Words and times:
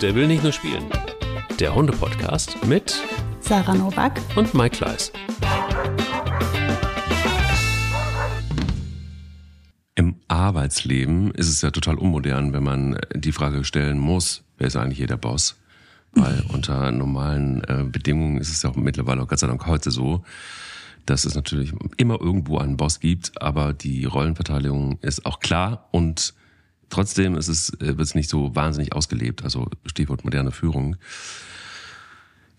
Der 0.00 0.14
will 0.14 0.26
nicht 0.26 0.42
nur 0.42 0.52
spielen. 0.52 0.86
Der 1.58 1.74
Hunde-Podcast 1.74 2.64
mit 2.64 3.02
Sarah 3.40 3.74
Novak 3.74 4.18
und 4.34 4.54
Mike 4.54 4.78
Kleiss. 4.78 5.12
Im 9.94 10.16
Arbeitsleben 10.26 11.32
ist 11.32 11.50
es 11.50 11.60
ja 11.60 11.70
total 11.70 11.96
unmodern, 11.96 12.54
wenn 12.54 12.62
man 12.62 12.98
die 13.14 13.32
Frage 13.32 13.62
stellen 13.62 13.98
muss, 13.98 14.42
wer 14.56 14.68
ist 14.68 14.76
eigentlich 14.76 14.96
hier 14.96 15.06
der 15.06 15.18
Boss? 15.18 15.60
Weil 16.12 16.44
unter 16.48 16.90
normalen 16.92 17.62
äh, 17.64 17.84
Bedingungen 17.84 18.38
ist 18.38 18.48
es 18.48 18.62
ja 18.62 18.70
auch 18.70 18.76
mittlerweile 18.76 19.20
auch 19.20 19.28
Gott 19.28 19.40
sei 19.40 19.48
Dank 19.48 19.66
heute 19.66 19.90
so, 19.90 20.24
dass 21.04 21.26
es 21.26 21.34
natürlich 21.34 21.74
immer 21.98 22.18
irgendwo 22.18 22.56
einen 22.56 22.78
Boss 22.78 23.00
gibt, 23.00 23.42
aber 23.42 23.74
die 23.74 24.06
Rollenverteilung 24.06 24.98
ist 25.02 25.26
auch 25.26 25.40
klar 25.40 25.88
und 25.90 26.32
trotzdem 26.90 27.36
ist 27.36 27.48
es, 27.48 27.70
äh, 27.80 27.96
wird 27.96 28.00
es 28.00 28.14
nicht 28.14 28.28
so 28.28 28.54
wahnsinnig 28.54 28.92
ausgelebt. 28.92 29.44
Also 29.44 29.68
Stichwort 29.86 30.24
moderne 30.24 30.52
Führung. 30.52 30.96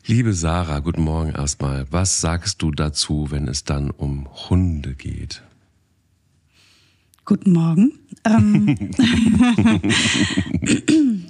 Liebe 0.06 0.34
Sarah, 0.34 0.80
guten 0.80 1.04
Morgen 1.04 1.32
erstmal. 1.32 1.86
Was 1.92 2.22
sagst 2.22 2.62
du 2.62 2.72
dazu, 2.72 3.28
wenn 3.30 3.48
es 3.48 3.64
dann 3.64 3.92
um 3.92 4.28
Hunde 4.50 4.96
geht? 4.96 5.44
Guten 7.24 7.54
Morgen. 7.54 7.94
Ähm 8.26 8.76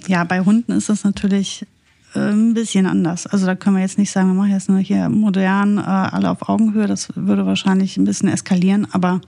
ja, 0.08 0.24
bei 0.24 0.40
Hunden 0.40 0.72
ist 0.72 0.88
es 0.88 1.04
natürlich 1.04 1.66
äh, 2.14 2.30
ein 2.30 2.54
bisschen 2.54 2.86
anders. 2.86 3.26
Also 3.26 3.44
da 3.44 3.54
können 3.54 3.76
wir 3.76 3.82
jetzt 3.82 3.98
nicht 3.98 4.10
sagen, 4.10 4.28
wir 4.28 4.34
machen 4.34 4.52
jetzt 4.52 4.70
nur 4.70 4.78
hier 4.78 5.10
modern, 5.10 5.78
äh, 5.78 5.82
alle 5.82 6.30
auf 6.30 6.48
Augenhöhe. 6.48 6.86
Das 6.86 7.14
würde 7.14 7.44
wahrscheinlich 7.44 7.98
ein 7.98 8.04
bisschen 8.04 8.30
eskalieren, 8.30 8.86
aber 8.90 9.20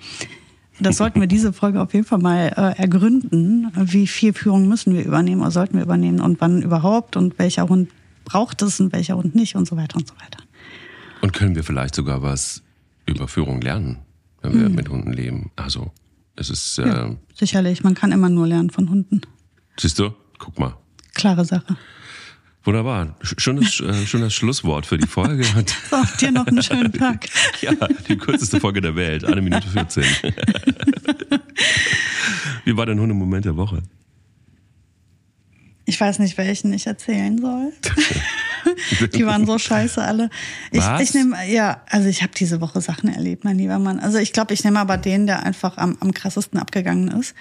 das 0.80 0.96
sollten 0.96 1.20
wir 1.20 1.28
diese 1.28 1.52
Folge 1.52 1.80
auf 1.80 1.94
jeden 1.94 2.06
Fall 2.06 2.18
mal 2.18 2.48
äh, 2.56 2.80
ergründen. 2.80 3.70
Wie 3.74 4.06
viel 4.06 4.32
Führung 4.32 4.68
müssen 4.68 4.94
wir 4.94 5.04
übernehmen 5.04 5.40
oder 5.40 5.50
sollten 5.50 5.76
wir 5.76 5.84
übernehmen 5.84 6.20
und 6.20 6.40
wann 6.40 6.62
überhaupt 6.62 7.16
und 7.16 7.38
welcher 7.38 7.68
Hund 7.68 7.90
braucht 8.24 8.62
es 8.62 8.80
und 8.80 8.92
welcher 8.92 9.16
Hund 9.16 9.34
nicht 9.34 9.54
und 9.54 9.68
so 9.68 9.76
weiter 9.76 9.96
und 9.96 10.08
so 10.08 10.14
weiter. 10.14 10.42
Und 11.20 11.32
können 11.32 11.54
wir 11.54 11.62
vielleicht 11.62 11.94
sogar 11.94 12.22
was 12.22 12.62
über 13.06 13.28
Führung 13.28 13.60
lernen, 13.60 13.98
wenn 14.42 14.58
wir 14.58 14.68
mhm. 14.68 14.74
mit 14.74 14.88
Hunden 14.88 15.12
leben? 15.12 15.50
Also 15.56 15.92
es 16.36 16.50
ist 16.50 16.78
äh, 16.78 16.86
ja, 16.86 17.16
sicherlich. 17.34 17.84
Man 17.84 17.94
kann 17.94 18.12
immer 18.12 18.28
nur 18.28 18.46
lernen 18.46 18.70
von 18.70 18.90
Hunden. 18.90 19.20
Siehst 19.78 19.98
du? 19.98 20.10
Guck 20.38 20.58
mal. 20.58 20.76
Klare 21.14 21.44
Sache. 21.44 21.76
Wunderbar. 22.64 23.14
Schönes, 23.20 23.80
äh, 23.80 24.06
schönes 24.06 24.32
Schlusswort 24.32 24.86
für 24.86 24.96
die 24.96 25.06
Folge. 25.06 25.44
so, 25.90 25.96
dir 26.18 26.32
noch 26.32 26.46
einen 26.46 26.62
schönen 26.62 26.92
Tag. 26.92 27.26
ja, 27.60 27.72
die 28.08 28.16
kürzeste 28.16 28.58
Folge 28.58 28.80
der 28.80 28.96
Welt. 28.96 29.24
Eine 29.24 29.42
Minute 29.42 29.68
14. 29.68 30.02
Wie 32.64 32.74
war 32.76 32.86
dein 32.86 32.98
Hundemoment 32.98 33.44
der 33.44 33.56
Woche? 33.56 33.82
Ich 35.84 36.00
weiß 36.00 36.20
nicht, 36.20 36.38
welchen 36.38 36.72
ich 36.72 36.86
erzählen 36.86 37.36
soll. 37.36 37.70
die 39.12 39.26
waren 39.26 39.44
so 39.44 39.58
scheiße 39.58 40.02
alle. 40.02 40.30
Ich, 40.70 40.80
Was? 40.80 41.02
ich 41.02 41.12
nehme, 41.12 41.36
ja, 41.46 41.82
also 41.90 42.08
ich 42.08 42.22
habe 42.22 42.32
diese 42.34 42.62
Woche 42.62 42.80
Sachen 42.80 43.10
erlebt, 43.12 43.44
mein 43.44 43.58
lieber 43.58 43.78
Mann. 43.78 44.00
Also 44.00 44.16
ich 44.16 44.32
glaube, 44.32 44.54
ich 44.54 44.64
nehme 44.64 44.80
aber 44.80 44.96
den, 44.96 45.26
der 45.26 45.42
einfach 45.42 45.76
am, 45.76 45.98
am 46.00 46.14
krassesten 46.14 46.58
abgegangen 46.58 47.08
ist 47.08 47.34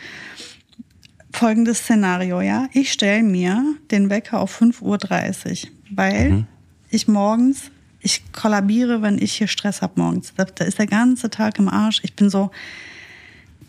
folgendes 1.33 1.79
Szenario, 1.79 2.41
ja. 2.41 2.67
Ich 2.73 2.91
stelle 2.91 3.23
mir 3.23 3.75
den 3.91 4.09
Wecker 4.09 4.39
auf 4.39 4.61
5.30 4.61 5.65
Uhr, 5.65 5.69
weil 5.91 6.29
mhm. 6.29 6.47
ich 6.89 7.07
morgens, 7.07 7.71
ich 7.99 8.21
kollabiere, 8.31 9.01
wenn 9.01 9.17
ich 9.17 9.33
hier 9.33 9.47
Stress 9.47 9.81
habe 9.81 9.99
morgens. 9.99 10.33
Da, 10.35 10.45
da, 10.45 10.65
ist 10.65 10.79
der 10.79 10.87
ganze 10.87 11.29
Tag 11.29 11.59
im 11.59 11.69
Arsch. 11.69 12.01
Ich 12.03 12.15
bin 12.15 12.29
so, 12.29 12.51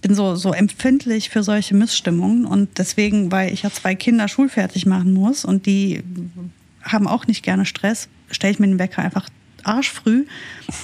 bin 0.02 0.14
so, 0.14 0.36
so 0.36 0.52
empfindlich 0.52 1.30
für 1.30 1.42
solche 1.42 1.74
Missstimmungen 1.74 2.44
und 2.44 2.78
deswegen, 2.78 3.32
weil 3.32 3.52
ich 3.52 3.62
ja 3.62 3.70
zwei 3.70 3.94
Kinder 3.94 4.28
schulfertig 4.28 4.86
machen 4.86 5.12
muss 5.12 5.44
und 5.44 5.66
die 5.66 6.02
haben 6.82 7.08
auch 7.08 7.26
nicht 7.26 7.42
gerne 7.42 7.64
Stress, 7.64 8.08
stelle 8.30 8.52
ich 8.52 8.58
mir 8.58 8.66
den 8.66 8.78
Wecker 8.78 9.02
einfach 9.02 9.28
arschfrüh 9.66 10.26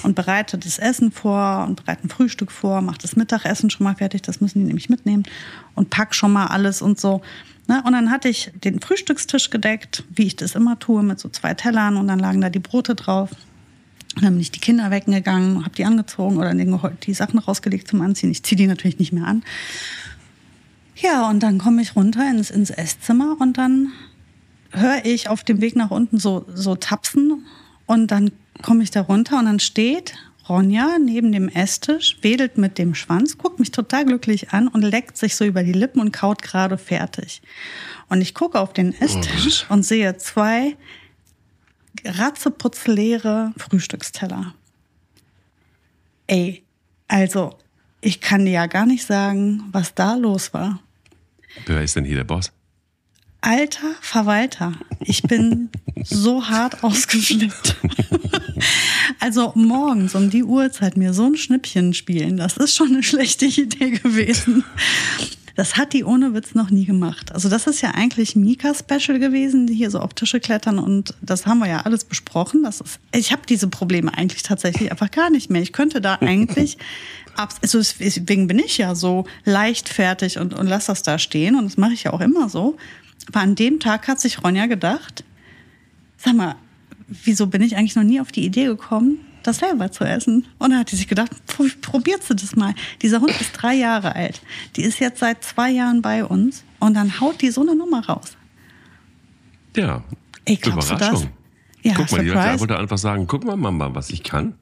und 0.03 0.15
bereite 0.15 0.57
das 0.57 0.79
Essen 0.79 1.11
vor 1.11 1.65
und 1.67 1.83
bereite 1.83 2.05
ein 2.05 2.09
Frühstück 2.09 2.51
vor, 2.51 2.81
mache 2.81 2.99
das 3.01 3.15
Mittagessen 3.15 3.69
schon 3.69 3.83
mal 3.83 3.95
fertig, 3.95 4.21
das 4.21 4.41
müssen 4.41 4.59
die 4.59 4.65
nämlich 4.65 4.89
mitnehmen 4.89 5.23
und 5.75 5.89
pack 5.89 6.15
schon 6.15 6.33
mal 6.33 6.47
alles 6.47 6.81
und 6.81 6.99
so. 6.99 7.21
Ne? 7.67 7.81
Und 7.85 7.93
dann 7.93 8.11
hatte 8.11 8.29
ich 8.29 8.51
den 8.63 8.81
Frühstückstisch 8.81 9.49
gedeckt, 9.49 10.03
wie 10.13 10.23
ich 10.23 10.35
das 10.35 10.55
immer 10.55 10.79
tue, 10.79 11.03
mit 11.03 11.19
so 11.19 11.29
zwei 11.29 11.53
Tellern 11.53 11.97
und 11.97 12.07
dann 12.07 12.19
lagen 12.19 12.41
da 12.41 12.49
die 12.49 12.59
Brote 12.59 12.95
drauf. 12.95 13.29
Dann 14.15 14.33
bin 14.33 14.41
ich 14.41 14.51
die 14.51 14.59
Kinder 14.59 14.91
wecken 14.91 15.13
gegangen, 15.13 15.63
habe 15.63 15.75
die 15.75 15.85
angezogen 15.85 16.37
oder 16.37 16.53
die 16.53 17.13
Sachen 17.13 17.39
rausgelegt 17.39 17.87
zum 17.87 18.01
Anziehen. 18.01 18.29
Ich 18.29 18.43
ziehe 18.43 18.57
die 18.57 18.67
natürlich 18.67 18.99
nicht 18.99 19.13
mehr 19.13 19.25
an. 19.25 19.43
Ja, 20.97 21.29
und 21.29 21.41
dann 21.41 21.57
komme 21.57 21.81
ich 21.81 21.95
runter 21.95 22.29
ins, 22.29 22.51
ins 22.51 22.69
Esszimmer 22.69 23.37
und 23.39 23.57
dann 23.57 23.91
höre 24.71 25.05
ich 25.05 25.29
auf 25.29 25.43
dem 25.43 25.61
Weg 25.61 25.75
nach 25.75 25.91
unten 25.91 26.19
so, 26.19 26.45
so 26.53 26.75
tapsen 26.75 27.45
und 27.85 28.11
dann 28.11 28.31
komme 28.61 28.83
ich 28.83 28.91
da 28.91 29.01
runter 29.01 29.39
und 29.39 29.45
dann 29.45 29.59
steht 29.59 30.15
Ronja 30.49 30.97
neben 30.99 31.31
dem 31.31 31.47
Esstisch, 31.49 32.17
wedelt 32.21 32.57
mit 32.57 32.77
dem 32.77 32.95
Schwanz, 32.95 33.37
guckt 33.37 33.59
mich 33.59 33.71
total 33.71 34.05
glücklich 34.05 34.51
an 34.51 34.67
und 34.67 34.81
leckt 34.81 35.17
sich 35.17 35.35
so 35.35 35.45
über 35.45 35.63
die 35.63 35.71
Lippen 35.71 36.01
und 36.01 36.11
kaut 36.11 36.41
gerade 36.41 36.77
fertig. 36.77 37.41
Und 38.09 38.21
ich 38.21 38.33
gucke 38.33 38.59
auf 38.59 38.73
den 38.73 38.93
Esstisch 38.99 39.65
oh. 39.69 39.73
und 39.73 39.83
sehe 39.83 40.17
zwei 40.17 40.75
ratzeputzleere 42.03 43.53
Frühstücksteller. 43.57 44.53
Ey, 46.27 46.63
also 47.07 47.57
ich 48.01 48.19
kann 48.19 48.45
dir 48.45 48.51
ja 48.51 48.65
gar 48.65 48.85
nicht 48.85 49.05
sagen, 49.05 49.63
was 49.71 49.93
da 49.93 50.15
los 50.15 50.53
war. 50.53 50.81
Wer 51.65 51.81
ist 51.81 51.95
denn 51.95 52.05
hier 52.05 52.15
der 52.15 52.23
Boss? 52.23 52.51
Alter 53.41 53.95
Verwalter, 54.01 54.73
ich 54.99 55.23
bin 55.23 55.69
so 56.03 56.47
hart 56.47 56.83
ausgeflippt. 56.83 57.75
also 59.19 59.51
morgens 59.55 60.13
um 60.13 60.29
die 60.29 60.43
Uhrzeit 60.43 60.95
mir 60.95 61.13
so 61.13 61.25
ein 61.25 61.35
Schnippchen 61.35 61.95
spielen, 61.95 62.37
das 62.37 62.57
ist 62.57 62.75
schon 62.75 62.89
eine 62.89 63.03
schlechte 63.03 63.47
Idee 63.47 63.91
gewesen. 63.91 64.63
Das 65.55 65.75
hat 65.75 65.93
die 65.93 66.03
ohne 66.03 66.33
Witz 66.33 66.55
noch 66.55 66.69
nie 66.69 66.85
gemacht. 66.85 67.31
Also 67.31 67.49
das 67.49 67.67
ist 67.67 67.81
ja 67.81 67.91
eigentlich 67.91 68.35
Mika-Special 68.35 69.19
gewesen, 69.19 69.67
die 69.67 69.73
hier 69.73 69.91
so 69.91 69.99
auf 69.99 70.13
Tische 70.13 70.39
klettern 70.39 70.79
und 70.79 71.13
das 71.21 71.45
haben 71.45 71.59
wir 71.59 71.67
ja 71.67 71.81
alles 71.81 72.05
besprochen. 72.05 72.63
Das 72.63 72.79
ist, 72.79 72.99
ich 73.13 73.31
habe 73.31 73.41
diese 73.49 73.67
Probleme 73.67 74.15
eigentlich 74.15 74.43
tatsächlich 74.43 74.91
einfach 74.91 75.11
gar 75.11 75.29
nicht 75.29 75.49
mehr. 75.49 75.61
Ich 75.61 75.73
könnte 75.73 75.99
da 75.99 76.15
eigentlich, 76.15 76.77
also 77.35 77.79
deswegen 77.79 78.47
bin 78.47 78.59
ich 78.59 78.77
ja 78.77 78.95
so 78.95 79.25
leichtfertig 79.43 80.37
und, 80.37 80.53
und 80.53 80.67
lass 80.67 80.85
das 80.85 81.03
da 81.03 81.19
stehen 81.19 81.55
und 81.55 81.65
das 81.65 81.77
mache 81.77 81.93
ich 81.93 82.03
ja 82.03 82.13
auch 82.13 82.21
immer 82.21 82.47
so. 82.47 82.77
Aber 83.27 83.41
an 83.41 83.55
dem 83.55 83.79
Tag 83.79 84.07
hat 84.07 84.19
sich 84.19 84.43
Ronja 84.43 84.65
gedacht, 84.65 85.23
sag 86.17 86.35
mal, 86.35 86.55
wieso 87.07 87.47
bin 87.47 87.61
ich 87.61 87.75
eigentlich 87.75 87.95
noch 87.95 88.03
nie 88.03 88.21
auf 88.21 88.31
die 88.31 88.45
Idee 88.45 88.65
gekommen, 88.65 89.19
das 89.43 89.57
selber 89.57 89.91
zu 89.91 90.03
essen? 90.03 90.47
Und 90.59 90.71
dann 90.71 90.79
hat 90.79 90.89
sie 90.89 90.95
sich 90.95 91.07
gedacht, 91.07 91.31
probierst 91.81 92.29
du 92.29 92.33
das 92.33 92.55
mal. 92.55 92.73
Dieser 93.01 93.21
Hund 93.21 93.39
ist 93.39 93.51
drei 93.53 93.75
Jahre 93.75 94.15
alt. 94.15 94.41
Die 94.75 94.83
ist 94.83 94.99
jetzt 94.99 95.19
seit 95.19 95.43
zwei 95.43 95.71
Jahren 95.71 96.01
bei 96.01 96.25
uns 96.25 96.63
und 96.79 96.93
dann 96.93 97.19
haut 97.19 97.41
die 97.41 97.51
so 97.51 97.61
eine 97.61 97.75
Nummer 97.75 98.05
raus. 98.05 98.37
Ja, 99.75 100.03
Ey, 100.45 100.59
Überraschung. 100.65 101.29
Ja, 101.83 101.93
guck 101.95 102.11
mal, 102.11 102.25
Surprise. 102.25 102.53
die 102.53 102.59
wollte 102.59 102.77
einfach 102.77 102.97
sagen, 102.97 103.27
guck 103.27 103.43
mal, 103.43 103.55
Mama, 103.55 103.93
was 103.93 104.09
ich 104.09 104.23
kann. 104.23 104.55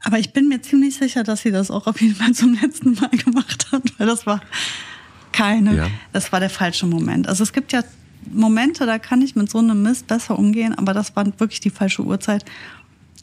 Aber 0.00 0.18
ich 0.18 0.32
bin 0.32 0.48
mir 0.48 0.60
ziemlich 0.60 0.96
sicher, 0.96 1.24
dass 1.24 1.42
sie 1.42 1.50
das 1.50 1.70
auch 1.70 1.86
auf 1.86 2.00
jeden 2.00 2.14
Fall 2.14 2.32
zum 2.32 2.54
letzten 2.54 2.94
Mal 2.94 3.08
gemacht 3.24 3.66
hat, 3.72 3.82
weil 3.98 4.06
das 4.06 4.26
war 4.26 4.40
keine, 5.32 5.76
ja. 5.76 5.86
das 6.12 6.32
war 6.32 6.40
der 6.40 6.50
falsche 6.50 6.86
Moment. 6.86 7.28
Also 7.28 7.42
es 7.42 7.52
gibt 7.52 7.72
ja 7.72 7.82
Momente, 8.32 8.86
da 8.86 8.98
kann 8.98 9.22
ich 9.22 9.36
mit 9.36 9.50
so 9.50 9.58
einem 9.58 9.82
Mist 9.82 10.06
besser 10.06 10.38
umgehen, 10.38 10.74
aber 10.76 10.94
das 10.94 11.14
war 11.16 11.26
wirklich 11.38 11.60
die 11.60 11.70
falsche 11.70 12.02
Uhrzeit. 12.02 12.44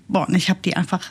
Boah, 0.08 0.28
und 0.28 0.36
ich 0.36 0.50
habe 0.50 0.60
die 0.64 0.76
einfach, 0.76 1.02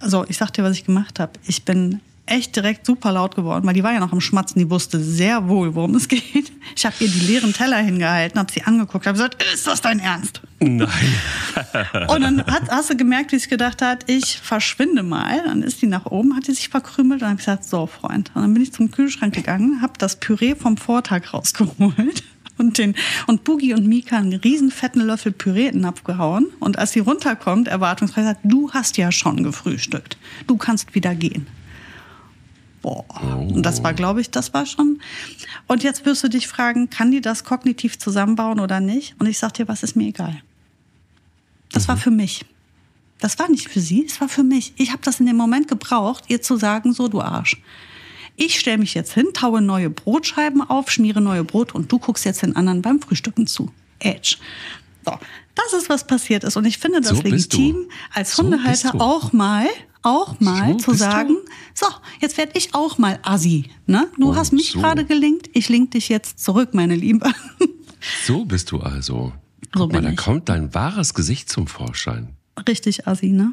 also 0.00 0.24
ich 0.28 0.36
sag 0.36 0.50
dir, 0.52 0.62
was 0.62 0.72
ich 0.72 0.84
gemacht 0.84 1.20
habe. 1.20 1.32
Ich 1.46 1.64
bin 1.64 2.00
echt 2.26 2.56
direkt 2.56 2.84
super 2.84 3.12
laut 3.12 3.36
geworden, 3.36 3.66
weil 3.66 3.74
die 3.74 3.82
war 3.82 3.92
ja 3.92 4.00
noch 4.00 4.12
am 4.12 4.20
Schmatzen, 4.20 4.58
die 4.58 4.68
wusste 4.68 5.00
sehr 5.00 5.48
wohl, 5.48 5.74
worum 5.74 5.94
es 5.94 6.08
geht. 6.08 6.52
Ich 6.74 6.84
habe 6.84 6.94
ihr 7.00 7.08
die 7.08 7.20
leeren 7.20 7.52
Teller 7.52 7.78
hingehalten, 7.78 8.38
habe 8.38 8.52
sie 8.52 8.62
angeguckt, 8.62 9.06
habe 9.06 9.16
gesagt, 9.16 9.42
ist 9.54 9.66
das 9.66 9.80
dein 9.80 10.00
Ernst? 10.00 10.42
Nein. 10.58 10.88
und 12.08 12.20
dann 12.20 12.44
hat, 12.46 12.68
hast 12.68 12.90
du 12.90 12.96
gemerkt, 12.96 13.32
wie 13.32 13.38
sie 13.38 13.48
gedacht 13.48 13.80
hat, 13.80 14.10
ich 14.10 14.40
verschwinde 14.40 15.02
mal. 15.02 15.42
Dann 15.44 15.62
ist 15.62 15.80
die 15.82 15.86
nach 15.86 16.06
oben, 16.06 16.36
hat 16.36 16.48
die 16.48 16.52
sich 16.52 16.68
verkrümelt 16.68 17.22
und 17.22 17.28
habe 17.28 17.36
gesagt, 17.36 17.64
so 17.64 17.86
Freund. 17.86 18.30
Und 18.34 18.42
dann 18.42 18.52
bin 18.52 18.62
ich 18.62 18.72
zum 18.72 18.90
Kühlschrank 18.90 19.34
gegangen, 19.34 19.80
habe 19.80 19.94
das 19.98 20.16
Püree 20.16 20.54
vom 20.54 20.76
Vortag 20.76 21.32
rausgeholt 21.32 22.24
und, 22.58 22.78
den, 22.78 22.94
und 23.26 23.44
Boogie 23.44 23.74
und 23.74 23.86
Mika 23.86 24.16
einen 24.16 24.34
riesen 24.34 24.70
fetten 24.70 25.00
Löffel 25.00 25.34
in 25.56 25.84
abgehauen. 25.84 26.46
Und 26.60 26.78
als 26.78 26.92
sie 26.92 27.00
runterkommt, 27.00 27.68
erwartungsfrei 27.68 28.22
sagt, 28.22 28.40
du 28.44 28.70
hast 28.72 28.96
ja 28.96 29.12
schon 29.12 29.42
gefrühstückt. 29.42 30.16
Du 30.46 30.56
kannst 30.56 30.94
wieder 30.94 31.14
gehen. 31.14 31.46
Boah. 32.82 33.04
Und 33.38 33.62
das 33.62 33.82
war, 33.82 33.94
glaube 33.94 34.20
ich, 34.20 34.30
das 34.30 34.54
war 34.54 34.64
schon. 34.64 35.00
Und 35.66 35.82
jetzt 35.82 36.06
wirst 36.06 36.22
du 36.22 36.28
dich 36.28 36.46
fragen, 36.46 36.88
kann 36.88 37.10
die 37.10 37.20
das 37.20 37.44
kognitiv 37.44 37.98
zusammenbauen 37.98 38.60
oder 38.60 38.80
nicht? 38.80 39.16
Und 39.18 39.26
ich 39.26 39.38
sag 39.38 39.54
dir, 39.54 39.68
was 39.68 39.82
ist 39.82 39.96
mir 39.96 40.08
egal. 40.08 40.40
Das 41.72 41.84
mhm. 41.84 41.88
war 41.88 41.96
für 41.96 42.10
mich. 42.10 42.44
Das 43.18 43.38
war 43.38 43.48
nicht 43.50 43.68
für 43.68 43.80
sie, 43.80 44.04
es 44.04 44.20
war 44.20 44.28
für 44.28 44.42
mich. 44.42 44.74
Ich 44.76 44.92
habe 44.92 45.00
das 45.02 45.20
in 45.20 45.26
dem 45.26 45.36
Moment 45.36 45.68
gebraucht, 45.68 46.24
ihr 46.28 46.42
zu 46.42 46.56
sagen, 46.56 46.92
so 46.92 47.08
du 47.08 47.22
Arsch. 47.22 47.56
Ich 48.36 48.58
stelle 48.60 48.78
mich 48.78 48.94
jetzt 48.94 49.12
hin, 49.14 49.26
taue 49.32 49.62
neue 49.62 49.90
Brotscheiben 49.90 50.62
auf, 50.62 50.90
schmiere 50.90 51.20
neue 51.20 51.44
Brote 51.44 51.74
und 51.74 51.90
du 51.90 51.98
guckst 51.98 52.24
jetzt 52.24 52.42
den 52.42 52.54
anderen 52.54 52.82
beim 52.82 53.00
Frühstücken 53.00 53.46
zu. 53.46 53.72
Edge. 53.98 54.36
So, 55.04 55.12
das 55.54 55.72
ist, 55.72 55.88
was 55.88 56.06
passiert 56.06 56.44
ist. 56.44 56.56
Und 56.56 56.66
ich 56.66 56.78
finde 56.78 57.00
das 57.00 57.16
so 57.16 57.22
legitim, 57.22 57.88
als 58.12 58.36
Hundehalter 58.36 58.92
so 58.92 59.00
auch 59.00 59.32
mal, 59.32 59.66
auch 60.02 60.38
mal 60.40 60.72
so 60.72 60.78
zu 60.78 60.94
sagen, 60.94 61.34
du? 61.34 61.50
so, 61.74 61.86
jetzt 62.20 62.36
werde 62.36 62.52
ich 62.54 62.74
auch 62.74 62.98
mal 62.98 63.18
Assi. 63.22 63.70
Ne? 63.86 64.08
Du 64.18 64.30
oh, 64.30 64.36
hast 64.36 64.52
mich 64.52 64.74
gerade 64.74 65.04
gelingt, 65.04 65.48
ich 65.54 65.68
link 65.68 65.92
dich 65.92 66.08
jetzt 66.08 66.38
zurück, 66.44 66.74
meine 66.74 66.94
Liebe. 66.94 67.32
So 68.24 68.44
bist 68.44 68.70
du 68.70 68.78
also. 68.78 69.32
Guck 69.72 69.80
so 69.80 69.88
mal, 69.88 70.02
da 70.02 70.12
kommt 70.12 70.48
dein 70.48 70.72
wahres 70.74 71.12
Gesicht 71.12 71.48
zum 71.48 71.66
Vorschein. 71.66 72.36
Richtig 72.68 73.08
Assi, 73.08 73.30
ne? 73.30 73.52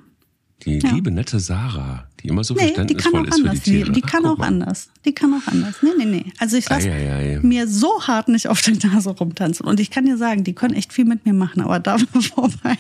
Die 0.62 0.80
ja. 0.80 0.92
liebe, 0.92 1.12
nette 1.12 1.40
Sarah, 1.40 2.08
die 2.22 2.30
immer 2.30 2.44
so 2.44 2.54
nee, 2.54 2.62
verständnisvoll 2.62 3.28
ist 3.28 3.34
anders. 3.34 3.54
für 3.54 3.60
die 3.60 3.72
Tiere. 3.72 3.92
Die, 3.92 4.02
die 4.02 4.02
kann 4.02 4.26
auch 4.26 4.38
mal. 4.38 4.48
anders. 4.48 4.90
Die 5.04 5.14
kann 5.14 5.34
auch 5.34 5.46
anders. 5.52 5.76
Nee, 5.82 5.90
nee, 5.98 6.06
nee. 6.06 6.26
Also 6.40 6.56
ich 6.56 6.70
lasse 6.70 6.90
mir 7.42 7.68
so 7.68 8.08
hart 8.08 8.30
nicht 8.30 8.48
auf 8.48 8.62
der 8.62 8.76
Nase 8.76 9.10
rumtanzen. 9.10 9.66
Und 9.66 9.80
ich 9.82 9.92
kann 9.92 10.06
dir 10.06 10.18
sagen, 10.18 10.44
die 10.44 10.54
können 10.54 10.74
echt 10.76 10.94
viel 10.94 11.06
mit 11.06 11.26
mir 11.26 11.34
machen, 11.34 11.62
aber 11.62 11.80
da 11.80 11.98
vorbei. 12.34 12.78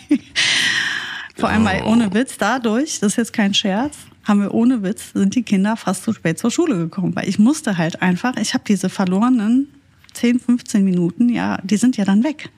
Vor 1.35 1.49
allem, 1.49 1.65
weil 1.65 1.83
ohne 1.83 2.13
Witz 2.13 2.37
dadurch, 2.37 2.99
das 2.99 3.13
ist 3.13 3.17
jetzt 3.17 3.33
kein 3.33 3.53
Scherz, 3.53 3.97
haben 4.23 4.41
wir 4.41 4.53
ohne 4.53 4.81
Witz, 4.83 5.11
sind 5.13 5.35
die 5.35 5.43
Kinder 5.43 5.75
fast 5.75 6.03
zu 6.03 6.13
spät 6.13 6.39
zur 6.39 6.51
Schule 6.51 6.77
gekommen. 6.77 7.15
Weil 7.15 7.27
ich 7.27 7.39
musste 7.39 7.77
halt 7.77 8.01
einfach, 8.01 8.37
ich 8.37 8.53
habe 8.53 8.63
diese 8.65 8.87
verlorenen 8.87 9.67
10, 10.13 10.39
15 10.39 10.85
Minuten, 10.85 11.27
ja, 11.29 11.59
die 11.63 11.77
sind 11.77 11.97
ja 11.97 12.05
dann 12.05 12.23
weg. 12.23 12.49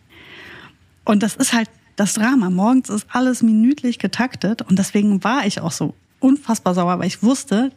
Und 1.03 1.23
das 1.23 1.35
ist 1.35 1.53
halt 1.53 1.69
das 1.95 2.13
Drama. 2.13 2.49
Morgens 2.49 2.89
ist 2.89 3.07
alles 3.09 3.41
minütlich 3.41 3.99
getaktet 3.99 4.61
und 4.61 4.79
deswegen 4.79 5.23
war 5.23 5.45
ich 5.45 5.61
auch 5.61 5.71
so 5.71 5.93
unfassbar 6.19 6.73
sauer, 6.73 6.99
weil 6.99 7.07
ich 7.07 7.23
wusste, 7.23 7.71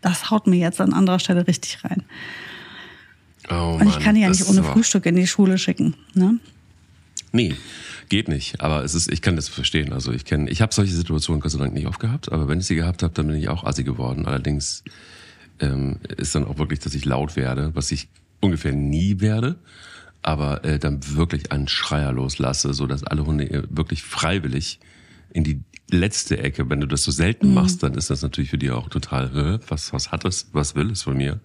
das 0.00 0.30
haut 0.30 0.46
mir 0.46 0.58
jetzt 0.58 0.80
an 0.80 0.92
anderer 0.92 1.18
Stelle 1.18 1.46
richtig 1.46 1.84
rein. 1.84 2.02
Oh 3.50 3.78
und 3.80 3.88
ich 3.88 3.98
kann 4.00 4.14
die 4.14 4.22
ja 4.22 4.28
nicht 4.28 4.48
ohne 4.48 4.62
Frühstück 4.62 5.06
in 5.06 5.16
die 5.16 5.26
Schule 5.26 5.58
schicken. 5.58 5.94
Ne? 6.14 6.38
Nee, 7.32 7.54
geht 8.08 8.28
nicht. 8.28 8.60
Aber 8.60 8.84
es 8.84 8.94
ist, 8.94 9.10
ich 9.10 9.22
kann 9.22 9.36
das 9.36 9.48
verstehen. 9.48 9.92
Also 9.92 10.12
ich 10.12 10.24
kenne, 10.24 10.50
ich 10.50 10.62
habe 10.62 10.72
solche 10.72 10.94
Situationen 10.94 11.40
Gott 11.40 11.52
sei 11.52 11.58
Dank 11.58 11.74
nicht 11.74 11.86
oft 11.86 12.00
gehabt, 12.00 12.32
aber 12.32 12.48
wenn 12.48 12.60
ich 12.60 12.66
sie 12.66 12.74
gehabt 12.74 13.02
habe, 13.02 13.12
dann 13.14 13.26
bin 13.26 13.36
ich 13.36 13.48
auch 13.48 13.64
assi 13.64 13.84
geworden. 13.84 14.26
Allerdings 14.26 14.82
ähm, 15.60 15.98
ist 16.16 16.34
dann 16.34 16.46
auch 16.46 16.58
wirklich, 16.58 16.80
dass 16.80 16.94
ich 16.94 17.04
laut 17.04 17.36
werde, 17.36 17.70
was 17.74 17.92
ich 17.92 18.08
ungefähr 18.40 18.72
nie 18.72 19.20
werde 19.20 19.56
aber 20.24 20.64
äh, 20.64 20.78
dann 20.78 21.00
wirklich 21.16 21.52
einen 21.52 21.68
Schreier 21.68 22.12
loslasse, 22.12 22.72
so 22.74 22.86
dass 22.86 23.04
alle 23.04 23.26
Hunde 23.26 23.50
äh, 23.50 23.62
wirklich 23.68 24.02
freiwillig 24.02 24.80
in 25.32 25.44
die 25.44 25.60
letzte 25.90 26.38
Ecke, 26.38 26.70
wenn 26.70 26.80
du 26.80 26.86
das 26.86 27.02
so 27.02 27.10
selten 27.10 27.48
mhm. 27.48 27.54
machst, 27.54 27.82
dann 27.82 27.94
ist 27.94 28.10
das 28.10 28.22
natürlich 28.22 28.50
für 28.50 28.58
die 28.58 28.70
auch 28.70 28.88
total, 28.88 29.60
was, 29.68 29.92
was 29.92 30.12
hat 30.12 30.24
es, 30.24 30.48
was 30.52 30.74
will 30.74 30.90
es 30.90 31.02
von 31.02 31.16
mir? 31.16 31.40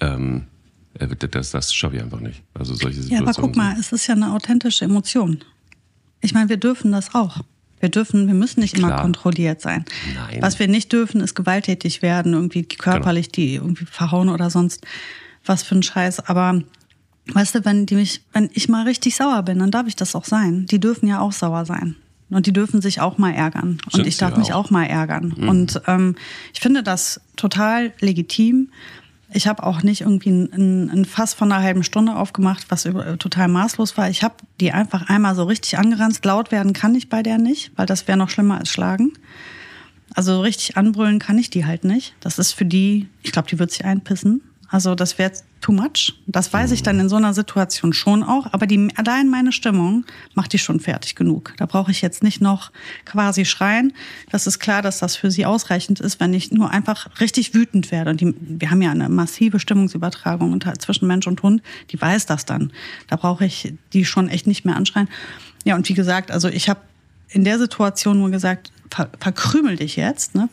Ähm, 0.00 0.44
äh, 0.98 1.08
das, 1.08 1.50
das 1.50 1.74
schaffe 1.74 1.96
ich 1.96 2.02
einfach 2.02 2.20
nicht. 2.20 2.42
Also 2.54 2.74
solche 2.74 3.02
Situationen. 3.02 3.26
Ja, 3.26 3.30
aber 3.30 3.40
guck 3.40 3.56
mal, 3.56 3.76
es 3.78 3.92
ist 3.92 4.06
ja 4.06 4.14
eine 4.14 4.32
authentische 4.32 4.84
Emotion. 4.84 5.42
Ich 6.20 6.32
meine, 6.32 6.48
wir 6.48 6.56
dürfen 6.56 6.92
das 6.92 7.14
auch. 7.14 7.40
Wir 7.80 7.90
dürfen, 7.90 8.26
wir 8.26 8.34
müssen 8.34 8.60
nicht 8.60 8.76
Klar. 8.76 8.92
immer 8.92 9.02
kontrolliert 9.02 9.60
sein. 9.60 9.84
Nein. 10.14 10.40
Was 10.40 10.58
wir 10.58 10.68
nicht 10.68 10.90
dürfen, 10.92 11.20
ist 11.20 11.34
gewalttätig 11.34 12.00
werden, 12.00 12.32
irgendwie 12.32 12.62
körperlich 12.62 13.30
genau. 13.30 13.46
die 13.46 13.54
irgendwie 13.56 13.84
verhauen 13.84 14.30
oder 14.30 14.48
sonst 14.48 14.86
was 15.44 15.62
für 15.62 15.74
ein 15.74 15.82
Scheiß. 15.82 16.20
Aber 16.20 16.62
Weißt 17.32 17.54
du, 17.54 17.64
wenn 17.64 17.86
die 17.86 17.94
mich, 17.94 18.20
wenn 18.32 18.50
ich 18.52 18.68
mal 18.68 18.84
richtig 18.84 19.16
sauer 19.16 19.42
bin, 19.42 19.58
dann 19.58 19.70
darf 19.70 19.86
ich 19.86 19.96
das 19.96 20.14
auch 20.14 20.24
sein. 20.24 20.66
Die 20.66 20.78
dürfen 20.78 21.08
ja 21.08 21.20
auch 21.20 21.32
sauer 21.32 21.64
sein. 21.64 21.96
Und 22.30 22.46
die 22.46 22.52
dürfen 22.52 22.82
sich 22.82 23.00
auch 23.00 23.18
mal 23.18 23.32
ärgern. 23.32 23.78
Sind 23.90 24.00
und 24.00 24.06
ich 24.06 24.16
darf 24.16 24.36
mich 24.36 24.52
auch. 24.52 24.70
mal 24.70 24.84
ärgern. 24.84 25.34
Mhm. 25.36 25.48
Und 25.48 25.82
ähm, 25.86 26.16
ich 26.52 26.60
finde 26.60 26.82
das 26.82 27.20
total 27.36 27.92
legitim. 28.00 28.70
Ich 29.32 29.46
habe 29.46 29.62
auch 29.62 29.82
nicht 29.82 30.02
irgendwie 30.02 30.30
ein, 30.30 30.90
ein, 30.90 31.04
Fass 31.04 31.34
von 31.34 31.50
einer 31.50 31.62
halben 31.62 31.82
Stunde 31.82 32.14
aufgemacht, 32.14 32.66
was 32.70 32.84
über, 32.84 33.18
total 33.18 33.48
maßlos 33.48 33.96
war. 33.96 34.08
Ich 34.08 34.22
habe 34.22 34.34
die 34.60 34.72
einfach 34.72 35.08
einmal 35.08 35.34
so 35.34 35.44
richtig 35.44 35.78
angeranzt. 35.78 36.24
Laut 36.24 36.52
werden 36.52 36.72
kann 36.72 36.94
ich 36.94 37.08
bei 37.08 37.22
der 37.22 37.38
nicht, 37.38 37.72
weil 37.76 37.86
das 37.86 38.06
wäre 38.06 38.18
noch 38.18 38.30
schlimmer 38.30 38.58
als 38.58 38.68
schlagen. 38.68 39.12
Also 40.14 40.40
richtig 40.40 40.76
anbrüllen 40.76 41.18
kann 41.18 41.38
ich 41.38 41.50
die 41.50 41.66
halt 41.66 41.84
nicht. 41.84 42.14
Das 42.20 42.38
ist 42.38 42.52
für 42.52 42.64
die, 42.64 43.08
ich 43.22 43.32
glaube, 43.32 43.48
die 43.48 43.58
wird 43.58 43.70
sich 43.70 43.84
einpissen. 43.84 44.42
Also 44.68 44.94
das 44.94 45.18
wäre 45.18 45.32
too 45.64 45.72
much. 45.72 46.12
Das 46.26 46.52
weiß 46.52 46.72
ich 46.72 46.82
dann 46.82 47.00
in 47.00 47.08
so 47.08 47.16
einer 47.16 47.32
Situation 47.32 47.94
schon 47.94 48.22
auch. 48.22 48.52
Aber 48.52 48.66
die, 48.66 48.90
allein 48.96 49.30
meine 49.30 49.50
Stimmung 49.50 50.04
macht 50.34 50.52
die 50.52 50.58
schon 50.58 50.78
fertig 50.78 51.14
genug. 51.14 51.54
Da 51.56 51.64
brauche 51.64 51.90
ich 51.90 52.02
jetzt 52.02 52.22
nicht 52.22 52.42
noch 52.42 52.70
quasi 53.06 53.46
schreien. 53.46 53.94
Das 54.30 54.46
ist 54.46 54.58
klar, 54.58 54.82
dass 54.82 54.98
das 54.98 55.16
für 55.16 55.30
sie 55.30 55.46
ausreichend 55.46 56.00
ist, 56.00 56.20
wenn 56.20 56.34
ich 56.34 56.52
nur 56.52 56.70
einfach 56.70 57.08
richtig 57.18 57.54
wütend 57.54 57.90
werde. 57.90 58.10
Und 58.10 58.20
die, 58.20 58.34
wir 58.38 58.70
haben 58.70 58.82
ja 58.82 58.90
eine 58.90 59.08
massive 59.08 59.58
Stimmungsübertragung 59.58 60.60
zwischen 60.78 61.08
Mensch 61.08 61.26
und 61.26 61.42
Hund. 61.42 61.62
Die 61.90 62.00
weiß 62.00 62.26
das 62.26 62.44
dann. 62.44 62.70
Da 63.08 63.16
brauche 63.16 63.46
ich 63.46 63.72
die 63.94 64.04
schon 64.04 64.28
echt 64.28 64.46
nicht 64.46 64.66
mehr 64.66 64.76
anschreien. 64.76 65.08
Ja, 65.64 65.76
und 65.76 65.88
wie 65.88 65.94
gesagt, 65.94 66.30
also 66.30 66.48
ich 66.48 66.68
habe 66.68 66.80
in 67.30 67.44
der 67.44 67.58
Situation 67.58 68.18
nur 68.18 68.30
gesagt, 68.30 68.70
ver 68.90 69.08
verkrümel 69.18 69.76
dich 69.76 69.96
jetzt, 69.96 70.34
ne? 70.34 70.50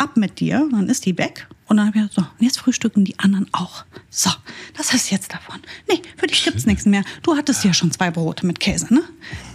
Ab 0.00 0.16
mit 0.16 0.40
dir. 0.40 0.68
dann 0.72 0.88
ist 0.88 1.06
die 1.06 1.16
weg 1.18 1.46
und 1.66 1.76
dann 1.76 1.86
habe 1.86 1.98
ich 1.98 2.08
gesagt, 2.08 2.14
so, 2.14 2.22
und 2.38 2.44
jetzt 2.44 2.58
frühstücken 2.58 3.04
die 3.04 3.18
anderen 3.18 3.46
auch. 3.52 3.84
So, 4.08 4.30
das 4.76 4.92
ist 4.92 5.10
jetzt 5.10 5.32
davon. 5.32 5.60
Nee, 5.88 6.02
für 6.16 6.26
dich 6.26 6.42
gibt's 6.42 6.66
nichts 6.66 6.86
mehr. 6.86 7.04
Du 7.22 7.36
hattest 7.36 7.64
ja 7.64 7.72
schon 7.72 7.92
zwei 7.92 8.10
Brote 8.10 8.46
mit 8.46 8.58
Käse, 8.58 8.92
ne? 8.92 9.02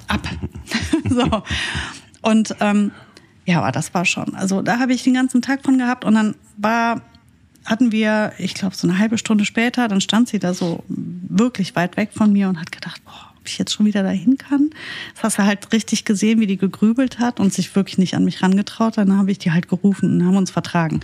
Ab. 0.08 0.28
so. 1.10 1.44
Und 2.22 2.56
ähm, 2.62 2.92
ja, 3.46 3.60
aber 3.60 3.72
das 3.72 3.94
war 3.94 4.06
schon. 4.06 4.34
Also 4.36 4.62
da 4.62 4.80
habe 4.80 4.94
ich 4.94 5.04
den 5.04 5.14
ganzen 5.14 5.42
Tag 5.42 5.64
von 5.64 5.78
gehabt 5.78 6.06
und 6.06 6.16
dann 6.16 6.36
war 6.58 7.02
hatten 7.66 7.92
wir, 7.92 8.32
ich 8.38 8.54
glaube, 8.54 8.76
so 8.76 8.88
eine 8.88 9.00
halbe 9.00 9.18
Stunde 9.18 9.44
später, 9.44 9.88
dann 9.88 10.00
stand 10.00 10.30
sie 10.30 10.40
da 10.40 10.54
so 10.54 10.84
wirklich 10.88 11.76
weit 11.76 11.98
weg 11.98 12.12
von 12.14 12.32
mir 12.32 12.48
und 12.48 12.60
hat 12.60 12.72
gedacht, 12.72 13.04
boah, 13.04 13.34
ob 13.46 13.50
ich 13.50 13.60
jetzt 13.60 13.74
schon 13.74 13.86
wieder 13.86 14.02
dahin 14.02 14.40
kann. 14.40 14.72
Das 15.14 15.24
hast 15.24 15.38
du 15.38 15.44
halt 15.44 15.72
richtig 15.72 16.04
gesehen, 16.04 16.40
wie 16.40 16.48
die 16.48 16.58
gegrübelt 16.58 17.20
hat 17.20 17.40
und 17.40 17.54
sich 17.54 17.76
wirklich 17.76 18.00
nicht 18.00 18.16
an 18.16 18.26
mich 18.26 18.42
rangetraut. 18.42 18.98
Dann 18.98 19.16
habe 19.16 19.30
ich 19.30 19.38
die 19.38 19.52
halt 19.52 19.68
gerufen 19.68 20.20
und 20.20 20.26
haben 20.26 20.36
uns 20.36 20.50
vertragen. 20.50 21.02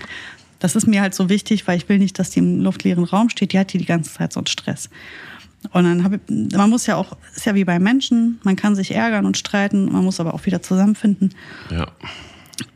Das 0.58 0.76
ist 0.76 0.88
mir 0.88 1.02
halt 1.02 1.14
so 1.14 1.30
wichtig, 1.30 1.68
weil 1.68 1.78
ich 1.78 1.88
will 1.88 2.00
nicht, 2.00 2.18
dass 2.18 2.32
die 2.32 2.40
im 2.40 2.62
luftleeren 2.62 3.04
Raum 3.04 3.30
steht. 3.30 3.54
Die 3.54 3.60
hat 3.60 3.74
die 3.74 3.78
die 3.78 3.86
ganze 3.86 4.12
Zeit 4.12 4.34
so 4.34 4.40
einen 4.40 4.48
Stress. 4.48 4.90
Und 5.72 5.84
dann 5.84 6.04
habe 6.04 6.16
ich, 6.16 6.56
man 6.58 6.72
muss 6.72 6.88
ja 6.88 6.96
auch, 6.96 7.16
ist 7.36 7.46
ja 7.46 7.54
wie 7.54 7.64
bei 7.64 7.78
Menschen, 7.78 8.40
man 8.42 8.56
kann 8.56 8.76
sich 8.76 8.96
ärgern 8.96 9.28
und 9.28 9.38
streiten, 9.38 9.92
man 9.92 10.04
muss 10.04 10.20
aber 10.20 10.34
auch 10.34 10.48
wieder 10.48 10.64
zusammenfinden. 10.64 11.36
Ja. 11.70 11.92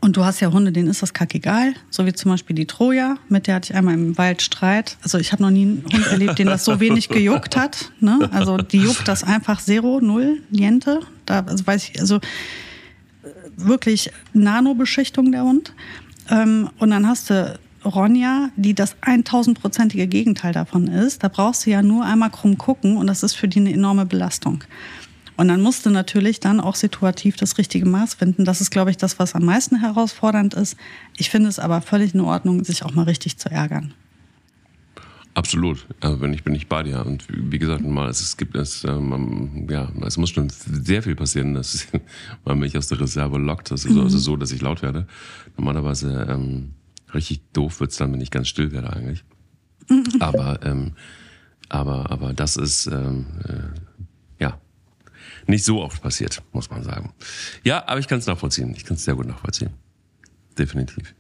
Und 0.02 0.18
du 0.18 0.26
hast 0.26 0.40
ja 0.40 0.52
Hunde, 0.52 0.72
denen 0.72 0.90
ist 0.90 1.02
das 1.02 1.14
kackegal. 1.14 1.74
So 1.90 2.06
wie 2.06 2.14
zum 2.14 2.32
Beispiel 2.32 2.56
die 2.56 2.66
Troja, 2.66 3.18
mit 3.30 3.48
der 3.48 3.56
hatte 3.56 3.72
ich 3.72 3.78
einmal 3.78 3.94
im 3.94 4.18
Wald 4.18 4.42
Streit. 4.42 4.98
Also 5.02 5.18
ich 5.18 5.32
habe 5.32 5.44
noch 5.44 5.50
nie 5.50 5.64
einen 5.64 5.84
Hund 5.92 6.08
erlebt, 6.08 6.40
den 6.40 6.48
das 6.48 6.66
so 6.66 6.80
wenig 6.80 7.10
gejuckt 7.10 7.56
hat. 7.56 7.92
Ne? 8.00 8.30
Also 8.32 8.58
die 8.58 8.80
juckt 8.80 9.08
das 9.08 9.24
einfach 9.24 9.62
zero, 9.62 10.00
null, 10.02 10.42
niente. 10.50 11.02
Da 11.26 11.42
also 11.42 11.66
weiß 11.66 11.90
ich, 11.90 12.00
also 12.00 12.20
wirklich 13.58 14.12
Nanobeschichtung 14.34 15.32
der 15.32 15.44
Hund. 15.44 15.74
Ähm, 16.30 16.70
und 16.80 16.92
dann 16.92 17.08
hast 17.08 17.30
du 17.30 17.60
Ronja, 17.86 18.50
die 18.56 18.74
das 18.74 18.96
1000-prozentige 19.02 20.08
Gegenteil 20.08 20.54
davon 20.54 20.88
ist. 20.88 21.24
Da 21.24 21.28
brauchst 21.28 21.66
du 21.66 21.70
ja 21.70 21.82
nur 21.82 22.04
einmal 22.04 22.32
krumm 22.32 22.58
gucken 22.58 22.98
und 22.98 23.08
das 23.08 23.24
ist 23.24 23.36
für 23.36 23.48
die 23.48 23.60
eine 23.60 23.74
enorme 23.74 24.06
Belastung. 24.06 24.64
Und 25.38 25.48
dann 25.48 25.62
musst 25.62 25.86
du 25.86 25.90
natürlich 25.90 26.40
dann 26.40 26.60
auch 26.60 26.76
situativ 26.76 27.36
das 27.36 27.58
richtige 27.58 27.86
Maß 27.86 28.16
finden. 28.16 28.46
Das 28.46 28.62
ist, 28.62 28.72
glaube 28.72 28.92
ich, 28.92 28.98
das, 28.98 29.20
was 29.20 29.36
am 29.36 29.44
meisten 29.44 29.80
herausfordernd 29.80 30.54
ist. 30.54 30.78
Ich 31.18 31.30
finde 31.30 31.50
es 31.50 31.60
aber 31.60 31.82
völlig 31.82 32.14
in 32.14 32.22
Ordnung, 32.22 32.64
sich 32.64 32.84
auch 32.84 32.94
mal 32.94 33.04
richtig 33.04 33.38
zu 33.38 33.50
ärgern. 33.50 33.94
Absolut. 35.34 35.86
Also 36.00 36.22
wenn 36.22 36.34
ich 36.34 36.46
bin 36.46 36.54
nicht 36.54 36.70
bei 36.70 36.84
dir. 36.84 37.06
Und 37.06 37.26
wie 37.28 37.60
gesagt, 37.60 37.84
mal, 37.84 38.10
es, 38.10 38.38
gibt 38.38 38.56
es, 38.56 38.86
ähm, 38.86 39.68
ja, 39.70 39.92
es 40.06 40.18
muss 40.18 40.30
schon 40.30 40.50
sehr 40.50 41.04
viel 41.04 41.16
passieren, 41.16 41.54
dass 41.54 41.88
man 42.46 42.60
mich 42.60 42.78
aus 42.78 42.88
der 42.88 43.02
Reserve 43.02 43.38
lockt. 43.38 43.72
Das 43.72 43.84
ist 43.84 43.92
mhm. 43.92 44.02
also 44.02 44.18
so, 44.18 44.38
dass 44.38 44.52
ich 44.52 44.62
laut 44.62 44.82
werde. 44.82 45.08
Normalerweise 45.58 46.28
ähm, 46.30 46.72
Richtig 47.16 47.42
doof 47.54 47.80
wird's 47.80 47.98
dann, 47.98 48.12
wenn 48.14 48.22
ich 48.22 48.30
ganz 48.30 48.50
still 48.50 48.72
werde 48.72 48.92
eigentlich. 48.92 49.24
aber, 50.20 50.60
ähm, 50.64 50.94
aber, 51.70 52.12
aber 52.12 52.34
das 52.34 52.58
ist 52.58 52.88
ähm, 52.88 53.26
äh, 53.46 54.05
nicht 55.48 55.64
so 55.64 55.82
oft 55.82 56.02
passiert, 56.02 56.42
muss 56.54 56.70
man 56.70 56.84
sagen. 56.84 57.14
Ja, 57.64 57.88
aber 57.88 58.00
ich 58.00 58.08
kann 58.08 58.20
es 58.20 58.26
nachvollziehen. 58.26 58.74
Ich 58.76 58.86
kann 58.86 58.96
es 58.96 59.04
sehr 59.04 59.16
gut 59.16 59.28
nachvollziehen. 59.28 59.72
Definitiv. 60.58 61.14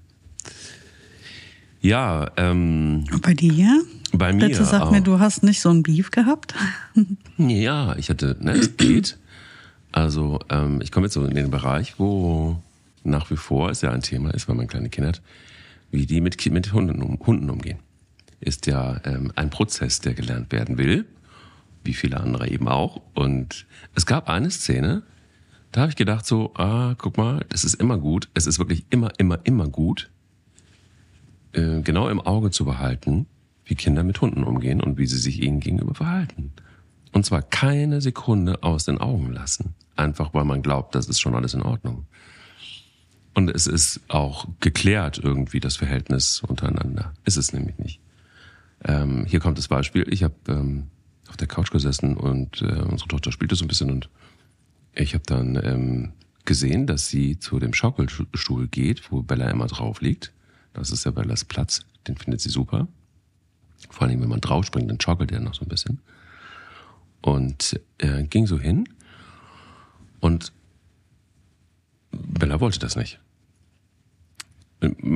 Ja, 1.82 2.32
ähm, 2.38 3.04
Und 3.12 3.22
bei 3.22 3.34
dir? 3.34 3.84
Bei 4.12 4.34
mir. 4.34 4.48
Bitte 4.48 4.66
sag 4.66 4.82
auch. 4.84 4.92
mir, 4.92 5.02
du 5.02 5.20
hast 5.20 5.44
nicht 5.44 5.62
so 5.62 5.70
ein 5.70 5.84
Beef 5.84 6.10
gehabt? 6.10 6.56
ja, 7.38 7.96
ich 7.98 8.10
hatte, 8.10 8.38
ne, 8.40 8.54
es 8.54 8.78
geht. 8.78 9.18
Also, 9.92 10.40
ähm, 10.50 10.82
ich 10.82 10.92
komme 10.92 11.06
jetzt 11.06 11.14
so 11.14 11.24
in 11.26 11.36
den 11.36 11.52
Bereich, 11.52 12.00
wo 12.00 12.62
nach 13.04 13.30
wie 13.30 13.38
vor 13.38 13.70
es 13.70 13.82
ja 13.82 13.92
ein 13.92 14.02
Thema 14.02 14.34
ist, 14.34 14.48
weil 14.50 14.56
man 14.56 14.68
kleine 14.68 14.90
Kinder 14.90 15.10
hat, 15.10 15.22
wie 15.92 16.06
die 16.06 16.22
mit, 16.22 16.44
mit 16.52 16.74
Hunden, 16.74 17.02
um, 17.02 17.20
Hunden 17.26 17.50
umgehen. 17.50 17.80
Ist 18.40 18.66
ja 18.66 19.00
ähm, 19.06 19.32
ein 19.36 19.50
Prozess, 19.50 20.00
der 20.00 20.14
gelernt 20.14 20.52
werden 20.52 20.78
will, 20.78 21.06
wie 21.86 21.94
viele 21.94 22.20
andere 22.20 22.50
eben 22.50 22.68
auch. 22.68 23.02
Und 23.14 23.66
es 23.94 24.06
gab 24.06 24.30
eine 24.30 24.52
Szene, 24.52 25.04
da 25.72 25.82
habe 25.82 25.90
ich 25.90 25.96
gedacht 25.96 26.26
so, 26.26 26.54
ah, 26.56 26.96
guck 26.98 27.18
mal, 27.18 27.46
das 27.50 27.64
ist 27.64 27.76
immer 27.76 27.98
gut, 27.98 28.30
es 28.34 28.48
ist 28.48 28.60
wirklich 28.60 28.86
immer, 28.90 29.12
immer, 29.18 29.40
immer 29.44 29.68
gut, 29.68 30.10
äh, 31.54 31.82
genau 31.82 32.10
im 32.10 32.22
Auge 32.22 32.52
zu 32.52 32.66
behalten, 32.66 33.28
wie 33.66 33.76
Kinder 33.76 34.04
mit 34.04 34.22
Hunden 34.22 34.44
umgehen 34.44 34.82
und 34.82 34.98
wie 34.98 35.08
sie 35.08 35.18
sich 35.18 35.42
ihnen 35.42 35.60
gegenüber 35.60 35.96
verhalten. 35.96 36.54
Und 37.12 37.26
zwar 37.26 37.42
keine 37.42 38.02
Sekunde 38.02 38.62
aus 38.64 38.86
den 38.86 39.00
Augen 39.00 39.32
lassen. 39.32 39.74
einfach 39.96 40.34
weil 40.34 40.44
man 40.44 40.62
glaubt, 40.62 40.94
das 40.96 41.08
ist 41.08 41.22
schon 41.22 41.36
alles 41.36 41.54
in 41.54 41.62
Ordnung. 41.62 42.06
Und 43.34 43.50
es 43.50 43.68
ist 43.68 44.02
auch 44.08 44.48
geklärt 44.60 45.20
irgendwie 45.22 45.60
das 45.60 45.76
Verhältnis 45.78 46.42
untereinander. 46.42 47.14
Ist 47.26 47.38
es 47.38 47.54
nämlich 47.54 47.78
nicht. 47.78 48.00
Ähm, 48.84 49.26
hier 49.26 49.40
kommt 49.40 49.58
das 49.58 49.68
Beispiel. 49.68 50.06
Ich 50.10 50.24
habe 50.24 50.36
ähm, 50.48 50.88
auf 51.36 51.38
der 51.38 51.48
Couch 51.48 51.70
gesessen 51.70 52.16
und 52.16 52.62
äh, 52.62 52.66
unsere 52.66 53.10
Tochter 53.10 53.32
spielte 53.32 53.56
so 53.56 53.66
ein 53.66 53.68
bisschen 53.68 53.92
und 53.92 54.10
ich 54.94 55.14
habe 55.14 55.24
dann 55.26 55.60
ähm, 55.62 56.14
gesehen, 56.46 56.88
dass 56.88 57.10
sie 57.10 57.38
zu 57.40 57.60
dem 57.60 57.74
Schaukelstuhl 57.74 58.68
geht, 58.70 59.12
wo 59.12 59.22
Bella 59.22 59.50
immer 59.50 59.68
drauf 59.68 60.00
liegt. 60.00 60.32
Das 60.74 60.92
ist 60.92 61.04
ja 61.04 61.12
Bellas 61.12 61.44
Platz. 61.44 61.82
Den 62.08 62.16
findet 62.16 62.40
sie 62.40 62.50
super. 62.50 62.88
Vor 63.90 64.08
allem, 64.08 64.22
wenn 64.22 64.30
man 64.30 64.40
drauf 64.40 64.66
springt, 64.66 64.90
dann 64.90 65.02
schaukelt 65.02 65.34
er 65.34 65.42
noch 65.42 65.54
so 65.54 65.66
ein 65.66 65.68
bisschen. 65.68 66.00
Und 67.22 67.80
er 67.98 68.24
ging 68.24 68.48
so 68.48 68.58
hin 68.58 68.88
und 70.22 70.54
Bella 72.12 72.62
wollte 72.62 72.80
das 72.80 72.96
nicht. 72.96 73.20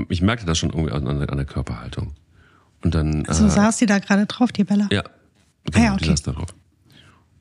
Ich 0.10 0.22
merkte 0.22 0.46
das 0.46 0.58
schon 0.58 0.72
irgendwie 0.72 0.92
an 0.92 1.38
der 1.38 1.46
Körperhaltung. 1.46 2.16
Und 2.84 2.94
dann. 2.94 3.26
Also 3.28 3.46
äh, 3.46 3.50
saß 3.50 3.78
sie 3.78 3.86
da 3.86 4.00
gerade 4.00 4.26
drauf, 4.26 4.52
die 4.52 4.66
Bella? 4.66 4.90
Ja, 4.92 5.04
genau, 5.72 5.86
ja, 5.86 5.94
okay. 5.94 6.06
die 6.06 6.10
saß 6.10 6.24
da 6.24 6.32
drauf. 6.32 6.54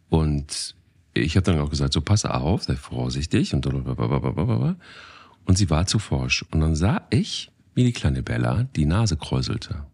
Und 0.09 0.75
ich 1.15 1.37
habe 1.37 1.45
dann 1.45 1.59
auch 1.59 1.71
gesagt, 1.71 1.93
so 1.93 2.01
pass 2.01 2.25
auf, 2.25 2.65
sei 2.65 2.77
vorsichtig 2.77 3.55
und 3.55 3.67
und 3.67 5.57
sie 5.57 5.71
war 5.71 5.87
zu 5.87 5.99
forsch. 5.99 6.45
Und 6.51 6.61
dann 6.61 6.77
sah 6.77 7.07
ich, 7.11 7.51
wie 7.75 7.85
die 7.85 7.93
kleine 7.93 8.23
Bella 8.23 8.65
die 8.77 8.85
Nase 8.85 9.17
kräuselte. 9.17 9.85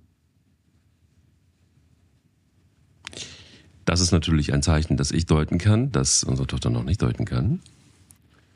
Das 3.85 4.01
ist 4.01 4.13
natürlich 4.13 4.53
ein 4.53 4.63
Zeichen, 4.63 4.97
das 4.97 5.11
ich 5.11 5.27
deuten 5.27 5.59
kann, 5.59 5.93
das 5.93 6.25
unsere 6.25 6.47
Tochter 6.47 6.71
noch 6.71 6.85
nicht 6.85 7.03
deuten 7.03 7.25
kann. 7.25 7.61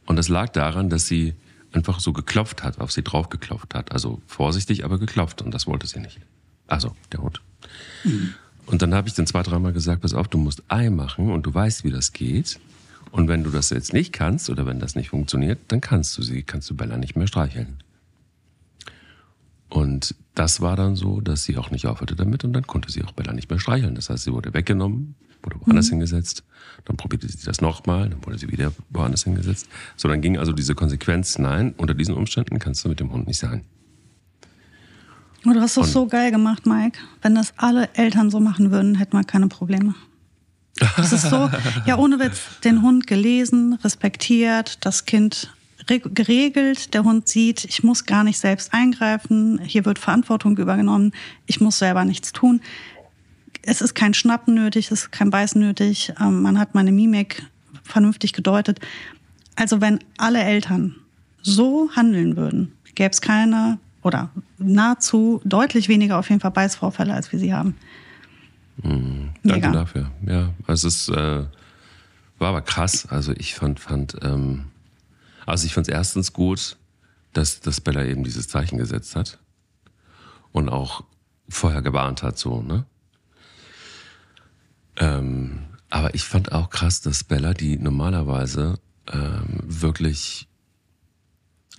Und 0.07 0.17
das 0.17 0.29
lag 0.29 0.49
daran, 0.49 0.89
dass 0.89 1.07
sie 1.07 1.35
einfach 1.73 2.01
so 2.01 2.13
geklopft 2.13 2.63
hat, 2.63 2.81
auf 2.81 2.91
sie 2.91 3.03
drauf 3.03 3.29
geklopft 3.29 3.75
hat. 3.75 3.93
Also 3.93 4.23
vorsichtig, 4.27 4.85
aber 4.85 4.99
geklopft. 4.99 5.43
Und 5.43 5.53
das 5.53 5.67
wollte 5.67 5.87
sie 5.87 6.01
nicht. 6.01 6.19
Also 6.67 6.97
der 7.13 7.21
Hund. 7.21 7.43
Mhm. 8.05 8.35
Und 8.69 8.83
dann 8.83 8.95
habe 8.95 9.09
ich 9.09 9.15
dann 9.15 9.27
zwei, 9.27 9.43
dreimal 9.43 9.73
gesagt, 9.73 10.03
pass 10.03 10.13
auf, 10.13 10.29
du 10.29 10.37
musst 10.37 10.63
Ei 10.69 10.91
machen 10.91 11.31
und 11.31 11.47
du 11.47 11.55
weißt, 11.55 11.85
wie 11.85 11.91
das 11.91 12.13
geht. 12.13 12.61
Und 13.11 13.27
wenn 13.27 13.43
du 13.43 13.51
das 13.51 13.71
jetzt 13.71 13.95
nicht 13.95 14.13
kannst 14.13 14.51
oder 14.51 14.67
wenn 14.67 14.79
das 14.79 14.95
nicht 14.95 15.09
funktioniert, 15.09 15.59
dann 15.69 15.81
kannst 15.81 16.17
du 16.19 16.23
sie, 16.23 16.43
kannst 16.43 16.69
du 16.69 16.77
Bella 16.77 16.99
nicht 16.99 17.17
mehr 17.17 17.27
streicheln. 17.27 17.79
Und 19.71 20.15
das 20.35 20.61
war 20.61 20.77
dann 20.77 20.97
so, 20.97 21.23
dass 21.23 21.45
sie 21.45 21.57
auch 21.57 21.71
nicht 21.71 21.87
aufhörte 21.87 22.15
damit 22.15 22.45
und 22.45 22.53
dann 22.53 22.67
konnte 22.67 22.93
sie 22.93 23.03
auch 23.05 23.13
Bella 23.13 23.33
nicht 23.33 23.49
mehr 23.49 23.59
streicheln. 23.59 23.95
Das 23.95 24.11
heißt, 24.11 24.25
sie 24.25 24.33
wurde 24.33 24.53
weggenommen, 24.53 25.15
wurde 25.43 25.57
woanders 25.61 25.87
mhm. 25.87 25.97
hingesetzt, 25.97 26.45
dann 26.85 26.99
probierte 26.99 27.27
sie 27.27 27.45
das 27.47 27.63
nochmal, 27.63 28.11
dann 28.11 28.25
wurde 28.27 28.37
sie 28.37 28.51
wieder 28.51 28.73
woanders 28.91 29.25
hingesetzt. 29.25 29.67
So, 29.97 30.09
dann 30.09 30.21
ging 30.21 30.37
also 30.37 30.53
diese 30.53 30.75
Konsequenz, 30.75 31.39
nein, 31.39 31.75
unter 31.79 31.95
diesen 31.95 32.15
Umständen 32.15 32.59
kannst 32.59 32.85
du 32.85 32.91
mit 32.91 33.01
dem 33.01 33.13
Hund 33.13 33.29
nicht 33.29 33.39
sein. 33.39 33.65
Oh, 35.47 35.53
du 35.53 35.61
hast 35.61 35.77
das 35.77 35.93
so 35.93 36.07
geil 36.07 36.31
gemacht, 36.31 36.67
Mike. 36.67 36.99
Wenn 37.23 37.35
das 37.35 37.55
alle 37.57 37.89
Eltern 37.95 38.31
so 38.31 38.41
machen 38.41 38.71
würden, 38.71 38.97
hätten 38.97 39.17
wir 39.17 39.25
keine 39.25 39.49
Probleme. 39.49 39.95
Das 40.97 41.13
ist 41.13 41.29
so, 41.29 41.51
ja, 41.87 41.97
ohne 41.99 42.19
Witz, 42.19 42.61
den 42.65 42.83
Hund 42.83 43.07
gelesen, 43.07 43.75
respektiert, 43.85 44.85
das 44.85 45.05
Kind 45.05 45.53
geregelt, 45.87 46.93
der 46.93 47.05
Hund 47.05 47.29
sieht, 47.29 47.65
ich 47.65 47.83
muss 47.83 48.05
gar 48.05 48.23
nicht 48.23 48.39
selbst 48.39 48.75
eingreifen, 48.75 49.59
hier 49.65 49.87
wird 49.87 49.99
Verantwortung 49.99 50.57
übernommen, 50.59 51.13
ich 51.47 51.61
muss 51.61 51.79
selber 51.79 52.05
nichts 52.05 52.33
tun. 52.33 52.61
Es 53.63 53.81
ist 53.81 53.95
kein 53.95 54.13
Schnappen 54.13 54.55
nötig, 54.55 54.91
es 54.91 55.05
ist 55.05 55.13
kein 55.13 55.31
Beißen 55.31 55.61
nötig, 55.61 56.13
ähm, 56.21 56.43
man 56.43 56.59
hat 56.59 56.75
meine 56.75 56.93
Mimik 56.93 57.43
vernünftig 57.85 58.35
gedeutet. 58.35 58.81
Also 59.57 59.81
wenn 59.81 60.01
alle 60.19 60.43
Eltern 60.43 60.97
so 61.41 61.91
handeln 61.97 62.37
würden, 62.37 62.73
gäbe 62.95 63.11
es 63.11 63.23
keine 63.23 63.79
oder 64.09 64.31
nahezu 64.57 65.41
deutlich 65.45 65.89
weniger 65.89 66.19
auf 66.19 66.29
jeden 66.29 66.41
Fall 66.41 66.51
Beißvorfälle, 66.51 67.15
als 67.15 67.31
wir 67.31 67.39
sie 67.39 67.55
haben. 67.55 67.77
Mhm. 68.83 69.31
Danke 69.45 69.71
dafür. 69.71 70.11
Ja, 70.27 70.55
also 70.67 70.89
es 70.89 71.09
äh, 71.09 71.45
war 72.39 72.49
aber 72.49 72.63
krass. 72.63 73.07
Also 73.07 73.33
ich 73.37 73.55
fand, 73.55 73.79
fand 73.79 74.17
ähm, 74.23 74.65
also 75.47 75.67
ich 75.67 75.75
fand 75.75 75.89
es 75.89 75.95
erstens 75.95 76.33
gut, 76.33 76.77
dass, 77.33 77.61
dass 77.61 77.81
Bella 77.81 78.05
eben 78.05 78.25
dieses 78.25 78.49
Zeichen 78.49 78.79
gesetzt 78.79 79.15
hat 79.15 79.39
und 80.53 80.69
auch 80.69 81.05
vorher 81.49 81.83
gewarnt 81.83 82.23
hat, 82.23 82.39
so, 82.39 82.63
ne? 82.63 82.85
Ähm, 84.97 85.61
aber 85.91 86.15
ich 86.15 86.25
fand 86.25 86.53
auch 86.53 86.71
krass, 86.71 87.01
dass 87.01 87.25
Bella, 87.25 87.55
die 87.55 87.79
normalerweise 87.79 88.79
ähm, 89.13 89.61
wirklich 89.63 90.48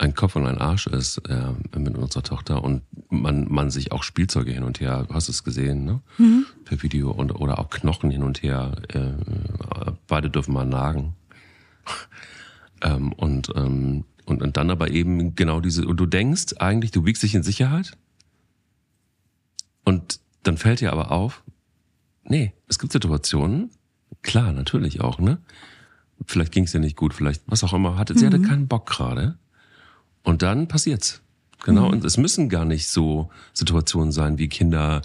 ein 0.00 0.14
Kopf 0.14 0.34
und 0.34 0.46
ein 0.46 0.58
Arsch 0.58 0.86
ist 0.86 1.18
äh, 1.28 1.52
mit 1.78 1.94
unserer 1.94 2.22
Tochter 2.22 2.64
und 2.64 2.82
man, 3.10 3.46
man 3.52 3.70
sich 3.70 3.92
auch 3.92 4.02
Spielzeuge 4.02 4.50
hin 4.50 4.62
und 4.62 4.80
her, 4.80 5.06
hast 5.12 5.28
du 5.28 5.32
es 5.32 5.44
gesehen, 5.44 5.84
ne? 5.84 6.00
Mhm. 6.16 6.46
Per 6.64 6.82
Video 6.82 7.10
und, 7.10 7.32
oder 7.32 7.58
auch 7.58 7.68
Knochen 7.68 8.10
hin 8.10 8.22
und 8.22 8.42
her. 8.42 8.76
Äh, 8.88 9.12
beide 10.06 10.30
dürfen 10.30 10.54
mal 10.54 10.64
nagen. 10.64 11.14
ähm, 12.82 13.12
und, 13.12 13.52
ähm, 13.54 14.04
und, 14.24 14.40
und 14.40 14.56
dann 14.56 14.70
aber 14.70 14.90
eben 14.90 15.34
genau 15.34 15.60
diese, 15.60 15.86
und 15.86 15.98
du 15.98 16.06
denkst 16.06 16.54
eigentlich, 16.58 16.92
du 16.92 17.04
wiegst 17.04 17.22
dich 17.22 17.34
in 17.34 17.42
Sicherheit. 17.42 17.92
Und 19.84 20.20
dann 20.44 20.56
fällt 20.56 20.80
dir 20.80 20.92
aber 20.92 21.10
auf, 21.10 21.42
nee, 22.24 22.54
es 22.68 22.78
gibt 22.78 22.92
Situationen, 22.92 23.70
klar, 24.22 24.52
natürlich 24.52 25.02
auch, 25.02 25.18
ne? 25.18 25.38
Vielleicht 26.24 26.52
ging 26.52 26.64
es 26.64 26.72
dir 26.72 26.80
nicht 26.80 26.96
gut, 26.96 27.12
vielleicht 27.12 27.42
was 27.46 27.64
auch 27.64 27.74
immer, 27.74 27.98
hatte, 27.98 28.14
mhm. 28.14 28.18
sie 28.18 28.26
hatte 28.26 28.38
mhm. 28.38 28.46
keinen 28.48 28.66
Bock 28.66 28.86
gerade. 28.86 29.36
Und 30.22 30.42
dann 30.42 30.68
passiert's. 30.68 31.22
Genau. 31.64 31.86
Mhm. 31.86 31.92
Und 31.92 32.04
es 32.04 32.16
müssen 32.16 32.48
gar 32.48 32.64
nicht 32.64 32.88
so 32.88 33.30
Situationen 33.52 34.12
sein, 34.12 34.38
wie 34.38 34.48
Kinder 34.48 35.02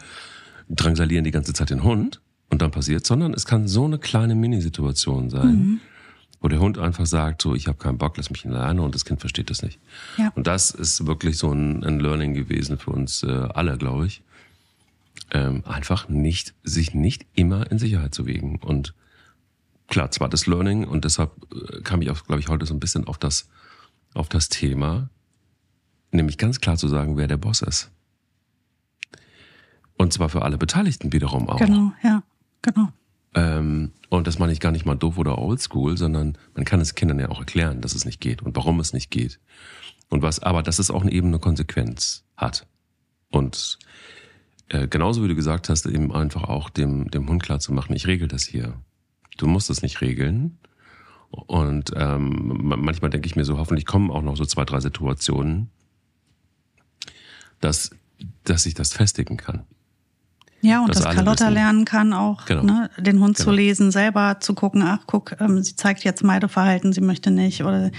drangsalieren 0.69 1.23
die 1.23 1.31
ganze 1.31 1.53
Zeit 1.53 1.69
den 1.69 1.83
Hund 1.83 2.21
und 2.49 2.61
dann 2.61 2.71
passiert, 2.71 3.05
sondern 3.05 3.33
es 3.33 3.45
kann 3.45 3.67
so 3.67 3.85
eine 3.85 3.99
kleine 3.99 4.35
Minisituation 4.35 5.29
sein, 5.29 5.55
mhm. 5.55 5.79
wo 6.39 6.47
der 6.47 6.59
Hund 6.59 6.77
einfach 6.77 7.05
sagt, 7.05 7.41
so, 7.41 7.55
ich 7.55 7.67
habe 7.67 7.77
keinen 7.77 7.97
Bock, 7.97 8.17
lass 8.17 8.29
mich 8.29 8.45
alleine 8.45 8.81
und 8.81 8.95
das 8.95 9.05
Kind 9.05 9.19
versteht 9.19 9.49
das 9.49 9.61
nicht. 9.61 9.79
Ja. 10.17 10.31
Und 10.35 10.47
das 10.47 10.71
ist 10.71 11.05
wirklich 11.05 11.37
so 11.37 11.51
ein, 11.51 11.83
ein 11.83 11.99
Learning 11.99 12.33
gewesen 12.33 12.77
für 12.77 12.91
uns 12.91 13.23
äh, 13.23 13.27
alle, 13.53 13.77
glaube 13.77 14.07
ich. 14.07 14.21
Ähm, 15.31 15.63
einfach 15.65 16.07
nicht, 16.07 16.53
sich 16.63 16.93
nicht 16.93 17.25
immer 17.33 17.69
in 17.71 17.79
Sicherheit 17.79 18.13
zu 18.13 18.25
wiegen. 18.25 18.57
Und 18.57 18.93
klar, 19.87 20.11
zwar 20.11 20.29
das 20.29 20.45
Learning 20.45 20.85
und 20.85 21.03
deshalb 21.03 21.31
äh, 21.53 21.81
kam 21.81 22.01
ich 22.01 22.11
auch, 22.11 22.23
glaube 22.23 22.39
ich, 22.39 22.47
heute 22.47 22.65
so 22.65 22.73
ein 22.73 22.79
bisschen 22.79 23.07
auf 23.07 23.17
das 23.17 23.49
auf 24.15 24.29
das 24.29 24.49
Thema, 24.49 25.09
nämlich 26.11 26.37
ganz 26.37 26.59
klar 26.59 26.77
zu 26.77 26.87
sagen, 26.87 27.17
wer 27.17 27.27
der 27.27 27.37
Boss 27.37 27.61
ist. 27.61 27.91
Und 29.97 30.13
zwar 30.13 30.29
für 30.29 30.41
alle 30.41 30.57
Beteiligten 30.57 31.13
wiederum 31.13 31.47
auch. 31.49 31.59
Genau, 31.59 31.93
ja, 32.03 32.23
genau. 32.61 32.89
Ähm, 33.33 33.91
und 34.09 34.27
das 34.27 34.39
meine 34.39 34.53
ich 34.53 34.59
gar 34.59 34.71
nicht 34.71 34.85
mal 34.85 34.95
doof 34.95 35.17
oder 35.17 35.37
oldschool, 35.37 35.97
sondern 35.97 36.37
man 36.53 36.65
kann 36.65 36.81
es 36.81 36.95
Kindern 36.95 37.19
ja 37.19 37.29
auch 37.29 37.39
erklären, 37.39 37.81
dass 37.81 37.95
es 37.95 38.05
nicht 38.05 38.21
geht 38.21 38.41
und 38.41 38.55
warum 38.55 38.79
es 38.79 38.93
nicht 38.93 39.11
geht. 39.11 39.39
Und 40.09 40.21
was, 40.21 40.39
aber 40.39 40.63
dass 40.63 40.79
es 40.79 40.91
auch 40.91 41.05
eben 41.05 41.27
eine 41.27 41.39
Konsequenz 41.39 42.23
hat. 42.37 42.67
Und 43.29 43.79
äh, 44.69 44.87
genauso 44.87 45.23
wie 45.23 45.27
du 45.27 45.35
gesagt 45.35 45.69
hast, 45.69 45.85
eben 45.85 46.13
einfach 46.13 46.43
auch 46.43 46.69
dem, 46.69 47.11
dem 47.11 47.27
Hund 47.27 47.43
klar 47.43 47.59
zu 47.59 47.73
machen, 47.73 47.95
ich 47.95 48.07
regel 48.07 48.27
das 48.27 48.43
hier. 48.43 48.73
Du 49.37 49.47
musst 49.47 49.69
es 49.69 49.81
nicht 49.81 50.01
regeln. 50.01 50.57
Und 51.47 51.91
ähm, 51.95 52.61
manchmal 52.63 53.09
denke 53.09 53.27
ich 53.27 53.35
mir 53.35 53.45
so, 53.45 53.57
hoffentlich 53.57 53.85
kommen 53.85 54.11
auch 54.11 54.21
noch 54.21 54.37
so 54.37 54.45
zwei, 54.45 54.65
drei 54.65 54.79
Situationen, 54.79 55.69
dass, 57.59 57.91
dass 58.43 58.65
ich 58.65 58.73
das 58.73 58.93
festigen 58.93 59.37
kann. 59.37 59.63
Ja, 60.61 60.81
und 60.81 60.89
dass, 60.89 61.03
dass 61.03 61.15
Carlotta 61.15 61.49
lernen 61.49 61.85
kann, 61.85 62.13
auch 62.13 62.45
genau. 62.45 62.63
ne, 62.63 62.89
den 62.97 63.19
Hund 63.19 63.37
genau. 63.37 63.49
zu 63.49 63.55
lesen, 63.55 63.91
selber 63.91 64.37
zu 64.39 64.55
gucken, 64.55 64.81
ach 64.81 65.01
guck, 65.05 65.39
ähm, 65.39 65.61
sie 65.61 65.75
zeigt 65.75 66.03
jetzt 66.03 66.23
Meideverhalten, 66.23 66.91
sie 66.91 67.01
möchte 67.01 67.29
nicht 67.29 67.63
oder 67.63 67.91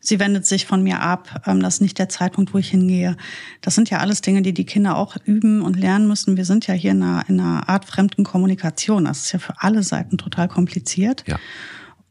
sie 0.00 0.18
wendet 0.18 0.44
sich 0.44 0.66
von 0.66 0.82
mir 0.82 1.00
ab, 1.00 1.42
ähm, 1.46 1.60
das 1.60 1.74
ist 1.74 1.80
nicht 1.80 1.98
der 1.98 2.08
Zeitpunkt, 2.08 2.52
wo 2.52 2.58
ich 2.58 2.68
hingehe. 2.68 3.16
Das 3.60 3.76
sind 3.76 3.88
ja 3.88 3.98
alles 3.98 4.20
Dinge, 4.20 4.42
die 4.42 4.52
die 4.52 4.66
Kinder 4.66 4.96
auch 4.96 5.16
üben 5.24 5.62
und 5.62 5.78
lernen 5.78 6.08
müssen. 6.08 6.36
Wir 6.36 6.44
sind 6.44 6.66
ja 6.66 6.74
hier 6.74 6.90
in 6.90 7.02
einer, 7.02 7.24
in 7.28 7.40
einer 7.40 7.68
Art 7.68 7.84
fremden 7.84 8.24
Kommunikation. 8.24 9.04
Das 9.04 9.20
ist 9.20 9.32
ja 9.32 9.38
für 9.38 9.54
alle 9.62 9.84
Seiten 9.84 10.18
total 10.18 10.48
kompliziert. 10.48 11.22
Ja. 11.28 11.38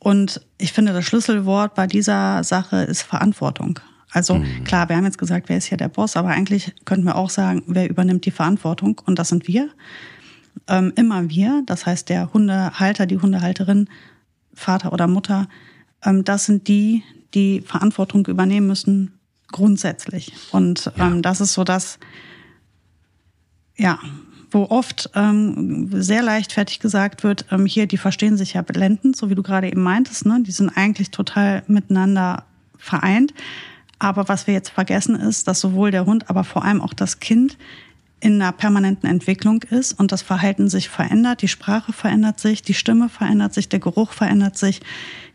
Und 0.04 0.42
ich 0.58 0.74
finde, 0.74 0.94
das 0.94 1.06
Schlüsselwort 1.06 1.76
bei 1.76 1.86
dieser 1.86 2.44
Sache 2.44 2.78
ist 2.78 3.04
Verantwortung. 3.04 3.80
Also 4.10 4.40
mhm. 4.40 4.64
klar, 4.64 4.90
wir 4.90 4.96
haben 4.96 5.06
jetzt 5.06 5.20
gesagt, 5.20 5.48
wer 5.48 5.58
ist 5.58 5.66
hier 5.66 5.78
der 5.78 5.90
Boss, 5.90 6.18
aber 6.18 6.30
eigentlich 6.30 6.74
könnten 6.86 7.06
wir 7.06 7.16
auch 7.16 7.30
sagen, 7.30 7.62
wer 7.68 7.88
übernimmt 7.88 8.26
die 8.26 8.32
Verantwortung? 8.32 9.00
Und 9.06 9.20
das 9.20 9.30
sind 9.30 9.48
wir. 9.48 9.70
Ähm, 10.68 10.92
immer 10.96 11.30
wir, 11.30 11.62
das 11.68 11.86
heißt 11.86 12.10
der 12.10 12.34
Hundehalter, 12.34 13.06
die 13.06 13.20
Hundehalterin, 13.20 13.90
Vater 14.56 14.92
oder 14.92 15.06
Mutter, 15.06 15.48
ähm, 16.04 16.24
das 16.24 16.48
sind 16.48 16.68
die, 16.68 17.04
die 17.36 17.62
Verantwortung 17.62 18.26
übernehmen 18.26 18.66
müssen, 18.66 19.20
grundsätzlich. 19.52 20.34
Und 20.52 20.92
ja. 20.98 21.08
ähm, 21.10 21.22
das 21.22 21.42
ist 21.42 21.54
so 21.54 21.64
das, 21.64 22.00
ja, 23.78 24.00
wo 24.52 24.66
oft 24.66 25.10
ähm, 25.16 25.90
sehr 25.94 26.22
leichtfertig 26.22 26.80
gesagt 26.80 27.24
wird, 27.24 27.46
ähm, 27.52 27.66
hier, 27.66 27.88
die 27.88 27.98
verstehen 27.98 28.38
sich 28.38 28.54
ja 28.54 28.62
blendend, 28.62 29.16
so 29.16 29.30
wie 29.30 29.36
du 29.36 29.44
gerade 29.44 29.68
eben 29.68 29.82
meintest, 29.82 30.26
ne? 30.26 30.44
die 30.46 30.52
sind 30.52 30.70
eigentlich 30.76 31.12
total 31.12 31.64
miteinander 31.68 32.44
vereint. 32.78 33.34
Aber 33.98 34.28
was 34.28 34.48
wir 34.48 34.54
jetzt 34.54 34.70
vergessen 34.70 35.16
ist, 35.16 35.48
dass 35.48 35.60
sowohl 35.60 35.92
der 35.92 36.06
Hund, 36.06 36.30
aber 36.30 36.44
vor 36.44 36.66
allem 36.66 36.82
auch 36.82 36.94
das 36.94 37.20
Kind 37.20 37.58
in 38.20 38.42
einer 38.42 38.52
permanenten 38.52 39.10
Entwicklung 39.10 39.64
ist 39.64 39.94
und 39.94 40.12
das 40.12 40.22
Verhalten 40.22 40.70
sich 40.70 40.90
verändert, 40.90 41.42
die 41.42 41.48
Sprache 41.48 41.92
verändert 41.92 42.40
sich, 42.40 42.62
die 42.62 42.76
Stimme 42.76 43.10
verändert 43.10 43.54
sich, 43.54 43.68
der 43.68 43.80
Geruch 43.80 44.12
verändert 44.12 44.58
sich, 44.58 44.82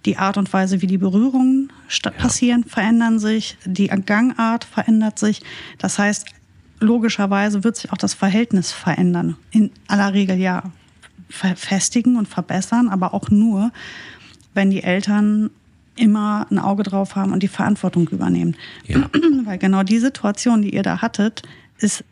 die 0.05 0.19
Art 0.19 0.37
und 0.37 0.53
Weise, 0.53 0.83
wie 0.83 0.87
die 0.87 0.99
Berührungen 0.99 1.73
ja. 2.05 2.13
passieren, 2.13 2.63
verändern 2.65 3.19
sich, 3.19 3.59
die 3.65 3.89
Gangart 3.89 4.65
verändert 4.65 5.19
sich. 5.19 5.43
Das 5.79 5.99
heißt, 5.99 6.27
logischerweise 6.81 7.65
wird 7.65 7.77
sich 7.77 7.93
auch 7.93 7.99
das 7.99 8.15
Verhältnis 8.15 8.73
verändern. 8.73 9.37
In 9.51 9.71
aller 9.89 10.13
Regel 10.15 10.37
ja 10.37 10.65
verfestigen 11.29 12.17
und 12.17 12.29
verbessern, 12.29 12.89
aber 12.89 13.15
auch 13.15 13.31
nur, 13.31 13.73
wenn 14.55 14.71
die 14.71 14.83
Eltern 14.83 15.51
immer 15.97 16.47
ein 16.51 16.59
Auge 16.59 16.83
drauf 16.83 17.17
haben 17.17 17.33
und 17.33 17.43
die 17.43 17.49
Verantwortung 17.49 18.09
übernehmen. 18.09 18.57
Ja. 18.87 19.09
Weil 19.45 19.59
genau 19.59 19.83
die 19.83 19.99
Situation, 19.99 20.63
die 20.63 20.75
ihr 20.75 20.83
da 20.83 21.01
hattet, 21.01 21.43
ist 21.79 22.05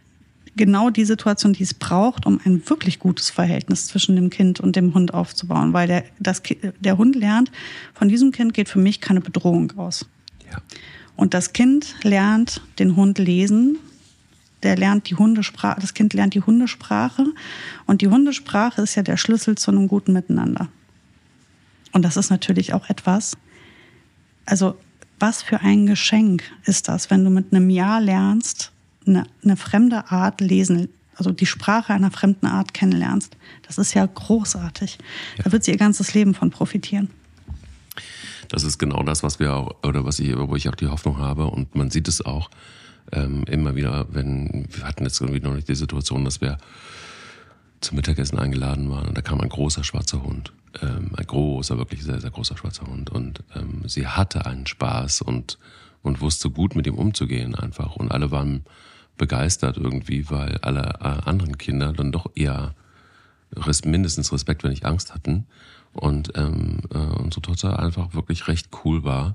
genau 0.56 0.90
die 0.90 1.04
Situation, 1.04 1.52
die 1.52 1.62
es 1.62 1.74
braucht, 1.74 2.26
um 2.26 2.40
ein 2.44 2.62
wirklich 2.68 2.98
gutes 2.98 3.30
Verhältnis 3.30 3.86
zwischen 3.86 4.16
dem 4.16 4.30
Kind 4.30 4.60
und 4.60 4.76
dem 4.76 4.94
Hund 4.94 5.12
aufzubauen. 5.12 5.72
Weil 5.72 5.86
der, 5.86 6.04
das, 6.18 6.42
der 6.80 6.96
Hund 6.96 7.16
lernt, 7.16 7.50
von 7.92 8.08
diesem 8.08 8.32
Kind 8.32 8.54
geht 8.54 8.68
für 8.68 8.78
mich 8.78 9.00
keine 9.00 9.20
Bedrohung 9.20 9.72
aus. 9.76 10.06
Ja. 10.50 10.58
Und 11.16 11.34
das 11.34 11.52
Kind 11.52 11.94
lernt 12.02 12.62
den 12.78 12.96
Hund 12.96 13.18
lesen. 13.18 13.78
Der 14.64 14.76
lernt 14.76 15.08
die 15.08 15.14
Hundesprache, 15.14 15.80
das 15.80 15.94
Kind 15.94 16.14
lernt 16.14 16.34
die 16.34 16.40
Hundesprache. 16.40 17.26
Und 17.86 18.00
die 18.00 18.08
Hundesprache 18.08 18.82
ist 18.82 18.94
ja 18.96 19.02
der 19.02 19.16
Schlüssel 19.16 19.56
zu 19.56 19.70
einem 19.70 19.86
guten 19.86 20.12
Miteinander. 20.12 20.68
Und 21.92 22.02
das 22.02 22.16
ist 22.16 22.30
natürlich 22.30 22.74
auch 22.74 22.88
etwas, 22.88 23.36
also 24.46 24.76
was 25.20 25.42
für 25.42 25.60
ein 25.60 25.86
Geschenk 25.86 26.42
ist 26.64 26.88
das, 26.88 27.10
wenn 27.10 27.24
du 27.24 27.30
mit 27.30 27.52
einem 27.52 27.70
Jahr 27.70 28.00
lernst, 28.00 28.72
eine, 29.06 29.26
eine 29.42 29.56
fremde 29.56 30.10
Art 30.10 30.40
lesen, 30.40 30.88
also 31.16 31.30
die 31.30 31.46
Sprache 31.46 31.92
einer 31.92 32.10
fremden 32.10 32.46
Art 32.46 32.74
kennenlernst. 32.74 33.36
Das 33.66 33.78
ist 33.78 33.94
ja 33.94 34.04
großartig. 34.06 34.98
Ja. 35.36 35.44
Da 35.44 35.52
wird 35.52 35.64
sie 35.64 35.70
ihr 35.70 35.76
ganzes 35.76 36.14
Leben 36.14 36.34
von 36.34 36.50
profitieren. 36.50 37.10
Das 38.48 38.64
ist 38.64 38.78
genau 38.78 39.02
das, 39.02 39.22
was 39.22 39.38
wir 39.38 39.54
auch, 39.54 39.76
oder 39.82 40.04
was 40.04 40.18
ich, 40.18 40.36
wo 40.36 40.56
ich 40.56 40.68
auch 40.68 40.74
die 40.74 40.88
Hoffnung 40.88 41.18
habe. 41.18 41.46
Und 41.46 41.74
man 41.74 41.90
sieht 41.90 42.08
es 42.08 42.24
auch 42.24 42.50
ähm, 43.12 43.44
immer 43.44 43.74
wieder, 43.74 44.06
wenn, 44.10 44.66
wir 44.70 44.84
hatten 44.84 45.04
jetzt 45.04 45.20
irgendwie 45.20 45.40
noch 45.40 45.54
nicht 45.54 45.68
die 45.68 45.74
Situation, 45.74 46.24
dass 46.24 46.40
wir 46.40 46.58
zum 47.80 47.96
Mittagessen 47.96 48.38
eingeladen 48.38 48.90
waren 48.90 49.08
und 49.08 49.16
da 49.16 49.22
kam 49.22 49.40
ein 49.40 49.48
großer 49.48 49.84
schwarzer 49.84 50.22
Hund. 50.22 50.52
Ähm, 50.82 51.10
ein 51.16 51.26
großer, 51.26 51.78
wirklich 51.78 52.02
sehr, 52.02 52.20
sehr 52.20 52.30
großer 52.30 52.56
schwarzer 52.56 52.86
Hund. 52.86 53.10
Und 53.10 53.44
ähm, 53.54 53.82
sie 53.86 54.06
hatte 54.06 54.46
einen 54.46 54.66
Spaß 54.66 55.22
und, 55.22 55.58
und 56.02 56.20
wusste 56.20 56.50
gut 56.50 56.74
mit 56.74 56.86
ihm 56.86 56.94
umzugehen 56.94 57.54
einfach. 57.54 57.96
Und 57.96 58.10
alle 58.10 58.30
waren 58.30 58.64
begeistert 59.16 59.76
irgendwie, 59.76 60.28
weil 60.30 60.58
alle 60.62 60.82
äh, 61.00 61.28
anderen 61.28 61.58
Kinder 61.58 61.92
dann 61.92 62.10
doch 62.10 62.30
eher 62.34 62.74
res 63.54 63.84
mindestens 63.84 64.32
Respekt, 64.32 64.64
wenn 64.64 64.70
nicht 64.70 64.84
Angst 64.84 65.14
hatten. 65.14 65.46
Und 65.92 66.32
ähm, 66.36 66.80
äh, 66.92 66.98
unsere 66.98 67.42
Tochter 67.42 67.78
einfach 67.78 68.14
wirklich 68.14 68.48
recht 68.48 68.70
cool 68.84 69.04
war 69.04 69.34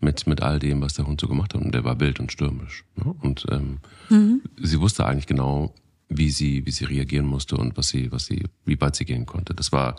mit, 0.00 0.26
mit 0.26 0.42
all 0.42 0.58
dem, 0.58 0.80
was 0.80 0.94
der 0.94 1.06
Hund 1.06 1.20
so 1.20 1.28
gemacht 1.28 1.54
hat. 1.54 1.62
Und 1.62 1.72
der 1.72 1.84
war 1.84 1.98
wild 2.00 2.20
und 2.20 2.32
stürmisch. 2.32 2.84
Ne? 2.96 3.14
Und 3.20 3.46
ähm, 3.50 3.78
mhm. 4.08 4.42
sie 4.60 4.80
wusste 4.80 5.06
eigentlich 5.06 5.26
genau, 5.26 5.74
wie 6.08 6.30
sie, 6.30 6.64
wie 6.66 6.70
sie 6.70 6.84
reagieren 6.84 7.26
musste 7.26 7.56
und 7.56 7.76
was 7.76 7.88
sie, 7.88 8.12
was 8.12 8.26
sie, 8.26 8.44
wie 8.64 8.80
weit 8.80 8.96
sie 8.96 9.04
gehen 9.04 9.26
konnte. 9.26 9.54
Das 9.54 9.72
war 9.72 9.96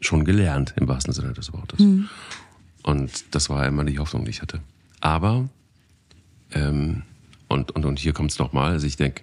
schon 0.00 0.24
gelernt 0.24 0.74
im 0.76 0.88
wahrsten 0.88 1.12
Sinne 1.12 1.32
des 1.32 1.52
Wortes. 1.52 1.80
Mhm. 1.80 2.08
Und 2.82 3.34
das 3.34 3.48
war 3.48 3.66
immer 3.66 3.84
die 3.84 3.98
Hoffnung, 3.98 4.24
die 4.24 4.30
ich 4.30 4.42
hatte. 4.42 4.60
Aber 5.00 5.48
ähm, 6.52 7.02
und, 7.48 7.72
und, 7.72 7.84
und 7.84 7.98
hier 7.98 8.12
kommt 8.12 8.30
es 8.30 8.38
nochmal. 8.38 8.72
Also 8.72 8.86
ich 8.86 8.96
denke, 8.96 9.22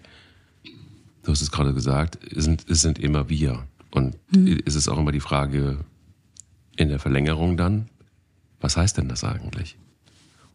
du 1.24 1.32
hast 1.32 1.42
es 1.42 1.52
gerade 1.52 1.74
gesagt, 1.74 2.18
es 2.32 2.44
sind, 2.44 2.66
es 2.70 2.82
sind 2.82 3.00
immer 3.00 3.30
wir. 3.30 3.64
Und 3.92 4.18
mhm. 4.32 4.62
es 4.66 4.76
ist 4.76 4.88
auch 4.88 4.98
immer 4.98 5.12
die 5.12 5.20
Frage 5.20 5.80
in 6.76 6.90
der 6.90 7.00
Verlängerung 7.00 7.58
dann, 7.58 7.90
was 8.60 8.78
heißt 8.78 8.98
denn 8.98 9.10
das 9.10 9.24
eigentlich? 9.24 9.78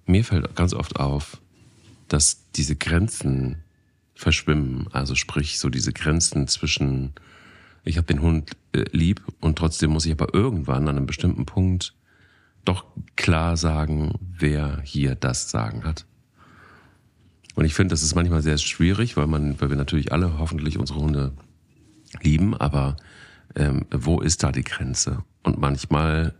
Mir 0.07 0.25
fällt 0.25 0.55
ganz 0.55 0.73
oft 0.73 0.97
auf, 0.97 1.41
dass 2.09 2.51
diese 2.53 2.77
Grenzen 2.77 3.63
verschwimmen. 4.15 4.87
Also 4.93 5.15
sprich, 5.15 5.59
so 5.59 5.69
diese 5.69 5.93
Grenzen 5.93 6.49
zwischen, 6.49 7.13
ich 7.85 7.97
habe 7.97 8.07
den 8.07 8.23
Hund 8.23 8.53
äh, 8.73 8.85
lieb 8.93 9.23
und 9.41 9.59
trotzdem 9.59 9.91
muss 9.91 10.07
ich 10.07 10.13
aber 10.13 10.33
irgendwann 10.33 10.89
an 10.89 10.97
einem 10.97 11.07
bestimmten 11.07 11.45
Punkt 11.45 11.95
doch 12.65 12.85
klar 13.15 13.57
sagen, 13.57 14.15
wer 14.21 14.81
hier 14.83 15.15
das 15.15 15.51
Sagen 15.51 15.85
hat. 15.85 16.07
Und 17.55 17.65
ich 17.65 17.75
finde, 17.75 17.93
das 17.93 18.03
ist 18.03 18.15
manchmal 18.15 18.43
sehr 18.43 18.59
schwierig, 18.59 19.17
weil 19.17 19.27
man, 19.27 19.61
weil 19.61 19.71
wir 19.71 19.77
natürlich 19.77 20.13
alle 20.13 20.39
hoffentlich 20.39 20.79
unsere 20.79 20.99
Hunde 20.99 21.33
lieben, 22.23 22.57
aber 22.57 22.97
ähm, 23.55 23.87
wo 23.91 24.21
ist 24.21 24.43
da 24.43 24.53
die 24.53 24.65
Grenze? 24.65 25.25
Und 25.43 25.59
manchmal 25.59 26.35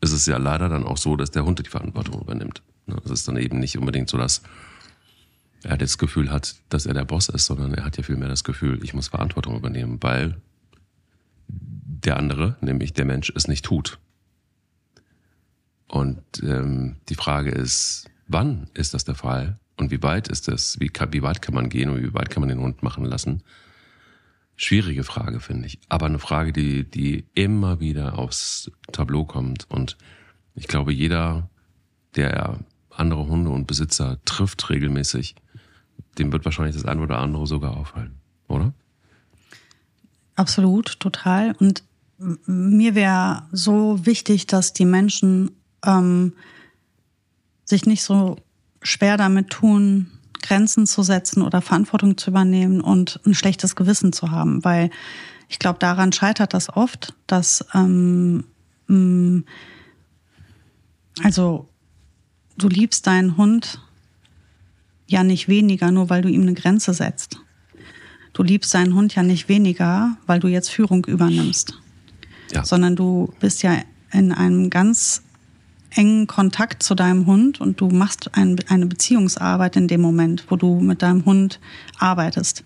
ist 0.00 0.12
es 0.12 0.26
ja 0.26 0.36
leider 0.36 0.68
dann 0.68 0.84
auch 0.84 0.98
so, 0.98 1.16
dass 1.16 1.30
der 1.30 1.44
Hund 1.44 1.58
die 1.58 1.68
Verantwortung 1.68 2.20
übernimmt. 2.20 2.62
Ne, 2.86 2.96
es 3.04 3.10
ist 3.10 3.28
dann 3.28 3.36
eben 3.36 3.58
nicht 3.58 3.78
unbedingt 3.78 4.08
so, 4.08 4.18
dass 4.18 4.42
er 5.62 5.76
das 5.76 5.98
Gefühl 5.98 6.30
hat, 6.30 6.56
dass 6.68 6.86
er 6.86 6.94
der 6.94 7.04
Boss 7.04 7.28
ist, 7.28 7.46
sondern 7.46 7.74
er 7.74 7.84
hat 7.84 7.96
ja 7.96 8.02
vielmehr 8.02 8.28
das 8.28 8.44
Gefühl, 8.44 8.82
ich 8.82 8.94
muss 8.94 9.08
Verantwortung 9.08 9.56
übernehmen, 9.56 9.98
weil 10.02 10.40
der 11.48 12.16
andere, 12.16 12.56
nämlich 12.60 12.92
der 12.92 13.04
Mensch, 13.04 13.32
es 13.34 13.46
nicht 13.46 13.64
tut. 13.64 13.98
Und 15.86 16.22
ähm, 16.42 16.96
die 17.08 17.14
Frage 17.14 17.50
ist, 17.50 18.10
wann 18.26 18.68
ist 18.74 18.94
das 18.94 19.04
der 19.04 19.14
Fall? 19.14 19.58
Und 19.76 19.90
wie 19.90 20.02
weit 20.02 20.28
ist 20.28 20.48
das? 20.48 20.80
Wie, 20.80 20.90
wie 21.10 21.22
weit 21.22 21.42
kann 21.42 21.54
man 21.54 21.68
gehen 21.68 21.90
und 21.90 22.02
wie 22.02 22.14
weit 22.14 22.30
kann 22.30 22.40
man 22.40 22.48
den 22.48 22.60
Hund 22.60 22.82
machen 22.82 23.04
lassen? 23.04 23.42
Schwierige 24.56 25.04
Frage, 25.04 25.40
finde 25.40 25.66
ich. 25.66 25.80
Aber 25.88 26.06
eine 26.06 26.18
Frage, 26.18 26.52
die, 26.52 26.88
die 26.88 27.26
immer 27.34 27.80
wieder 27.80 28.18
aufs 28.18 28.70
Tableau 28.92 29.24
kommt. 29.24 29.70
Und 29.70 29.96
ich 30.54 30.66
glaube, 30.66 30.92
jeder, 30.92 31.50
der 32.14 32.58
andere 32.96 33.26
Hunde 33.26 33.50
und 33.50 33.66
Besitzer 33.66 34.18
trifft 34.24 34.68
regelmäßig, 34.70 35.34
dem 36.18 36.32
wird 36.32 36.44
wahrscheinlich 36.44 36.76
das 36.76 36.84
eine 36.84 37.00
oder 37.00 37.18
andere 37.18 37.46
sogar 37.46 37.76
auffallen, 37.76 38.16
oder? 38.48 38.72
Absolut, 40.34 41.00
total. 41.00 41.54
Und 41.58 41.82
mir 42.46 42.94
wäre 42.94 43.44
so 43.52 44.06
wichtig, 44.06 44.46
dass 44.46 44.72
die 44.72 44.84
Menschen 44.84 45.50
ähm, 45.84 46.34
sich 47.64 47.86
nicht 47.86 48.02
so 48.02 48.36
schwer 48.82 49.16
damit 49.16 49.50
tun, 49.50 50.10
Grenzen 50.42 50.86
zu 50.86 51.02
setzen 51.02 51.42
oder 51.42 51.60
Verantwortung 51.60 52.16
zu 52.16 52.30
übernehmen 52.30 52.80
und 52.80 53.20
ein 53.24 53.34
schlechtes 53.34 53.76
Gewissen 53.76 54.12
zu 54.12 54.30
haben, 54.30 54.64
weil 54.64 54.90
ich 55.48 55.58
glaube, 55.58 55.78
daran 55.78 56.12
scheitert 56.12 56.54
das 56.54 56.74
oft, 56.74 57.14
dass 57.26 57.64
ähm, 57.74 58.44
also 61.22 61.68
du 62.56 62.68
liebst 62.68 63.06
deinen 63.06 63.36
Hund 63.36 63.80
ja 65.06 65.22
nicht 65.22 65.48
weniger, 65.48 65.90
nur 65.90 66.10
weil 66.10 66.22
du 66.22 66.28
ihm 66.28 66.42
eine 66.42 66.54
Grenze 66.54 66.94
setzt. 66.94 67.38
Du 68.32 68.42
liebst 68.42 68.72
deinen 68.72 68.94
Hund 68.94 69.14
ja 69.14 69.22
nicht 69.22 69.48
weniger, 69.48 70.16
weil 70.26 70.40
du 70.40 70.48
jetzt 70.48 70.70
Führung 70.70 71.04
übernimmst, 71.04 71.78
ja. 72.50 72.64
sondern 72.64 72.96
du 72.96 73.32
bist 73.40 73.62
ja 73.62 73.76
in 74.10 74.32
einem 74.32 74.70
ganz 74.70 75.22
engen 75.90 76.26
Kontakt 76.26 76.82
zu 76.82 76.94
deinem 76.94 77.26
Hund 77.26 77.60
und 77.60 77.80
du 77.80 77.88
machst 77.88 78.30
ein, 78.34 78.58
eine 78.68 78.86
Beziehungsarbeit 78.86 79.76
in 79.76 79.88
dem 79.88 80.00
Moment, 80.00 80.46
wo 80.48 80.56
du 80.56 80.80
mit 80.80 81.02
deinem 81.02 81.26
Hund 81.26 81.60
arbeitest. 81.98 82.64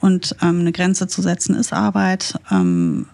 Und 0.00 0.36
ähm, 0.42 0.60
eine 0.60 0.72
Grenze 0.72 1.08
zu 1.08 1.22
setzen 1.22 1.54
ist 1.54 1.72
Arbeit, 1.72 2.38
ähm, 2.50 3.06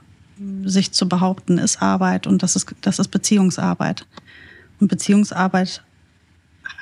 sich 0.64 0.90
zu 0.90 1.08
behaupten 1.08 1.58
ist 1.58 1.80
Arbeit 1.80 2.26
und 2.26 2.42
das 2.42 2.56
ist, 2.56 2.74
das 2.80 2.98
ist 2.98 3.08
Beziehungsarbeit. 3.08 4.06
Und 4.80 4.88
Beziehungsarbeit 4.88 5.84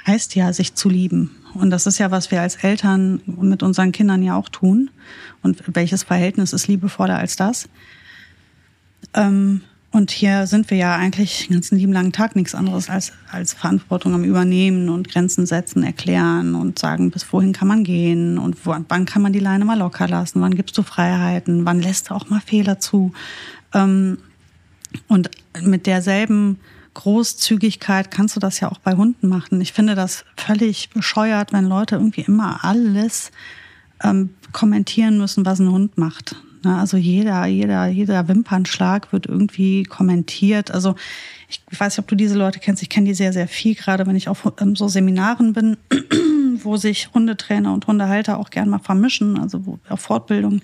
heißt 0.06 0.34
ja, 0.34 0.52
sich 0.52 0.74
zu 0.74 0.88
lieben. 0.88 1.30
Und 1.54 1.70
das 1.70 1.86
ist 1.86 1.98
ja, 1.98 2.10
was 2.10 2.30
wir 2.30 2.40
als 2.40 2.56
Eltern 2.56 3.20
mit 3.26 3.62
unseren 3.62 3.92
Kindern 3.92 4.22
ja 4.22 4.36
auch 4.36 4.48
tun. 4.48 4.90
Und 5.42 5.62
welches 5.66 6.04
Verhältnis 6.04 6.52
ist 6.52 6.68
liebevoller 6.68 7.18
als 7.18 7.36
das? 7.36 7.68
Ähm, 9.14 9.62
und 9.92 10.12
hier 10.12 10.46
sind 10.46 10.70
wir 10.70 10.76
ja 10.76 10.94
eigentlich 10.94 11.48
den 11.48 11.54
ganzen 11.54 11.76
lieben 11.76 11.92
langen 11.92 12.12
Tag 12.12 12.36
nichts 12.36 12.54
anderes 12.54 12.88
als, 12.88 13.12
als 13.32 13.54
Verantwortung 13.54 14.14
am 14.14 14.22
Übernehmen 14.22 14.88
und 14.88 15.08
Grenzen 15.08 15.46
setzen, 15.46 15.82
erklären 15.82 16.54
und 16.54 16.78
sagen, 16.78 17.10
bis 17.10 17.32
wohin 17.32 17.52
kann 17.52 17.66
man 17.66 17.82
gehen 17.82 18.38
und 18.38 18.64
wo, 18.64 18.76
wann 18.88 19.04
kann 19.04 19.22
man 19.22 19.32
die 19.32 19.40
Leine 19.40 19.64
mal 19.64 19.78
locker 19.78 20.06
lassen, 20.06 20.40
wann 20.40 20.54
gibst 20.54 20.78
du 20.78 20.84
Freiheiten, 20.84 21.64
wann 21.64 21.82
lässt 21.82 22.10
du 22.10 22.14
auch 22.14 22.30
mal 22.30 22.40
Fehler 22.40 22.78
zu. 22.78 23.12
Ähm, 23.74 24.18
und 25.08 25.30
mit 25.60 25.86
derselben 25.86 26.60
Großzügigkeit 26.94 28.10
kannst 28.10 28.36
du 28.36 28.40
das 28.40 28.60
ja 28.60 28.70
auch 28.70 28.78
bei 28.78 28.94
Hunden 28.94 29.28
machen. 29.28 29.60
Ich 29.60 29.72
finde 29.72 29.94
das 29.94 30.24
völlig 30.36 30.90
bescheuert, 30.90 31.52
wenn 31.52 31.66
Leute 31.66 31.96
irgendwie 31.96 32.22
immer 32.22 32.64
alles 32.64 33.30
ähm, 34.02 34.30
kommentieren 34.52 35.18
müssen, 35.18 35.46
was 35.46 35.60
ein 35.60 35.70
Hund 35.70 35.98
macht. 35.98 36.36
Ne? 36.64 36.76
Also 36.76 36.96
jeder, 36.96 37.46
jeder, 37.46 37.86
jeder 37.86 38.28
Wimpernschlag 38.28 39.12
wird 39.12 39.26
irgendwie 39.26 39.84
kommentiert. 39.84 40.70
Also 40.70 40.94
ich 41.48 41.60
weiß 41.70 41.96
nicht, 41.96 42.04
ob 42.04 42.08
du 42.08 42.16
diese 42.16 42.36
Leute 42.36 42.58
kennst. 42.58 42.82
Ich 42.82 42.88
kenne 42.88 43.06
die 43.06 43.14
sehr, 43.14 43.32
sehr 43.32 43.48
viel, 43.48 43.74
gerade 43.74 44.06
wenn 44.06 44.16
ich 44.16 44.28
auf 44.28 44.50
ähm, 44.60 44.76
so 44.76 44.88
Seminaren 44.88 45.52
bin, 45.52 45.76
wo 46.62 46.76
sich 46.76 47.10
Hundetrainer 47.14 47.72
und 47.72 47.86
Hundehalter 47.86 48.38
auch 48.38 48.50
gern 48.50 48.68
mal 48.68 48.78
vermischen, 48.78 49.38
also 49.38 49.78
auf 49.88 50.00
Fortbildung. 50.00 50.60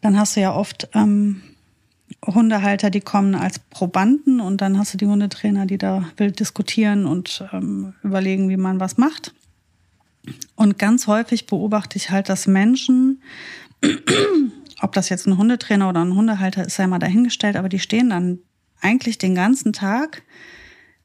Dann 0.00 0.18
hast 0.18 0.36
du 0.36 0.40
ja 0.40 0.54
oft 0.54 0.88
ähm, 0.94 1.42
Hundehalter, 2.24 2.90
die 2.90 3.00
kommen 3.00 3.34
als 3.34 3.58
Probanden 3.58 4.40
und 4.40 4.60
dann 4.60 4.78
hast 4.78 4.94
du 4.94 4.98
die 4.98 5.06
Hundetrainer, 5.06 5.66
die 5.66 5.78
da 5.78 6.08
wild 6.16 6.40
diskutieren 6.40 7.06
und 7.06 7.44
ähm, 7.52 7.94
überlegen, 8.02 8.48
wie 8.48 8.56
man 8.56 8.80
was 8.80 8.96
macht. 8.96 9.34
Und 10.56 10.78
ganz 10.78 11.06
häufig 11.06 11.46
beobachte 11.46 11.96
ich 11.96 12.10
halt, 12.10 12.28
dass 12.28 12.46
Menschen, 12.46 13.22
ob 14.80 14.92
das 14.92 15.08
jetzt 15.08 15.26
ein 15.26 15.38
Hundetrainer 15.38 15.88
oder 15.88 16.04
ein 16.04 16.14
Hundehalter 16.14 16.66
ist, 16.66 16.76
sei 16.76 16.86
mal 16.86 16.98
dahingestellt, 16.98 17.56
aber 17.56 17.68
die 17.68 17.78
stehen 17.78 18.10
dann 18.10 18.38
eigentlich 18.80 19.18
den 19.18 19.34
ganzen 19.34 19.72
Tag 19.72 20.22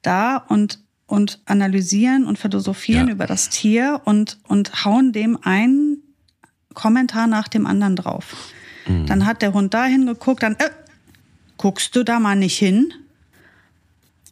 da 0.02 0.38
und, 0.38 0.80
und 1.06 1.42
analysieren 1.46 2.26
und 2.26 2.38
philosophieren 2.38 3.08
ja. 3.08 3.14
über 3.14 3.28
das 3.28 3.50
Tier 3.50 4.02
und, 4.06 4.40
und 4.48 4.86
hauen 4.86 5.12
dem 5.12 5.38
einen 5.42 5.98
Kommentar 6.74 7.28
nach 7.28 7.48
dem 7.48 7.66
anderen 7.66 7.96
drauf. 7.96 8.52
Mhm. 8.88 9.06
Dann 9.06 9.26
hat 9.26 9.42
der 9.42 9.54
Hund 9.54 9.74
da 9.74 9.86
hingeguckt, 9.86 10.44
dann, 10.44 10.56
äh, 10.56 10.70
guckst 11.64 11.96
du 11.96 12.04
da 12.04 12.20
mal 12.20 12.36
nicht 12.36 12.58
hin? 12.58 12.94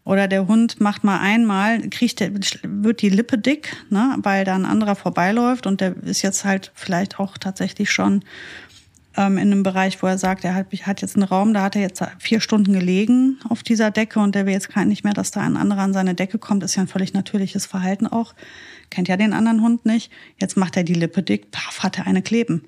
Oder 0.04 0.28
der 0.28 0.48
Hund 0.48 0.82
macht 0.82 1.06
mal 1.06 1.20
einmal, 1.20 1.80
kriegt 1.88 2.20
der, 2.20 2.32
wird 2.34 3.02
die 3.02 3.08
Lippe 3.08 3.38
dick, 3.38 3.74
ne, 3.90 4.18
weil 4.22 4.44
da 4.44 4.54
ein 4.54 4.66
anderer 4.66 4.96
vorbeiläuft 4.96 5.66
und 5.66 5.80
der 5.80 5.96
ist 6.04 6.24
jetzt 6.24 6.44
halt 6.44 6.74
vielleicht 6.76 7.20
auch 7.20 7.38
tatsächlich 7.38 7.90
schon 7.90 8.26
ähm, 9.16 9.38
in 9.38 9.50
einem 9.50 9.64
Bereich, 9.64 10.04
wo 10.04 10.08
er 10.08 10.18
sagt, 10.18 10.44
er 10.44 10.56
hat, 10.56 10.74
hat 10.74 11.02
jetzt 11.02 11.16
einen 11.16 11.24
Raum, 11.24 11.54
da 11.54 11.62
hat 11.62 11.78
er 11.78 11.84
jetzt 11.84 12.04
vier 12.20 12.42
Stunden 12.42 12.74
gelegen 12.74 13.40
auf 13.48 13.64
dieser 13.64 13.92
Decke 13.92 14.20
und 14.20 14.36
der 14.36 14.46
will 14.46 14.54
jetzt 14.54 14.74
gar 14.74 14.84
nicht 14.84 15.06
mehr, 15.06 15.14
dass 15.14 15.32
da 15.32 15.40
ein 15.40 15.56
anderer 15.56 15.84
an 15.84 15.94
seine 15.94 16.16
Decke 16.16 16.38
kommt, 16.38 16.64
ist 16.64 16.76
ja 16.76 16.82
ein 16.82 16.90
völlig 16.90 17.14
natürliches 17.14 17.66
Verhalten 17.66 18.08
auch. 18.08 18.36
Kennt 18.90 19.08
ja 19.08 19.16
den 19.16 19.32
anderen 19.32 19.62
Hund 19.62 19.86
nicht. 19.86 20.12
Jetzt 20.38 20.58
macht 20.58 20.76
er 20.76 20.84
die 20.84 20.96
Lippe 20.96 21.24
dick, 21.24 21.50
paf, 21.52 21.82
hat 21.82 21.98
er 21.98 22.08
eine 22.08 22.24
kleben. 22.24 22.64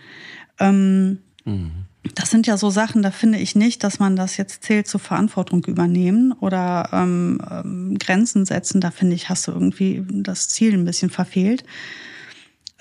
Ähm, 0.57 1.19
mhm. 1.43 1.87
Das 2.15 2.29
sind 2.29 2.47
ja 2.47 2.57
so 2.57 2.69
Sachen, 2.69 3.01
da 3.01 3.11
finde 3.11 3.37
ich 3.37 3.55
nicht, 3.55 3.83
dass 3.83 3.97
man 3.97 4.17
das 4.17 4.35
jetzt 4.35 4.63
zählt 4.63 4.87
zur 4.87 4.99
Verantwortung 4.99 5.63
übernehmen 5.65 6.33
oder 6.33 6.89
ähm, 6.91 7.39
ähm, 7.49 7.97
Grenzen 7.97 8.45
setzen. 8.45 8.81
Da 8.81 8.91
finde 8.91 9.15
ich, 9.15 9.29
hast 9.29 9.47
du 9.47 9.51
irgendwie 9.51 10.03
das 10.09 10.49
Ziel 10.49 10.73
ein 10.73 10.83
bisschen 10.83 11.09
verfehlt. 11.09 11.63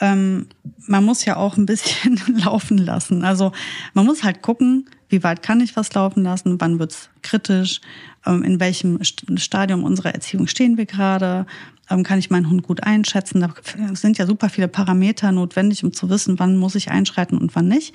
Ähm, 0.00 0.48
man 0.88 1.04
muss 1.04 1.24
ja 1.24 1.36
auch 1.36 1.56
ein 1.56 1.66
bisschen 1.66 2.20
laufen 2.44 2.78
lassen. 2.78 3.24
Also 3.24 3.52
man 3.94 4.06
muss 4.06 4.24
halt 4.24 4.42
gucken, 4.42 4.86
wie 5.08 5.22
weit 5.22 5.42
kann 5.42 5.60
ich 5.60 5.76
was 5.76 5.94
laufen 5.94 6.24
lassen, 6.24 6.60
wann 6.60 6.80
wird's 6.80 7.08
kritisch, 7.22 7.80
ähm, 8.26 8.42
in 8.42 8.58
welchem 8.58 8.98
Stadium 9.36 9.84
unserer 9.84 10.14
Erziehung 10.14 10.48
stehen 10.48 10.76
wir 10.76 10.86
gerade, 10.86 11.46
ähm, 11.88 12.02
kann 12.02 12.18
ich 12.18 12.30
meinen 12.30 12.50
Hund 12.50 12.64
gut 12.64 12.82
einschätzen. 12.82 13.40
Da 13.40 13.54
sind 13.94 14.18
ja 14.18 14.26
super 14.26 14.48
viele 14.48 14.66
Parameter 14.66 15.30
notwendig, 15.30 15.84
um 15.84 15.92
zu 15.92 16.10
wissen, 16.10 16.40
wann 16.40 16.56
muss 16.56 16.74
ich 16.74 16.90
einschreiten 16.90 17.38
und 17.38 17.54
wann 17.54 17.68
nicht 17.68 17.94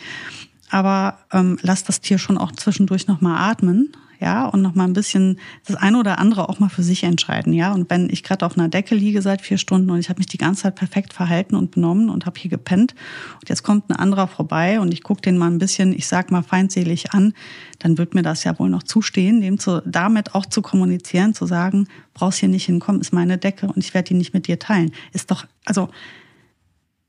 aber 0.69 1.19
ähm, 1.31 1.57
lass 1.61 1.83
das 1.83 2.01
Tier 2.01 2.17
schon 2.17 2.37
auch 2.37 2.51
zwischendurch 2.51 3.07
nochmal 3.07 3.51
atmen, 3.51 3.91
ja, 4.19 4.45
und 4.47 4.61
nochmal 4.61 4.87
ein 4.87 4.93
bisschen 4.93 5.39
das 5.65 5.75
eine 5.75 5.99
oder 5.99 6.17
andere 6.17 6.49
auch 6.49 6.59
mal 6.59 6.69
für 6.69 6.81
sich 6.81 7.03
entscheiden, 7.03 7.53
ja. 7.53 7.71
Und 7.71 7.89
wenn 7.89 8.09
ich 8.09 8.23
gerade 8.23 8.45
auf 8.45 8.57
einer 8.57 8.67
Decke 8.67 8.95
liege 8.95 9.21
seit 9.21 9.41
vier 9.41 9.57
Stunden 9.57 9.89
und 9.91 9.99
ich 9.99 10.09
habe 10.09 10.19
mich 10.19 10.27
die 10.27 10.39
ganze 10.39 10.63
Zeit 10.63 10.75
perfekt 10.75 11.13
verhalten 11.13 11.55
und 11.55 11.71
benommen 11.71 12.09
und 12.09 12.25
habe 12.25 12.39
hier 12.39 12.49
gepennt 12.49 12.95
und 13.35 13.49
jetzt 13.49 13.63
kommt 13.63 13.89
ein 13.89 13.95
anderer 13.95 14.27
vorbei 14.27 14.79
und 14.79 14.91
ich 14.93 15.03
gucke 15.03 15.21
den 15.21 15.37
mal 15.37 15.51
ein 15.51 15.59
bisschen, 15.59 15.93
ich 15.93 16.07
sag 16.07 16.31
mal 16.31 16.41
feindselig 16.41 17.11
an, 17.11 17.33
dann 17.79 17.97
wird 17.97 18.15
mir 18.15 18.23
das 18.23 18.43
ja 18.43 18.57
wohl 18.57 18.69
noch 18.69 18.83
zustehen, 18.83 19.41
dem 19.41 19.59
zu, 19.59 19.83
damit 19.85 20.33
auch 20.33 20.45
zu 20.45 20.61
kommunizieren, 20.61 21.33
zu 21.33 21.45
sagen, 21.45 21.87
brauchst 22.13 22.39
hier 22.39 22.49
nicht 22.49 22.65
hinkommen, 22.65 23.01
ist 23.01 23.13
meine 23.13 23.37
Decke 23.37 23.67
und 23.67 23.77
ich 23.77 23.93
werde 23.93 24.07
die 24.09 24.15
nicht 24.15 24.33
mit 24.33 24.47
dir 24.47 24.57
teilen. 24.57 24.91
Ist 25.13 25.29
doch, 25.29 25.45
also 25.65 25.89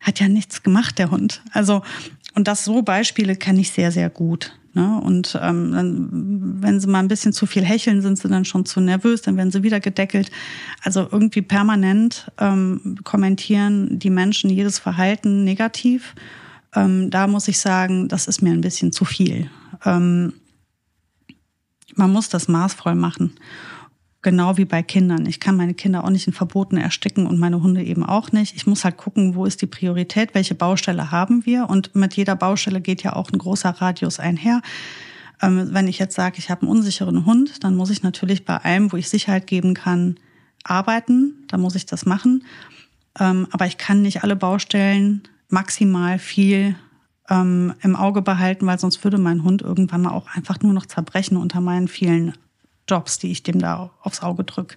hat 0.01 0.21
ja 0.21 0.29
nichts 0.29 0.62
gemacht, 0.62 0.99
der 0.99 1.11
Hund. 1.11 1.42
Also, 1.53 1.83
und 2.38 2.46
das 2.46 2.64
so 2.64 2.83
Beispiele 2.83 3.35
kenne 3.35 3.59
ich 3.59 3.72
sehr, 3.72 3.90
sehr 3.90 4.09
gut. 4.11 4.57
Ne? 4.72 5.01
Und 5.03 5.37
ähm, 5.42 5.72
dann, 5.72 6.09
wenn 6.62 6.79
sie 6.79 6.87
mal 6.87 7.01
ein 7.01 7.09
bisschen 7.09 7.33
zu 7.33 7.46
viel 7.46 7.64
hecheln, 7.64 8.01
sind 8.01 8.16
sie 8.16 8.29
dann 8.29 8.44
schon 8.44 8.64
zu 8.64 8.81
nervös, 8.81 9.22
dann 9.22 9.37
werden 9.37 9.51
sie 9.51 9.64
wieder 9.64 9.81
gedeckelt. 9.81 10.31
Also 10.85 11.09
irgendwie 11.11 11.42
permanent 11.42 12.31
ähm, 12.38 12.94
kommentieren 13.03 13.98
die 13.98 14.11
Menschen 14.11 14.51
jedes 14.51 14.79
Verhalten 14.79 15.42
negativ. 15.42 16.14
Ähm, 16.77 17.11
da 17.11 17.27
muss 17.27 17.48
ich 17.48 17.59
sagen, 17.59 18.07
das 18.07 18.29
ist 18.29 18.40
mir 18.40 18.53
ein 18.53 18.61
bisschen 18.61 18.92
zu 18.92 19.05
viel. 19.05 19.51
Ähm, 19.85 20.33
man 21.96 22.12
muss 22.12 22.29
das 22.29 22.46
maßvoll 22.46 22.94
machen. 22.94 23.33
Genau 24.21 24.57
wie 24.57 24.65
bei 24.65 24.83
Kindern. 24.83 25.27
Ich 25.27 25.39
kann 25.39 25.57
meine 25.57 25.75
Kinder 25.75 26.03
auch 26.03 26.11
nicht 26.11 26.27
in 26.27 26.33
Verboten 26.33 26.77
ersticken 26.77 27.27
und 27.27 27.39
meine 27.39 27.63
Hunde 27.63 27.85
eben 27.85 28.05
auch 28.05 28.33
nicht. 28.33 28.57
Ich 28.57 28.67
muss 28.67 28.85
halt 28.85 28.97
gucken, 28.97 29.37
wo 29.37 29.45
ist 29.45 29.63
die 29.63 29.67
Priorität, 29.67 30.35
welche 30.35 30.57
Baustelle 30.57 31.13
haben 31.13 31.47
wir. 31.47 31.71
Und 31.71 31.95
mit 31.95 32.15
jeder 32.15 32.35
Baustelle 32.35 32.81
geht 32.81 33.05
ja 33.05 33.15
auch 33.15 33.31
ein 33.31 33.39
großer 33.39 33.71
Radius 33.71 34.19
einher. 34.19 34.61
Ähm, 35.41 35.69
wenn 35.73 35.87
ich 35.87 36.01
jetzt 36.01 36.17
sage, 36.17 36.39
ich 36.39 36.51
habe 36.51 36.63
einen 36.63 36.71
unsicheren 36.71 37.27
Hund, 37.27 37.63
dann 37.63 37.77
muss 37.77 37.91
ich 37.91 38.03
natürlich 38.03 38.45
bei 38.45 38.57
allem, 38.57 38.91
wo 38.91 38.97
ich 38.97 39.09
Sicherheit 39.09 39.47
geben 39.47 39.75
kann, 39.75 40.17
arbeiten. 40.65 41.45
Da 41.47 41.57
muss 41.57 41.77
ich 41.77 41.87
das 41.87 42.05
machen. 42.05 42.45
Ähm, 43.21 43.47
aber 43.53 43.67
ich 43.67 43.79
kann 43.79 44.03
nicht 44.03 44.25
alle 44.25 44.35
Baustellen 44.35 45.23
maximal 45.49 46.19
viel 46.19 46.75
ähm, 47.31 47.75
im 47.83 47.95
Auge 47.95 48.23
behalten, 48.23 48.67
weil 48.67 48.81
sonst 48.81 49.05
würde 49.05 49.19
mein 49.19 49.45
Hund 49.45 49.63
irgendwann 49.63 50.03
mal 50.03 50.11
auch 50.11 50.27
einfach 50.35 50.61
nur 50.61 50.73
noch 50.73 50.87
zerbrechen 50.87 51.37
unter 51.37 51.61
meinen 51.61 51.87
vielen 51.87 52.35
Jobs, 52.88 53.18
die 53.18 53.31
ich 53.31 53.42
dem 53.42 53.59
da 53.59 53.90
aufs 54.03 54.22
Auge 54.22 54.44
drücke. 54.44 54.77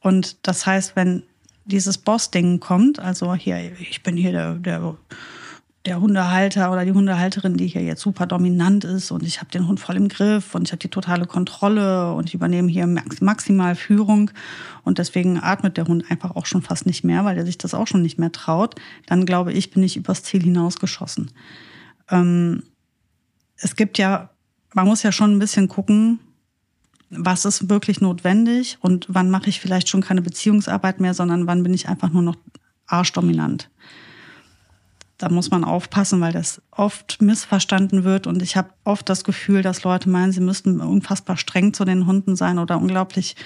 Und 0.00 0.46
das 0.46 0.66
heißt, 0.66 0.96
wenn 0.96 1.22
dieses 1.64 1.98
Boss-Ding 1.98 2.60
kommt, 2.60 2.98
also 2.98 3.34
hier, 3.34 3.72
ich 3.80 4.02
bin 4.02 4.16
hier 4.16 4.32
der, 4.32 4.54
der, 4.54 4.96
der 5.86 6.00
Hundehalter 6.00 6.70
oder 6.70 6.84
die 6.84 6.92
Hundehalterin, 6.92 7.56
die 7.56 7.66
hier 7.66 7.82
jetzt 7.82 8.02
super 8.02 8.26
dominant 8.26 8.84
ist 8.84 9.10
und 9.10 9.22
ich 9.22 9.40
habe 9.40 9.50
den 9.50 9.66
Hund 9.66 9.80
voll 9.80 9.96
im 9.96 10.08
Griff 10.08 10.54
und 10.54 10.64
ich 10.64 10.72
habe 10.72 10.80
die 10.80 10.88
totale 10.88 11.26
Kontrolle 11.26 12.12
und 12.12 12.28
ich 12.28 12.34
übernehme 12.34 12.68
hier 12.68 12.86
maximal 12.86 13.74
Führung 13.74 14.30
und 14.82 14.98
deswegen 14.98 15.38
atmet 15.42 15.76
der 15.76 15.86
Hund 15.86 16.10
einfach 16.10 16.36
auch 16.36 16.46
schon 16.46 16.62
fast 16.62 16.86
nicht 16.86 17.04
mehr, 17.04 17.24
weil 17.24 17.36
er 17.36 17.46
sich 17.46 17.58
das 17.58 17.74
auch 17.74 17.86
schon 17.86 18.02
nicht 18.02 18.18
mehr 18.18 18.32
traut, 18.32 18.74
dann 19.06 19.26
glaube 19.26 19.52
ich, 19.52 19.70
bin 19.70 19.82
ich 19.82 19.96
übers 19.96 20.22
Ziel 20.22 20.42
hinausgeschossen. 20.42 21.30
Ähm, 22.10 22.62
es 23.56 23.76
gibt 23.76 23.98
ja, 23.98 24.30
man 24.74 24.86
muss 24.86 25.02
ja 25.02 25.12
schon 25.12 25.32
ein 25.32 25.38
bisschen 25.38 25.68
gucken, 25.68 26.18
was 27.10 27.44
ist 27.44 27.68
wirklich 27.68 28.00
notwendig 28.00 28.78
und 28.80 29.06
wann 29.08 29.30
mache 29.30 29.48
ich 29.48 29.60
vielleicht 29.60 29.88
schon 29.88 30.00
keine 30.00 30.22
Beziehungsarbeit 30.22 31.00
mehr, 31.00 31.14
sondern 31.14 31.46
wann 31.46 31.62
bin 31.62 31.74
ich 31.74 31.88
einfach 31.88 32.10
nur 32.10 32.22
noch 32.22 32.36
arschdominant. 32.86 33.70
Da 35.18 35.28
muss 35.28 35.50
man 35.50 35.64
aufpassen, 35.64 36.20
weil 36.20 36.32
das 36.32 36.60
oft 36.70 37.22
missverstanden 37.22 38.04
wird 38.04 38.26
und 38.26 38.42
ich 38.42 38.56
habe 38.56 38.70
oft 38.82 39.08
das 39.08 39.24
Gefühl, 39.24 39.62
dass 39.62 39.84
Leute 39.84 40.08
meinen, 40.08 40.32
sie 40.32 40.40
müssten 40.40 40.80
unfassbar 40.80 41.36
streng 41.36 41.72
zu 41.72 41.84
den 41.84 42.06
Hunden 42.06 42.36
sein 42.36 42.58
oder 42.58 42.78
unglaublich 42.78 43.36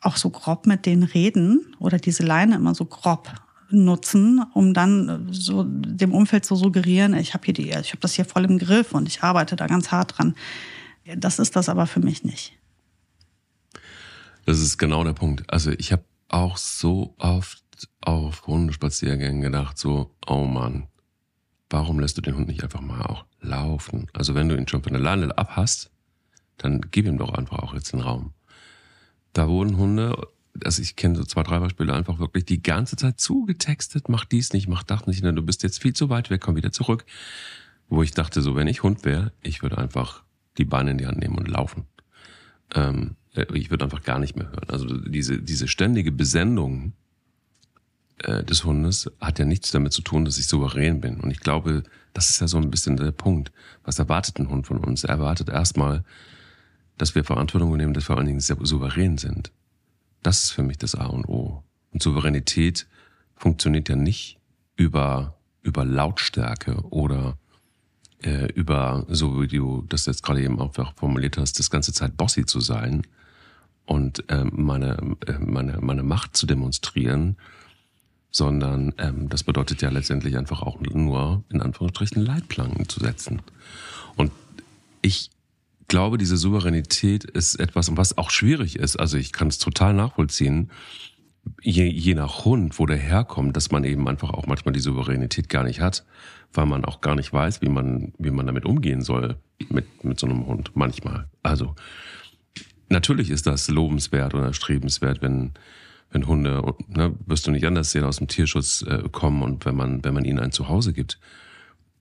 auch 0.00 0.16
so 0.16 0.30
grob 0.30 0.66
mit 0.66 0.86
denen 0.86 1.02
reden 1.02 1.74
oder 1.78 1.98
diese 1.98 2.22
Leine 2.22 2.56
immer 2.56 2.74
so 2.74 2.84
grob 2.84 3.32
nutzen, 3.70 4.44
um 4.52 4.72
dann 4.72 5.28
so 5.30 5.64
dem 5.64 6.12
Umfeld 6.12 6.44
zu 6.44 6.54
suggerieren, 6.54 7.14
ich 7.14 7.34
habe 7.34 7.44
hier 7.46 7.54
die, 7.54 7.70
ich 7.70 7.90
habe 7.90 8.00
das 8.00 8.14
hier 8.14 8.24
voll 8.24 8.44
im 8.44 8.58
Griff 8.58 8.92
und 8.92 9.08
ich 9.08 9.22
arbeite 9.22 9.56
da 9.56 9.66
ganz 9.66 9.90
hart 9.90 10.16
dran. 10.16 10.34
Das 11.16 11.38
ist 11.38 11.56
das 11.56 11.68
aber 11.68 11.86
für 11.86 12.00
mich 12.00 12.24
nicht. 12.24 12.56
Das 14.44 14.60
ist 14.60 14.78
genau 14.78 15.04
der 15.04 15.12
Punkt. 15.12 15.50
Also 15.50 15.70
ich 15.72 15.92
habe 15.92 16.04
auch 16.28 16.56
so 16.56 17.14
oft 17.18 17.62
auf 18.00 18.46
Hundespaziergängen 18.46 19.42
gedacht, 19.42 19.78
so, 19.78 20.14
oh 20.26 20.44
Mann, 20.44 20.88
warum 21.70 21.98
lässt 21.98 22.16
du 22.16 22.22
den 22.22 22.36
Hund 22.36 22.48
nicht 22.48 22.62
einfach 22.62 22.80
mal 22.80 23.02
auch 23.02 23.24
laufen? 23.40 24.06
Also 24.12 24.34
wenn 24.34 24.48
du 24.48 24.56
ihn 24.56 24.68
schon 24.68 24.82
von 24.82 24.92
der 24.92 25.02
Leine 25.02 25.36
ab 25.36 25.56
hast, 25.56 25.90
dann 26.58 26.80
gib 26.90 27.06
ihm 27.06 27.18
doch 27.18 27.34
einfach 27.34 27.58
auch 27.58 27.74
jetzt 27.74 27.92
den 27.92 28.00
Raum. 28.00 28.32
Da 29.32 29.48
wurden 29.48 29.76
Hunde, 29.76 30.28
also 30.64 30.82
ich 30.82 30.94
kenne 30.94 31.16
so 31.16 31.24
zwei, 31.24 31.42
drei 31.42 31.58
Beispiele, 31.58 31.92
einfach 31.92 32.18
wirklich 32.18 32.44
die 32.44 32.62
ganze 32.62 32.96
Zeit 32.96 33.18
zugetextet, 33.18 34.08
mach 34.08 34.24
dies 34.24 34.52
nicht, 34.52 34.68
mach 34.68 34.84
das 34.84 35.06
nicht, 35.06 35.24
du 35.24 35.42
bist 35.42 35.62
jetzt 35.62 35.82
viel 35.82 35.94
zu 35.94 36.10
weit 36.10 36.30
weg, 36.30 36.42
komm 36.42 36.56
wieder 36.56 36.72
zurück. 36.72 37.04
Wo 37.88 38.02
ich 38.02 38.12
dachte, 38.12 38.40
so 38.40 38.54
wenn 38.54 38.68
ich 38.68 38.82
Hund 38.82 39.04
wäre, 39.04 39.32
ich 39.42 39.62
würde 39.62 39.78
einfach 39.78 40.22
die 40.56 40.64
Beine 40.64 40.92
in 40.92 40.98
die 40.98 41.06
Hand 41.06 41.18
nehmen 41.18 41.36
und 41.36 41.48
laufen. 41.48 41.86
Ähm, 42.74 43.10
äh, 43.10 43.23
ich 43.34 43.70
würde 43.70 43.84
einfach 43.84 44.02
gar 44.02 44.18
nicht 44.18 44.36
mehr 44.36 44.50
hören. 44.50 44.68
Also 44.68 44.86
diese, 44.86 45.38
diese 45.38 45.66
ständige 45.68 46.12
Besendung 46.12 46.92
äh, 48.18 48.44
des 48.44 48.64
Hundes 48.64 49.10
hat 49.20 49.38
ja 49.38 49.44
nichts 49.44 49.72
damit 49.72 49.92
zu 49.92 50.02
tun, 50.02 50.24
dass 50.24 50.38
ich 50.38 50.46
souverän 50.46 51.00
bin. 51.00 51.20
Und 51.20 51.30
ich 51.30 51.40
glaube, 51.40 51.82
das 52.12 52.30
ist 52.30 52.40
ja 52.40 52.48
so 52.48 52.58
ein 52.58 52.70
bisschen 52.70 52.96
der 52.96 53.10
Punkt. 53.10 53.50
Was 53.82 53.98
erwartet 53.98 54.38
ein 54.38 54.48
Hund 54.48 54.66
von 54.66 54.78
uns? 54.78 55.04
Er 55.04 55.10
erwartet 55.10 55.48
erstmal, 55.48 56.04
dass 56.96 57.14
wir 57.16 57.24
Verantwortung 57.24 57.70
übernehmen, 57.70 57.92
dass 57.92 58.04
wir 58.04 58.06
vor 58.06 58.18
allen 58.18 58.26
Dingen 58.26 58.40
sehr 58.40 58.56
souverän 58.62 59.18
sind. 59.18 59.50
Das 60.22 60.44
ist 60.44 60.50
für 60.52 60.62
mich 60.62 60.78
das 60.78 60.94
A 60.94 61.06
und 61.06 61.28
O. 61.28 61.64
Und 61.92 62.02
Souveränität 62.02 62.86
funktioniert 63.34 63.88
ja 63.88 63.96
nicht 63.96 64.38
über, 64.76 65.36
über 65.62 65.84
Lautstärke 65.84 66.76
oder 66.90 67.36
äh, 68.22 68.46
über, 68.52 69.06
so 69.08 69.42
wie 69.42 69.48
du 69.48 69.84
das 69.88 70.06
jetzt 70.06 70.22
gerade 70.22 70.42
eben 70.42 70.60
auch 70.60 70.72
formuliert 70.96 71.36
hast, 71.36 71.58
das 71.58 71.68
ganze 71.68 71.92
Zeit 71.92 72.16
bossy 72.16 72.46
zu 72.46 72.60
sein 72.60 73.02
und 73.86 74.28
äh, 74.30 74.44
meine, 74.44 75.16
äh, 75.26 75.38
meine, 75.38 75.78
meine 75.80 76.02
Macht 76.02 76.36
zu 76.36 76.46
demonstrieren, 76.46 77.36
sondern 78.30 78.94
ähm, 78.98 79.28
das 79.28 79.44
bedeutet 79.44 79.82
ja 79.82 79.90
letztendlich 79.90 80.36
einfach 80.36 80.62
auch 80.62 80.80
nur, 80.80 81.44
in 81.50 81.60
Anführungsstrichen, 81.60 82.24
Leitplanken 82.24 82.88
zu 82.88 83.00
setzen. 83.00 83.42
Und 84.16 84.32
ich 85.02 85.30
glaube, 85.88 86.18
diese 86.18 86.36
Souveränität 86.36 87.24
ist 87.24 87.56
etwas, 87.56 87.96
was 87.96 88.18
auch 88.18 88.30
schwierig 88.30 88.76
ist. 88.76 88.96
Also 88.96 89.18
ich 89.18 89.32
kann 89.32 89.48
es 89.48 89.58
total 89.58 89.94
nachvollziehen, 89.94 90.70
je, 91.60 91.86
je 91.86 92.14
nach 92.14 92.44
Hund, 92.44 92.78
wo 92.78 92.86
der 92.86 92.96
herkommt, 92.96 93.56
dass 93.56 93.70
man 93.70 93.84
eben 93.84 94.08
einfach 94.08 94.30
auch 94.30 94.46
manchmal 94.46 94.72
die 94.72 94.80
Souveränität 94.80 95.48
gar 95.48 95.64
nicht 95.64 95.80
hat, 95.80 96.04
weil 96.52 96.66
man 96.66 96.84
auch 96.84 97.00
gar 97.00 97.14
nicht 97.14 97.32
weiß, 97.32 97.62
wie 97.62 97.68
man, 97.68 98.12
wie 98.18 98.30
man 98.30 98.46
damit 98.46 98.64
umgehen 98.64 99.02
soll 99.02 99.36
mit, 99.68 100.04
mit 100.04 100.18
so 100.18 100.26
einem 100.26 100.46
Hund. 100.46 100.72
Manchmal. 100.74 101.28
Also, 101.42 101.74
natürlich 102.88 103.30
ist 103.30 103.46
das 103.46 103.68
lobenswert 103.68 104.34
oder 104.34 104.52
strebenswert, 104.52 105.22
wenn, 105.22 105.52
wenn 106.10 106.26
Hunde, 106.26 106.74
ne, 106.88 107.14
wirst 107.26 107.46
du 107.46 107.50
nicht 107.50 107.66
anders 107.66 107.90
sehen, 107.90 108.04
aus 108.04 108.18
dem 108.18 108.28
Tierschutz 108.28 108.82
äh, 108.82 109.08
kommen 109.10 109.42
und 109.42 109.64
wenn 109.64 109.76
man, 109.76 110.04
wenn 110.04 110.14
man 110.14 110.24
ihnen 110.24 110.38
ein 110.38 110.52
Zuhause 110.52 110.92
gibt. 110.92 111.18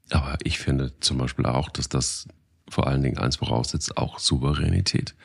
Aber 0.09 0.37
ich 0.43 0.59
finde 0.59 0.93
zum 0.99 1.17
Beispiel 1.17 1.45
auch, 1.45 1.69
dass 1.69 1.89
das 1.89 2.27
vor 2.69 2.87
allen 2.87 3.03
Dingen 3.03 3.17
eins 3.17 3.37
voraussetzt, 3.37 3.97
auch 3.97 4.19
Souveränität 4.19 5.15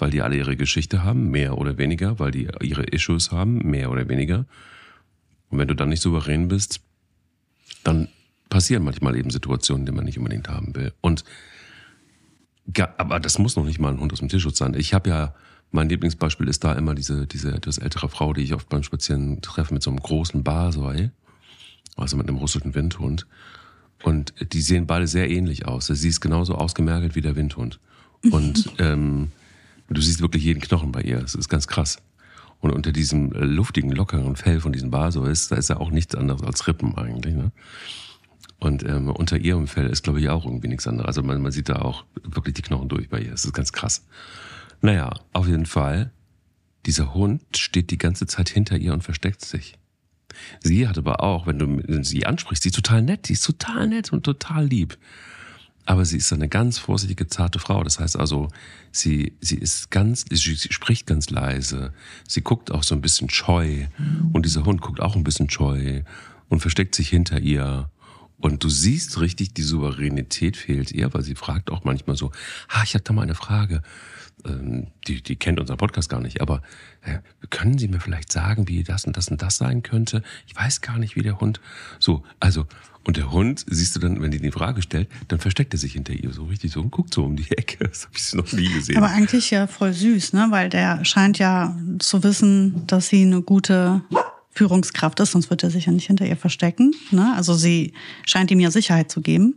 weil 0.00 0.10
die 0.10 0.22
alle 0.22 0.36
ihre 0.36 0.56
Geschichte 0.56 1.04
haben, 1.04 1.30
mehr 1.30 1.58
oder 1.58 1.78
weniger, 1.78 2.18
weil 2.18 2.30
die 2.30 2.48
ihre 2.62 2.84
Issues 2.84 3.30
haben, 3.30 3.58
mehr 3.58 3.90
oder 3.90 4.08
weniger. 4.08 4.46
Und 5.50 5.58
wenn 5.58 5.68
du 5.68 5.74
dann 5.74 5.90
nicht 5.90 6.02
souverän 6.02 6.48
bist, 6.48 6.80
dann 7.84 8.08
passieren 8.48 8.82
manchmal 8.82 9.16
eben 9.16 9.30
Situationen, 9.30 9.86
die 9.86 9.92
man 9.92 10.04
nicht 10.04 10.18
unbedingt 10.18 10.48
haben 10.48 10.74
will. 10.74 10.92
Und 11.00 11.24
aber 12.98 13.20
das 13.20 13.38
muss 13.38 13.56
noch 13.56 13.64
nicht 13.64 13.78
mal 13.78 13.92
ein 13.92 14.00
Hund 14.00 14.12
aus 14.12 14.20
dem 14.20 14.28
Tierschutz 14.28 14.58
sein. 14.58 14.74
Ich 14.74 14.94
habe 14.94 15.10
ja, 15.10 15.34
mein 15.70 15.88
Lieblingsbeispiel 15.88 16.48
ist 16.48 16.64
da 16.64 16.72
immer 16.74 16.94
diese, 16.94 17.26
diese 17.26 17.52
etwas 17.52 17.78
ältere 17.78 18.08
Frau, 18.08 18.32
die 18.32 18.42
ich 18.42 18.54
oft 18.54 18.68
beim 18.68 18.82
Spazieren 18.82 19.40
treffe 19.40 19.74
mit 19.74 19.82
so 19.82 19.90
einem 19.90 20.00
großen 20.00 20.42
Basoi, 20.42 21.10
also 21.96 22.16
mit 22.16 22.28
einem 22.28 22.38
russischen 22.38 22.74
Windhund. 22.74 23.26
Und 24.02 24.34
die 24.52 24.62
sehen 24.62 24.86
beide 24.86 25.06
sehr 25.06 25.30
ähnlich 25.30 25.66
aus. 25.66 25.86
Sie 25.86 26.08
ist 26.08 26.20
genauso 26.20 26.54
ausgemergelt 26.54 27.14
wie 27.14 27.20
der 27.20 27.36
Windhund. 27.36 27.78
Und 28.30 28.70
ähm, 28.78 29.30
Du 29.90 30.00
siehst 30.00 30.22
wirklich 30.22 30.44
jeden 30.44 30.60
Knochen 30.60 30.92
bei 30.92 31.02
ihr. 31.02 31.18
Das 31.18 31.34
ist 31.34 31.48
ganz 31.48 31.66
krass. 31.66 31.98
Und 32.60 32.70
unter 32.70 32.92
diesem 32.92 33.32
luftigen, 33.32 33.90
lockeren 33.90 34.36
Fell 34.36 34.60
von 34.60 34.72
diesem 34.72 34.92
ist, 35.26 35.50
da 35.50 35.56
ist 35.56 35.68
ja 35.68 35.78
auch 35.78 35.90
nichts 35.90 36.14
anderes 36.14 36.42
als 36.42 36.66
Rippen 36.68 36.96
eigentlich. 36.96 37.34
Ne? 37.34 37.50
Und 38.60 38.84
ähm, 38.84 39.08
unter 39.08 39.38
ihrem 39.38 39.66
Fell 39.66 39.86
ist, 39.86 40.02
glaube 40.02 40.20
ich, 40.20 40.28
auch 40.28 40.44
irgendwie 40.44 40.68
nichts 40.68 40.86
anderes. 40.86 41.08
Also 41.08 41.22
man, 41.22 41.40
man 41.40 41.50
sieht 41.50 41.70
da 41.70 41.76
auch 41.76 42.04
wirklich 42.22 42.54
die 42.54 42.62
Knochen 42.62 42.88
durch 42.88 43.08
bei 43.08 43.20
ihr. 43.20 43.30
Das 43.30 43.44
ist 43.44 43.54
ganz 43.54 43.72
krass. 43.72 44.04
Naja, 44.82 45.14
auf 45.32 45.48
jeden 45.48 45.66
Fall, 45.66 46.12
dieser 46.86 47.14
Hund 47.14 47.42
steht 47.56 47.90
die 47.90 47.98
ganze 47.98 48.26
Zeit 48.26 48.50
hinter 48.50 48.76
ihr 48.76 48.92
und 48.92 49.02
versteckt 49.02 49.42
sich. 49.42 49.78
Sie 50.60 50.86
hat 50.86 50.98
aber 50.98 51.22
auch, 51.22 51.46
wenn 51.46 51.58
du 51.58 52.04
sie 52.04 52.26
ansprichst, 52.26 52.62
sie 52.62 52.68
ist 52.68 52.76
total 52.76 53.02
nett, 53.02 53.26
sie 53.26 53.32
ist 53.32 53.44
total 53.44 53.88
nett 53.88 54.12
und 54.12 54.24
total 54.24 54.66
lieb. 54.66 54.96
Aber 55.86 56.04
sie 56.04 56.18
ist 56.18 56.32
eine 56.32 56.48
ganz 56.48 56.78
vorsichtige, 56.78 57.26
zarte 57.26 57.58
Frau. 57.58 57.82
Das 57.82 57.98
heißt 57.98 58.16
also, 58.16 58.48
sie, 58.92 59.32
sie 59.40 59.56
ist 59.56 59.90
ganz, 59.90 60.24
sie, 60.30 60.54
sie 60.54 60.72
spricht 60.72 61.06
ganz 61.06 61.30
leise. 61.30 61.92
Sie 62.28 62.42
guckt 62.42 62.70
auch 62.70 62.82
so 62.82 62.94
ein 62.94 63.00
bisschen 63.00 63.30
scheu. 63.30 63.86
Und 64.32 64.44
dieser 64.44 64.64
Hund 64.64 64.82
guckt 64.82 65.00
auch 65.00 65.16
ein 65.16 65.24
bisschen 65.24 65.50
scheu 65.50 66.02
und 66.48 66.60
versteckt 66.60 66.94
sich 66.94 67.08
hinter 67.08 67.40
ihr. 67.40 67.90
Und 68.40 68.64
du 68.64 68.68
siehst 68.68 69.20
richtig, 69.20 69.54
die 69.54 69.62
Souveränität 69.62 70.56
fehlt 70.56 70.92
ihr, 70.92 71.12
weil 71.12 71.22
sie 71.22 71.34
fragt 71.34 71.70
auch 71.70 71.84
manchmal 71.84 72.16
so, 72.16 72.32
ah, 72.68 72.82
ich 72.84 72.94
habe 72.94 73.04
da 73.04 73.12
mal 73.12 73.22
eine 73.22 73.34
Frage. 73.34 73.82
Ähm, 74.46 74.86
die, 75.06 75.22
die 75.22 75.36
kennt 75.36 75.60
unseren 75.60 75.76
Podcast 75.76 76.08
gar 76.08 76.20
nicht, 76.20 76.40
aber 76.40 76.62
äh, 77.02 77.18
können 77.50 77.76
Sie 77.76 77.88
mir 77.88 78.00
vielleicht 78.00 78.32
sagen, 78.32 78.68
wie 78.68 78.82
das 78.82 79.04
und 79.04 79.16
das 79.16 79.28
und 79.28 79.42
das 79.42 79.56
sein 79.56 79.82
könnte? 79.82 80.22
Ich 80.46 80.56
weiß 80.56 80.80
gar 80.80 80.98
nicht, 80.98 81.16
wie 81.16 81.22
der 81.22 81.40
Hund. 81.40 81.60
So, 81.98 82.24
also, 82.38 82.66
und 83.04 83.16
der 83.16 83.30
Hund, 83.30 83.64
siehst 83.68 83.96
du 83.96 84.00
dann, 84.00 84.20
wenn 84.22 84.30
die 84.30 84.40
die 84.40 84.50
Frage 84.50 84.82
stellt, 84.82 85.08
dann 85.28 85.40
versteckt 85.40 85.74
er 85.74 85.78
sich 85.78 85.92
hinter 85.92 86.12
ihr 86.12 86.32
so 86.32 86.44
richtig 86.44 86.72
so 86.72 86.80
und 86.80 86.90
guckt 86.90 87.12
so 87.12 87.24
um 87.24 87.36
die 87.36 87.50
Ecke. 87.50 87.78
Das 87.90 88.06
habe 88.06 88.16
ich 88.16 88.34
noch 88.34 88.52
nie 88.52 88.72
gesehen. 88.72 88.96
Aber 88.96 89.08
eigentlich 89.08 89.50
ja 89.50 89.66
voll 89.66 89.92
süß, 89.92 90.32
ne? 90.32 90.46
Weil 90.50 90.68
der 90.68 91.04
scheint 91.04 91.38
ja 91.38 91.76
zu 91.98 92.22
wissen, 92.22 92.86
dass 92.86 93.08
sie 93.08 93.22
eine 93.22 93.42
gute 93.42 94.02
Führungskraft 94.52 95.20
ist, 95.20 95.32
sonst 95.32 95.50
wird 95.50 95.62
er 95.62 95.70
sich 95.70 95.86
ja 95.86 95.92
nicht 95.92 96.06
hinter 96.06 96.26
ihr 96.26 96.36
verstecken. 96.36 96.92
Ne? 97.10 97.32
Also 97.36 97.54
sie 97.54 97.92
scheint 98.26 98.50
ihm 98.50 98.60
ja 98.60 98.70
Sicherheit 98.70 99.10
zu 99.10 99.20
geben 99.20 99.56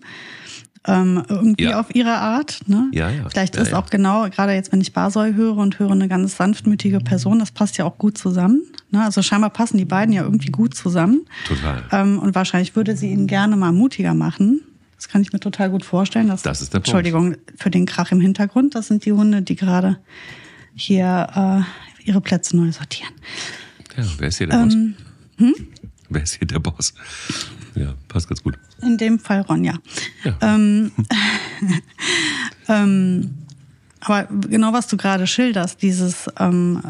ähm, 0.86 1.24
irgendwie 1.30 1.66
ja. 1.66 1.80
auf 1.80 1.94
ihre 1.96 2.14
Art. 2.14 2.62
Ne? 2.68 2.90
Ja, 2.94 3.10
ja. 3.10 3.30
Vielleicht 3.30 3.56
ist 3.56 3.74
auch 3.74 3.90
genau, 3.90 4.30
gerade 4.30 4.54
jetzt, 4.54 4.72
wenn 4.72 4.82
ich 4.82 4.94
Basoi 4.94 5.34
höre 5.34 5.58
und 5.58 5.80
höre 5.80 5.92
eine 5.92 6.08
ganz 6.08 6.38
sanftmütige 6.38 7.00
Person, 7.00 7.40
das 7.40 7.52
passt 7.52 7.78
ja 7.78 7.86
auch 7.86 7.98
gut 7.98 8.18
zusammen. 8.18 8.64
Ne? 8.92 9.04
Also 9.04 9.22
scheinbar 9.22 9.50
passen 9.50 9.78
die 9.78 9.86
beiden 9.86 10.14
ja 10.14 10.24
irgendwie 10.24 10.52
gut 10.52 10.76
zusammen. 10.76 11.26
Total. 11.48 11.84
Ähm, 11.92 12.20
und 12.20 12.36
wahrscheinlich 12.36 12.76
würde 12.76 12.98
sie 12.98 13.10
ihn 13.10 13.28
gerne 13.28 13.56
mal 13.56 13.72
mutiger 13.72 14.14
machen. 14.14 14.62
Das 14.96 15.08
kann 15.10 15.22
ich 15.22 15.34
mir 15.34 15.40
total 15.40 15.70
gut 15.70 15.84
vorstellen. 15.84 16.28
Dass, 16.28 16.44
das 16.44 16.62
ist 16.62 16.74
der 16.74 16.80
Entschuldigung 16.80 17.34
Punkt. 17.34 17.54
für 17.58 17.70
den 17.70 17.86
Krach 17.86 18.12
im 18.12 18.22
Hintergrund. 18.22 18.76
Das 18.76 18.88
sind 18.88 19.06
die 19.06 19.12
Hunde, 19.12 19.42
die 19.42 19.56
gerade 19.56 20.00
hier 20.76 21.66
äh, 22.04 22.08
ihre 22.10 22.22
Plätze 22.22 22.58
neu 22.58 22.72
sortieren. 22.72 23.14
Ja, 23.98 24.04
wer 24.18 24.28
ist 24.28 24.38
hier 24.38 24.48
der 24.48 24.60
ähm, 24.60 24.66
Boss? 24.66 24.76
Hm? 25.38 25.68
Wer 26.10 26.24
ist 26.24 26.36
hier 26.36 26.48
der 26.48 26.60
Boss? 26.60 26.94
Ja, 27.76 27.96
passt 28.08 28.28
ganz 28.28 28.44
gut. 28.44 28.58
In 28.82 28.98
dem 28.98 29.20
Fall 29.20 29.42
Ronja. 29.42 29.76
Ja. 30.24 30.38
Ähm, 30.42 30.92
ähm, 32.68 33.32
aber 34.00 34.28
genau 34.48 34.74
was 34.74 34.88
du 34.88 34.98
gerade 34.98 35.28
schilderst, 35.28 35.82
dieses 35.82 36.30
ähm, 36.40 36.82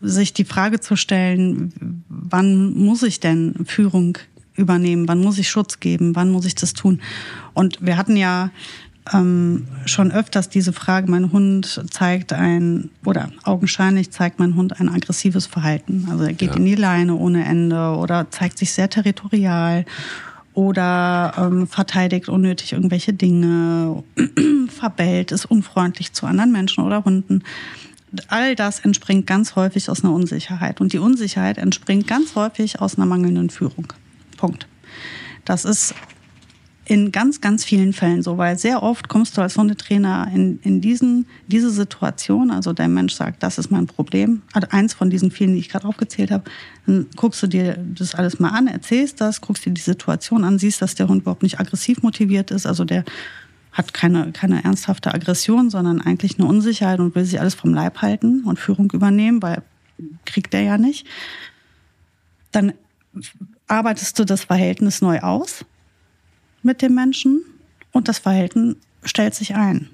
sich 0.00 0.32
die 0.32 0.44
Frage 0.44 0.80
zu 0.80 0.96
stellen, 0.96 2.04
wann 2.08 2.74
muss 2.74 3.02
ich 3.02 3.20
denn 3.20 3.54
Führung 3.66 4.18
übernehmen, 4.54 5.06
wann 5.08 5.20
muss 5.20 5.38
ich 5.38 5.48
Schutz 5.48 5.80
geben, 5.80 6.16
wann 6.16 6.30
muss 6.30 6.46
ich 6.46 6.54
das 6.54 6.72
tun? 6.72 7.00
Und 7.54 7.84
wir 7.84 7.96
hatten 7.96 8.16
ja 8.16 8.50
ähm, 9.12 9.68
schon 9.84 10.10
öfters 10.12 10.48
diese 10.48 10.72
Frage, 10.72 11.10
mein 11.10 11.32
Hund 11.32 11.84
zeigt 11.90 12.32
ein, 12.32 12.90
oder 13.04 13.30
augenscheinlich 13.44 14.10
zeigt 14.10 14.38
mein 14.38 14.56
Hund 14.56 14.80
ein 14.80 14.88
aggressives 14.88 15.46
Verhalten. 15.46 16.08
Also 16.10 16.24
er 16.24 16.32
geht 16.32 16.50
ja. 16.50 16.56
in 16.56 16.64
die 16.64 16.74
Leine 16.74 17.14
ohne 17.14 17.44
Ende 17.44 17.96
oder 17.96 18.30
zeigt 18.30 18.58
sich 18.58 18.72
sehr 18.72 18.90
territorial 18.90 19.84
oder 20.54 21.34
ähm, 21.36 21.66
verteidigt 21.66 22.28
unnötig 22.28 22.72
irgendwelche 22.72 23.12
Dinge, 23.12 24.02
verbellt, 24.68 25.30
ist 25.30 25.44
unfreundlich 25.44 26.12
zu 26.12 26.26
anderen 26.26 26.50
Menschen 26.50 26.82
oder 26.82 27.04
Hunden. 27.04 27.42
All 28.28 28.54
das 28.54 28.80
entspringt 28.80 29.26
ganz 29.26 29.56
häufig 29.56 29.90
aus 29.90 30.02
einer 30.02 30.14
Unsicherheit. 30.14 30.80
Und 30.80 30.92
die 30.92 30.98
Unsicherheit 30.98 31.58
entspringt 31.58 32.06
ganz 32.06 32.34
häufig 32.34 32.80
aus 32.80 32.96
einer 32.96 33.06
mangelnden 33.06 33.50
Führung. 33.50 33.92
Punkt. 34.38 34.66
Das 35.44 35.64
ist 35.64 35.94
in 36.88 37.10
ganz, 37.10 37.40
ganz 37.40 37.64
vielen 37.64 37.92
Fällen 37.92 38.22
so, 38.22 38.38
weil 38.38 38.56
sehr 38.56 38.82
oft 38.82 39.08
kommst 39.08 39.36
du 39.36 39.42
als 39.42 39.58
Hundetrainer 39.58 40.30
in, 40.32 40.60
in 40.62 40.80
diesen, 40.80 41.26
diese 41.48 41.70
Situation, 41.70 42.52
also 42.52 42.72
der 42.72 42.86
Mensch 42.86 43.14
sagt, 43.14 43.42
das 43.42 43.58
ist 43.58 43.72
mein 43.72 43.86
Problem, 43.88 44.42
also 44.52 44.68
eins 44.70 44.94
von 44.94 45.10
diesen 45.10 45.32
vielen, 45.32 45.54
die 45.54 45.58
ich 45.58 45.68
gerade 45.68 45.86
aufgezählt 45.86 46.30
habe, 46.30 46.44
dann 46.86 47.06
guckst 47.16 47.42
du 47.42 47.48
dir 47.48 47.76
das 47.76 48.14
alles 48.14 48.38
mal 48.38 48.50
an, 48.50 48.68
erzählst 48.68 49.20
das, 49.20 49.40
guckst 49.40 49.66
dir 49.66 49.72
die 49.72 49.80
Situation 49.80 50.44
an, 50.44 50.60
siehst, 50.60 50.80
dass 50.80 50.94
der 50.94 51.08
Hund 51.08 51.22
überhaupt 51.22 51.42
nicht 51.42 51.58
aggressiv 51.58 52.02
motiviert 52.04 52.52
ist, 52.52 52.66
also 52.66 52.84
der 52.84 53.04
hat 53.72 53.92
keine, 53.92 54.30
keine 54.30 54.62
ernsthafte 54.62 55.12
Aggression, 55.12 55.70
sondern 55.70 56.00
eigentlich 56.00 56.38
eine 56.38 56.48
Unsicherheit 56.48 57.00
und 57.00 57.16
will 57.16 57.24
sich 57.24 57.40
alles 57.40 57.54
vom 57.54 57.74
Leib 57.74 58.00
halten 58.00 58.44
und 58.44 58.60
Führung 58.60 58.90
übernehmen, 58.92 59.42
weil 59.42 59.62
kriegt 60.24 60.52
der 60.52 60.62
ja 60.62 60.78
nicht. 60.78 61.06
Dann 62.52 62.74
arbeitest 63.66 64.18
du 64.18 64.24
das 64.24 64.44
Verhältnis 64.44 65.02
neu 65.02 65.18
aus 65.20 65.64
mit 66.66 66.82
dem 66.82 66.94
Menschen 66.94 67.42
und 67.92 68.08
das 68.08 68.18
Verhalten 68.18 68.76
stellt 69.02 69.34
sich 69.34 69.54
ein. 69.54 69.88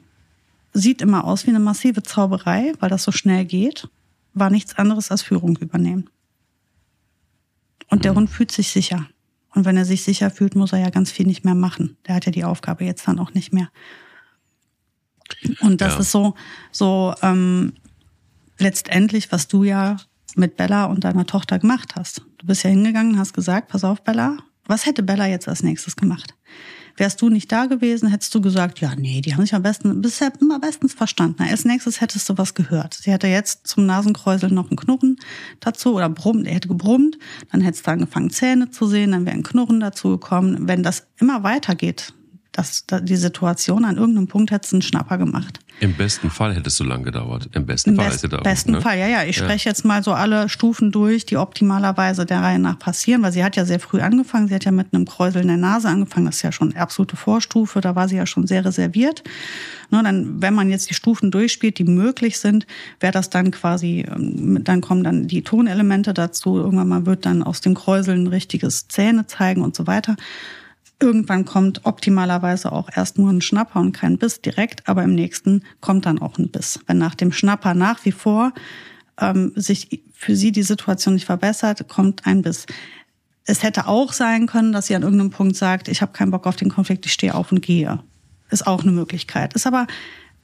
Sieht 0.73 1.03
immer 1.03 1.25
aus 1.25 1.47
wie 1.47 1.51
eine 1.51 1.61
massive 1.61 2.03
Zauberei, 2.03 2.73
weil 2.81 2.91
das 2.91 3.05
so 3.05 3.13
schnell 3.13 3.45
geht, 3.45 3.89
war 4.35 4.51
nichts 4.51 4.77
anderes 4.77 5.11
als 5.11 5.23
Führung 5.23 5.57
übernehmen. 5.59 6.09
Und 7.91 8.05
der 8.05 8.13
mhm. 8.13 8.17
Hund 8.17 8.31
fühlt 8.31 8.51
sich 8.51 8.71
sicher. 8.71 9.07
Und 9.55 9.67
wenn 9.67 9.77
er 9.77 9.85
sich 9.85 10.03
sicher 10.03 10.31
fühlt, 10.31 10.57
muss 10.57 10.73
er 10.73 10.79
ja 10.79 10.89
ganz 10.91 11.11
viel 11.11 11.27
nicht 11.27 11.45
mehr 11.45 11.55
machen. 11.55 11.99
Der 12.07 12.15
hat 12.15 12.25
ja 12.25 12.33
die 12.33 12.45
Aufgabe 12.45 12.85
jetzt 12.85 13.07
dann 13.07 13.19
auch 13.19 13.35
nicht 13.35 13.53
mehr. 13.53 13.69
Und 15.61 15.81
das 15.83 15.95
ja. 15.95 16.01
ist 16.01 16.11
so, 16.11 16.35
so 16.71 17.15
ähm, 17.23 17.75
letztendlich, 18.59 19.31
was 19.31 19.49
du 19.49 19.65
ja 19.65 19.99
mit 20.37 20.57
Bella 20.57 20.87
und 20.87 21.05
deiner 21.05 21.27
Tochter 21.27 21.59
gemacht 21.59 21.97
hast. 21.97 22.23
Du 22.39 22.47
bist 22.47 22.63
ja 22.65 22.71
hingegangen, 22.71 23.19
hast 23.19 23.35
gesagt, 23.35 23.69
pass 23.69 23.85
auf, 23.85 24.03
Bella, 24.03 24.39
was 24.66 24.87
hätte 24.87 25.03
Bella 25.03 25.27
jetzt 25.27 25.48
als 25.48 25.62
nächstes 25.62 25.96
gemacht? 25.96 26.35
Wärst 26.96 27.22
du 27.22 27.31
nicht 27.31 27.51
da 27.51 27.66
gewesen, 27.66 28.09
hättest 28.09 28.35
du 28.35 28.40
gesagt, 28.40 28.81
ja, 28.81 28.94
nee, 28.96 29.22
die 29.22 29.35
haben 29.35 29.42
sich 29.42 29.55
am 29.55 29.62
besten, 29.62 30.03
bisher 30.03 30.31
immer 30.40 30.59
bestens 30.59 30.92
verstanden. 30.92 31.42
Als 31.42 31.64
nächstes 31.64 32.01
hättest 32.01 32.29
du 32.29 32.37
was 32.37 32.55
gehört. 32.55 32.94
Sie 32.94 33.11
hätte 33.11 33.29
jetzt 33.29 33.66
zum 33.66 33.87
Nasenkräuseln 33.87 34.55
noch 34.55 34.68
einen 34.68 34.77
Knurren 34.77 35.16
dazu 35.61 35.94
oder 35.94 36.11
brummt, 36.11 36.46
er 36.46 36.55
hätte 36.55 36.68
gebrummt, 36.68 37.18
dann 37.51 37.62
hättest 37.62 37.87
du 37.87 37.90
angefangen, 37.90 38.31
Zähne 38.31 38.70
zu 38.70 38.87
sehen, 38.87 39.12
dann 39.12 39.25
wäre 39.25 39.37
ein 39.37 39.42
Knurren 39.42 39.81
dazu 39.81 40.11
gekommen. 40.11 40.68
Wenn 40.68 40.83
das 40.83 41.07
immer 41.18 41.42
weitergeht, 41.42 42.12
das, 42.53 42.85
die 43.03 43.17
Situation. 43.17 43.85
An 43.85 43.97
irgendeinem 43.97 44.29
Punkt 44.29 44.51
hättest 44.51 44.73
du 44.73 44.77
einen 44.77 44.83
Schnapper 44.83 45.17
gemacht. 45.19 45.59
Im 45.81 45.95
besten 45.95 46.31
Fall 46.31 46.55
hätte 46.55 46.69
es 46.69 46.77
so 46.77 46.85
lange 46.85 47.05
gedauert. 47.05 47.49
Im 47.53 47.67
besten 47.67 47.91
Im 47.91 47.97
Fall 47.97 48.11
best, 48.11 48.23
hätte 48.23 48.38
besten 48.38 48.73
ne? 48.73 48.81
Fall, 48.83 48.99
ja, 48.99 49.09
ja. 49.09 49.25
Ich 49.25 49.38
ja. 49.38 49.45
spreche 49.45 49.69
jetzt 49.69 49.85
mal 49.85 50.03
so 50.03 50.12
alle 50.12 50.49
Stufen 50.49 50.93
durch, 50.93 51.25
die 51.25 51.38
optimalerweise 51.38 52.27
der 52.27 52.43
Reihe 52.43 52.59
nach 52.59 52.79
passieren, 52.79 53.23
weil 53.23 53.33
sie 53.33 53.43
hat 53.43 53.57
ja 53.57 53.65
sehr 53.65 53.81
früh 53.81 54.01
angefangen. 54.01 54.49
Sie 54.49 54.55
hat 54.55 54.65
ja 54.65 54.71
mit 54.71 54.93
einem 54.93 55.07
Kräuseln 55.07 55.49
der 55.49 55.57
Nase 55.57 55.88
angefangen. 55.88 56.27
Das 56.27 56.37
ist 56.37 56.43
ja 56.43 56.53
schon 56.53 56.77
absolute 56.77 57.17
Vorstufe. 57.17 57.81
Da 57.81 57.97
war 57.97 58.07
sie 58.07 58.17
ja 58.17 58.27
schon 58.27 58.47
sehr 58.47 58.65
reserviert. 58.65 59.25
Ne, 59.91 60.03
dann, 60.03 60.41
wenn 60.43 60.55
man 60.55 60.71
jetzt 60.71 60.91
die 60.91 60.95
Stufen 60.95 61.31
durchspielt, 61.31 61.79
die 61.79 61.85
möglich 61.85 62.38
sind, 62.38 62.67
wäre 63.01 63.12
das 63.12 63.31
dann 63.31 63.51
quasi, 63.51 64.07
ähm, 64.09 64.62
dann 64.62 64.83
kommen 64.83 65.05
dann 65.05 65.27
die 65.27 65.43
Tonelemente 65.43 66.12
dazu. 66.15 66.59
Irgendwann 66.59 66.88
mal 66.88 67.07
wird 67.07 67.25
dann 67.25 67.43
aus 67.43 67.61
dem 67.62 67.75
Kräuseln 67.75 68.25
ein 68.25 68.29
richtiges 68.29 68.88
Zähne 68.88 69.27
zeigen 69.27 69.62
und 69.62 69.75
so 69.75 69.87
weiter. 69.87 70.17
Irgendwann 71.03 71.45
kommt 71.45 71.85
optimalerweise 71.85 72.71
auch 72.71 72.88
erst 72.95 73.19
nur 73.19 73.29
ein 73.29 73.41
Schnapper 73.41 73.81
und 73.81 73.91
kein 73.91 74.19
Biss 74.19 74.41
direkt, 74.41 74.88
aber 74.88 75.03
im 75.03 75.17
nächsten 75.17 75.65
kommt 75.81 76.07
dann 76.07 76.21
auch 76.21 76.38
ein 76.38 76.49
Biss. 76.49 76.79
Wenn 76.87 76.99
nach 76.99 77.17
dem 77.17 77.33
Schnapper 77.33 77.75
nach 77.75 78.05
wie 78.05 78.12
vor 78.12 78.53
ähm, 79.21 79.51
sich 79.57 80.01
für 80.12 80.37
sie 80.37 80.53
die 80.53 80.62
Situation 80.62 81.15
nicht 81.15 81.27
verbessert, 81.27 81.88
kommt 81.88 82.25
ein 82.25 82.43
Biss. 82.43 82.67
Es 83.45 83.65
hätte 83.65 83.88
auch 83.88 84.12
sein 84.12 84.47
können, 84.47 84.73
dass 84.73 84.87
sie 84.87 84.95
an 84.95 85.03
irgendeinem 85.03 85.31
Punkt 85.31 85.57
sagt, 85.57 85.88
ich 85.88 86.03
habe 86.03 86.12
keinen 86.12 86.31
Bock 86.31 86.47
auf 86.47 86.55
den 86.55 86.71
Konflikt, 86.71 87.05
ich 87.05 87.12
stehe 87.12 87.35
auf 87.35 87.51
und 87.51 87.62
gehe. 87.62 87.99
Ist 88.51 88.69
auch 88.69 88.83
eine 88.83 88.93
Möglichkeit. 88.93 89.55
Ist 89.55 89.67
aber 89.67 89.88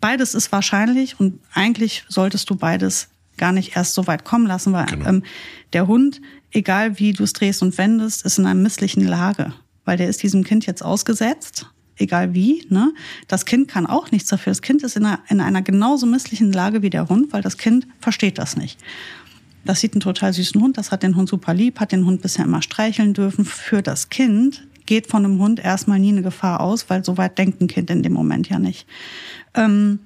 beides 0.00 0.34
ist 0.34 0.50
wahrscheinlich 0.50 1.20
und 1.20 1.38
eigentlich 1.54 2.04
solltest 2.08 2.50
du 2.50 2.56
beides 2.56 3.10
gar 3.36 3.52
nicht 3.52 3.76
erst 3.76 3.94
so 3.94 4.08
weit 4.08 4.24
kommen 4.24 4.48
lassen, 4.48 4.72
weil 4.72 4.86
genau. 4.86 5.08
ähm, 5.08 5.22
der 5.72 5.86
Hund, 5.86 6.20
egal 6.50 6.98
wie 6.98 7.12
du 7.12 7.22
es 7.22 7.32
drehst 7.32 7.62
und 7.62 7.78
wendest, 7.78 8.24
ist 8.24 8.40
in 8.40 8.46
einer 8.46 8.60
misslichen 8.60 9.06
Lage 9.06 9.54
weil 9.88 9.96
der 9.96 10.10
ist 10.10 10.22
diesem 10.22 10.44
Kind 10.44 10.66
jetzt 10.66 10.84
ausgesetzt, 10.84 11.64
egal 11.96 12.34
wie. 12.34 12.66
Ne? 12.68 12.92
Das 13.26 13.46
Kind 13.46 13.68
kann 13.68 13.86
auch 13.86 14.10
nichts 14.10 14.28
dafür. 14.28 14.50
Das 14.50 14.60
Kind 14.60 14.82
ist 14.82 14.98
in 14.98 15.06
einer, 15.06 15.20
in 15.30 15.40
einer 15.40 15.62
genauso 15.62 16.04
misslichen 16.04 16.52
Lage 16.52 16.82
wie 16.82 16.90
der 16.90 17.08
Hund, 17.08 17.32
weil 17.32 17.40
das 17.40 17.56
Kind 17.56 17.86
versteht 17.98 18.36
das 18.36 18.58
nicht. 18.58 18.78
Das 19.64 19.80
sieht 19.80 19.94
einen 19.94 20.00
total 20.00 20.34
süßen 20.34 20.60
Hund, 20.60 20.76
das 20.76 20.92
hat 20.92 21.02
den 21.02 21.16
Hund 21.16 21.30
super 21.30 21.54
lieb, 21.54 21.80
hat 21.80 21.92
den 21.92 22.04
Hund 22.04 22.20
bisher 22.20 22.44
immer 22.44 22.60
streicheln 22.60 23.14
dürfen. 23.14 23.46
Für 23.46 23.80
das 23.80 24.10
Kind 24.10 24.66
geht 24.84 25.06
von 25.06 25.24
einem 25.24 25.38
Hund 25.40 25.58
erstmal 25.58 25.98
nie 25.98 26.10
eine 26.10 26.20
Gefahr 26.20 26.60
aus, 26.60 26.90
weil 26.90 27.02
so 27.02 27.16
weit 27.16 27.38
denkt 27.38 27.62
ein 27.62 27.66
Kind 27.66 27.88
in 27.88 28.02
dem 28.02 28.12
Moment 28.12 28.50
ja 28.50 28.58
nicht. 28.58 28.86
Ähm, 29.54 30.00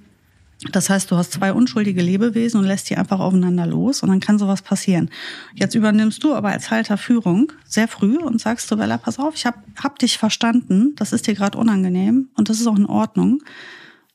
das 0.70 0.88
heißt, 0.90 1.10
du 1.10 1.16
hast 1.16 1.32
zwei 1.32 1.52
unschuldige 1.52 2.02
Lebewesen 2.02 2.60
und 2.60 2.66
lässt 2.66 2.88
die 2.88 2.96
einfach 2.96 3.18
aufeinander 3.18 3.66
los 3.66 4.02
und 4.02 4.10
dann 4.10 4.20
kann 4.20 4.38
sowas 4.38 4.62
passieren. 4.62 5.10
Jetzt 5.54 5.74
übernimmst 5.74 6.22
du 6.22 6.34
aber 6.34 6.50
als 6.50 6.70
Halter 6.70 6.96
Führung 6.96 7.52
sehr 7.66 7.88
früh 7.88 8.18
und 8.18 8.40
sagst 8.40 8.68
zu 8.68 8.76
Bella, 8.76 8.98
pass 8.98 9.18
auf, 9.18 9.34
ich 9.34 9.44
hab, 9.44 9.56
hab 9.82 9.98
dich 9.98 10.18
verstanden, 10.18 10.94
das 10.94 11.12
ist 11.12 11.26
dir 11.26 11.34
gerade 11.34 11.58
unangenehm 11.58 12.28
und 12.36 12.48
das 12.48 12.60
ist 12.60 12.66
auch 12.68 12.76
in 12.76 12.86
Ordnung. 12.86 13.42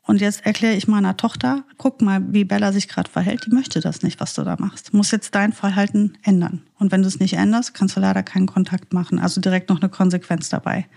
Und 0.03 0.21
jetzt 0.21 0.45
erkläre 0.45 0.75
ich 0.75 0.87
meiner 0.87 1.17
Tochter, 1.17 1.65
guck 1.77 2.01
mal, 2.01 2.21
wie 2.31 2.45
Bella 2.45 2.71
sich 2.71 2.87
gerade 2.87 3.11
verhält. 3.11 3.45
Die 3.45 3.53
möchte 3.53 3.81
das 3.81 4.03
nicht, 4.03 4.21
was 4.21 4.33
du 4.33 4.43
da 4.43 4.55
machst. 4.57 4.93
Du 4.93 4.97
musst 4.97 5.11
jetzt 5.11 5.35
dein 5.35 5.51
Verhalten 5.51 6.13
ändern. 6.23 6.61
Und 6.79 6.93
wenn 6.93 7.01
du 7.01 7.09
es 7.09 7.19
nicht 7.19 7.33
änderst, 7.33 7.73
kannst 7.73 7.97
du 7.97 7.99
leider 7.99 8.23
keinen 8.23 8.45
Kontakt 8.45 8.93
machen. 8.93 9.19
Also 9.19 9.41
direkt 9.41 9.67
noch 9.67 9.81
eine 9.81 9.89
Konsequenz 9.89 10.47
dabei. 10.47 10.87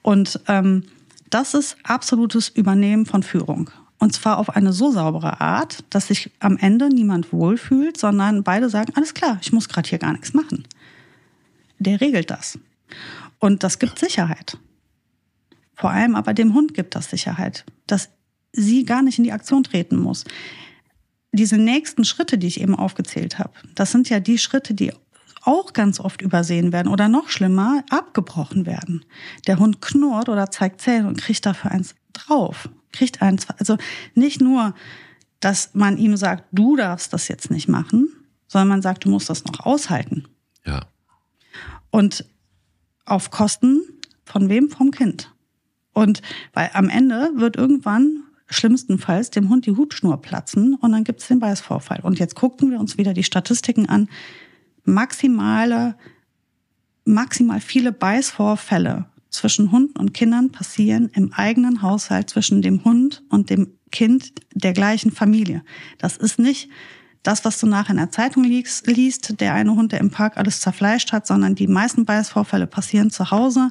Und 0.00 0.40
ähm, 0.48 0.84
das 1.28 1.52
ist 1.52 1.76
absolutes 1.82 2.48
Übernehmen 2.48 3.04
von 3.04 3.22
Führung. 3.22 3.70
Und 4.04 4.10
zwar 4.10 4.36
auf 4.36 4.50
eine 4.50 4.74
so 4.74 4.90
saubere 4.90 5.40
Art, 5.40 5.82
dass 5.88 6.08
sich 6.08 6.30
am 6.38 6.58
Ende 6.58 6.90
niemand 6.90 7.32
wohlfühlt, 7.32 7.96
sondern 7.96 8.44
beide 8.44 8.68
sagen, 8.68 8.92
alles 8.96 9.14
klar, 9.14 9.38
ich 9.40 9.50
muss 9.50 9.70
gerade 9.70 9.88
hier 9.88 9.98
gar 9.98 10.12
nichts 10.12 10.34
machen. 10.34 10.68
Der 11.78 12.02
regelt 12.02 12.28
das. 12.28 12.58
Und 13.38 13.62
das 13.62 13.78
gibt 13.78 13.98
Sicherheit. 13.98 14.58
Vor 15.74 15.88
allem 15.88 16.16
aber 16.16 16.34
dem 16.34 16.52
Hund 16.52 16.74
gibt 16.74 16.94
das 16.94 17.08
Sicherheit, 17.08 17.64
dass 17.86 18.10
sie 18.52 18.84
gar 18.84 19.00
nicht 19.00 19.16
in 19.16 19.24
die 19.24 19.32
Aktion 19.32 19.62
treten 19.62 19.96
muss. 19.96 20.24
Diese 21.32 21.56
nächsten 21.56 22.04
Schritte, 22.04 22.36
die 22.36 22.48
ich 22.48 22.60
eben 22.60 22.74
aufgezählt 22.74 23.38
habe, 23.38 23.54
das 23.74 23.90
sind 23.90 24.10
ja 24.10 24.20
die 24.20 24.36
Schritte, 24.36 24.74
die 24.74 24.92
auch 25.40 25.72
ganz 25.72 25.98
oft 25.98 26.20
übersehen 26.20 26.74
werden 26.74 26.92
oder 26.92 27.08
noch 27.08 27.30
schlimmer, 27.30 27.82
abgebrochen 27.88 28.66
werden. 28.66 29.02
Der 29.46 29.58
Hund 29.58 29.80
knurrt 29.80 30.28
oder 30.28 30.50
zeigt 30.50 30.82
Zähne 30.82 31.08
und 31.08 31.16
kriegt 31.16 31.46
dafür 31.46 31.70
eins 31.70 31.94
drauf 32.12 32.68
kriegt 32.94 33.20
einen, 33.20 33.38
also 33.58 33.76
nicht 34.14 34.40
nur, 34.40 34.74
dass 35.40 35.74
man 35.74 35.98
ihm 35.98 36.16
sagt, 36.16 36.44
du 36.52 36.76
darfst 36.76 37.12
das 37.12 37.28
jetzt 37.28 37.50
nicht 37.50 37.68
machen, 37.68 38.08
sondern 38.46 38.68
man 38.68 38.82
sagt, 38.82 39.04
du 39.04 39.10
musst 39.10 39.28
das 39.28 39.44
noch 39.44 39.60
aushalten. 39.60 40.24
Ja. 40.64 40.86
Und 41.90 42.24
auf 43.04 43.30
Kosten 43.30 43.82
von 44.24 44.48
wem? 44.48 44.70
Vom 44.70 44.90
Kind. 44.90 45.34
Und 45.92 46.22
weil 46.52 46.70
am 46.72 46.88
Ende 46.88 47.32
wird 47.36 47.56
irgendwann 47.56 48.24
schlimmstenfalls 48.46 49.30
dem 49.30 49.48
Hund 49.48 49.66
die 49.66 49.72
Hutschnur 49.72 50.20
platzen 50.20 50.74
und 50.74 50.92
dann 50.92 51.04
gibt 51.04 51.20
es 51.20 51.28
den 51.28 51.40
Beißvorfall. 51.40 52.00
Und 52.02 52.18
jetzt 52.18 52.34
gucken 52.34 52.70
wir 52.70 52.80
uns 52.80 52.98
wieder 52.98 53.14
die 53.14 53.24
Statistiken 53.24 53.88
an. 53.88 54.08
Maximale, 54.84 55.96
maximal 57.04 57.60
viele 57.60 57.92
Beißvorfälle 57.92 59.06
zwischen 59.34 59.72
Hunden 59.72 59.98
und 59.98 60.14
Kindern 60.14 60.52
passieren 60.52 61.10
im 61.12 61.32
eigenen 61.32 61.82
Haushalt 61.82 62.30
zwischen 62.30 62.62
dem 62.62 62.84
Hund 62.84 63.22
und 63.28 63.50
dem 63.50 63.74
Kind 63.90 64.32
der 64.54 64.72
gleichen 64.72 65.10
Familie. 65.10 65.64
Das 65.98 66.16
ist 66.16 66.38
nicht 66.38 66.68
das, 67.24 67.44
was 67.44 67.58
du 67.58 67.66
nachher 67.66 67.92
in 67.92 67.96
der 67.96 68.10
Zeitung 68.10 68.44
liest, 68.44 69.40
der 69.40 69.54
eine 69.54 69.74
Hund, 69.74 69.92
der 69.92 70.00
im 70.00 70.10
Park 70.10 70.36
alles 70.36 70.60
zerfleischt 70.60 71.12
hat, 71.12 71.26
sondern 71.26 71.54
die 71.54 71.66
meisten 71.66 72.04
Beißvorfälle 72.04 72.66
passieren 72.66 73.10
zu 73.10 73.30
Hause 73.30 73.70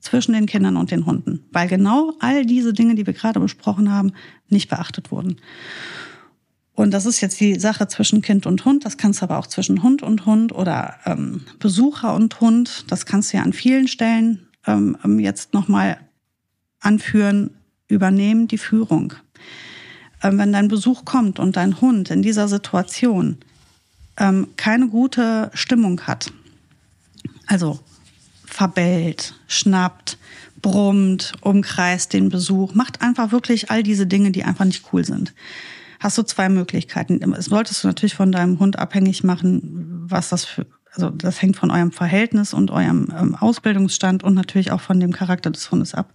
zwischen 0.00 0.32
den 0.32 0.46
Kindern 0.46 0.76
und 0.76 0.90
den 0.90 1.06
Hunden, 1.06 1.44
weil 1.52 1.68
genau 1.68 2.14
all 2.20 2.44
diese 2.44 2.72
Dinge, 2.72 2.94
die 2.94 3.06
wir 3.06 3.12
gerade 3.12 3.40
besprochen 3.40 3.92
haben, 3.92 4.12
nicht 4.48 4.68
beachtet 4.68 5.10
wurden. 5.10 5.36
Und 6.74 6.92
das 6.92 7.06
ist 7.06 7.20
jetzt 7.20 7.40
die 7.40 7.60
Sache 7.60 7.88
zwischen 7.88 8.22
Kind 8.22 8.46
und 8.46 8.64
Hund. 8.64 8.84
Das 8.84 8.96
kannst 8.96 9.20
du 9.20 9.24
aber 9.24 9.38
auch 9.38 9.46
zwischen 9.46 9.82
Hund 9.82 10.02
und 10.02 10.24
Hund 10.24 10.52
oder 10.52 10.94
ähm, 11.04 11.42
Besucher 11.58 12.14
und 12.14 12.40
Hund. 12.40 12.86
Das 12.88 13.04
kannst 13.04 13.32
du 13.32 13.36
ja 13.36 13.42
an 13.42 13.52
vielen 13.52 13.86
Stellen 13.86 14.46
ähm, 14.66 14.96
jetzt 15.18 15.54
nochmal 15.54 15.98
anführen, 16.80 17.50
übernehmen 17.88 18.48
die 18.48 18.58
Führung. 18.58 19.14
Ähm, 20.22 20.38
wenn 20.38 20.52
dein 20.52 20.68
Besuch 20.68 21.04
kommt 21.04 21.38
und 21.38 21.56
dein 21.56 21.80
Hund 21.80 22.10
in 22.10 22.22
dieser 22.22 22.48
Situation 22.48 23.38
ähm, 24.16 24.48
keine 24.56 24.88
gute 24.88 25.50
Stimmung 25.54 26.02
hat, 26.02 26.32
also 27.46 27.80
verbellt, 28.44 29.34
schnappt, 29.46 30.18
brummt, 30.60 31.32
umkreist 31.40 32.12
den 32.12 32.28
Besuch, 32.28 32.74
macht 32.74 33.00
einfach 33.00 33.32
wirklich 33.32 33.70
all 33.70 33.82
diese 33.82 34.06
Dinge, 34.06 34.30
die 34.30 34.44
einfach 34.44 34.64
nicht 34.64 34.84
cool 34.92 35.04
sind. 35.04 35.32
Hast 36.00 36.16
du 36.16 36.22
zwei 36.22 36.48
Möglichkeiten. 36.48 37.20
Es 37.34 37.46
solltest 37.46 37.84
du 37.84 37.88
natürlich 37.88 38.14
von 38.14 38.32
deinem 38.32 38.58
Hund 38.58 38.78
abhängig 38.78 39.22
machen, 39.22 40.06
was 40.08 40.30
das 40.30 40.44
für, 40.44 40.66
also 40.92 41.10
das 41.10 41.40
hängt 41.40 41.56
von 41.56 41.70
eurem 41.70 41.92
Verhältnis 41.92 42.52
und 42.52 42.70
eurem 42.70 43.08
ähm, 43.16 43.34
Ausbildungsstand 43.34 44.24
und 44.24 44.34
natürlich 44.34 44.72
auch 44.72 44.80
von 44.80 44.98
dem 44.98 45.12
Charakter 45.12 45.50
des 45.50 45.70
Hundes 45.70 45.94
ab. 45.94 46.12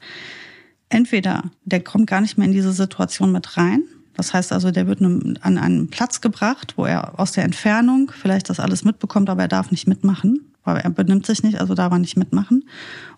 Entweder 0.90 1.44
der 1.64 1.82
kommt 1.82 2.08
gar 2.08 2.22
nicht 2.22 2.38
mehr 2.38 2.48
in 2.48 2.54
diese 2.54 2.74
Situation 2.74 3.32
mit 3.32 3.58
rein. 3.58 3.84
Das 4.16 4.34
heißt 4.34 4.54
also, 4.54 4.72
der 4.72 4.88
wird 4.88 5.02
an 5.02 5.58
einen 5.58 5.90
Platz 5.90 6.22
gebracht, 6.22 6.74
wo 6.78 6.86
er 6.86 7.20
aus 7.20 7.34
der 7.34 7.44
Entfernung 7.44 8.12
vielleicht 8.16 8.50
das 8.50 8.60
alles 8.60 8.84
mitbekommt, 8.86 9.30
aber 9.30 9.44
er 9.44 9.48
darf 9.48 9.72
nicht 9.72 9.88
mitmachen, 9.88 10.40
weil 10.64 10.78
er 10.78 10.90
benimmt 10.90 11.26
sich 11.26 11.44
nicht, 11.44 11.60
also 11.60 11.74
darf 11.74 11.92
er 11.92 12.00
nicht 12.00 12.16
mitmachen. 12.16 12.68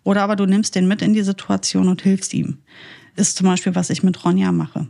Oder 0.04 0.24
aber 0.24 0.36
du 0.36 0.46
nimmst 0.46 0.74
den 0.76 0.88
mit 0.88 1.02
in 1.04 1.14
die 1.14 1.22
Situation 1.22 1.88
und 1.88 2.02
hilfst 2.02 2.34
ihm. 2.34 2.60
Ist 3.16 3.38
zum 3.38 3.48
Beispiel, 3.48 3.76
was 3.76 3.90
ich 3.90 4.02
mit 4.02 4.24
Ronja 4.24 4.52
mache. 4.52 4.88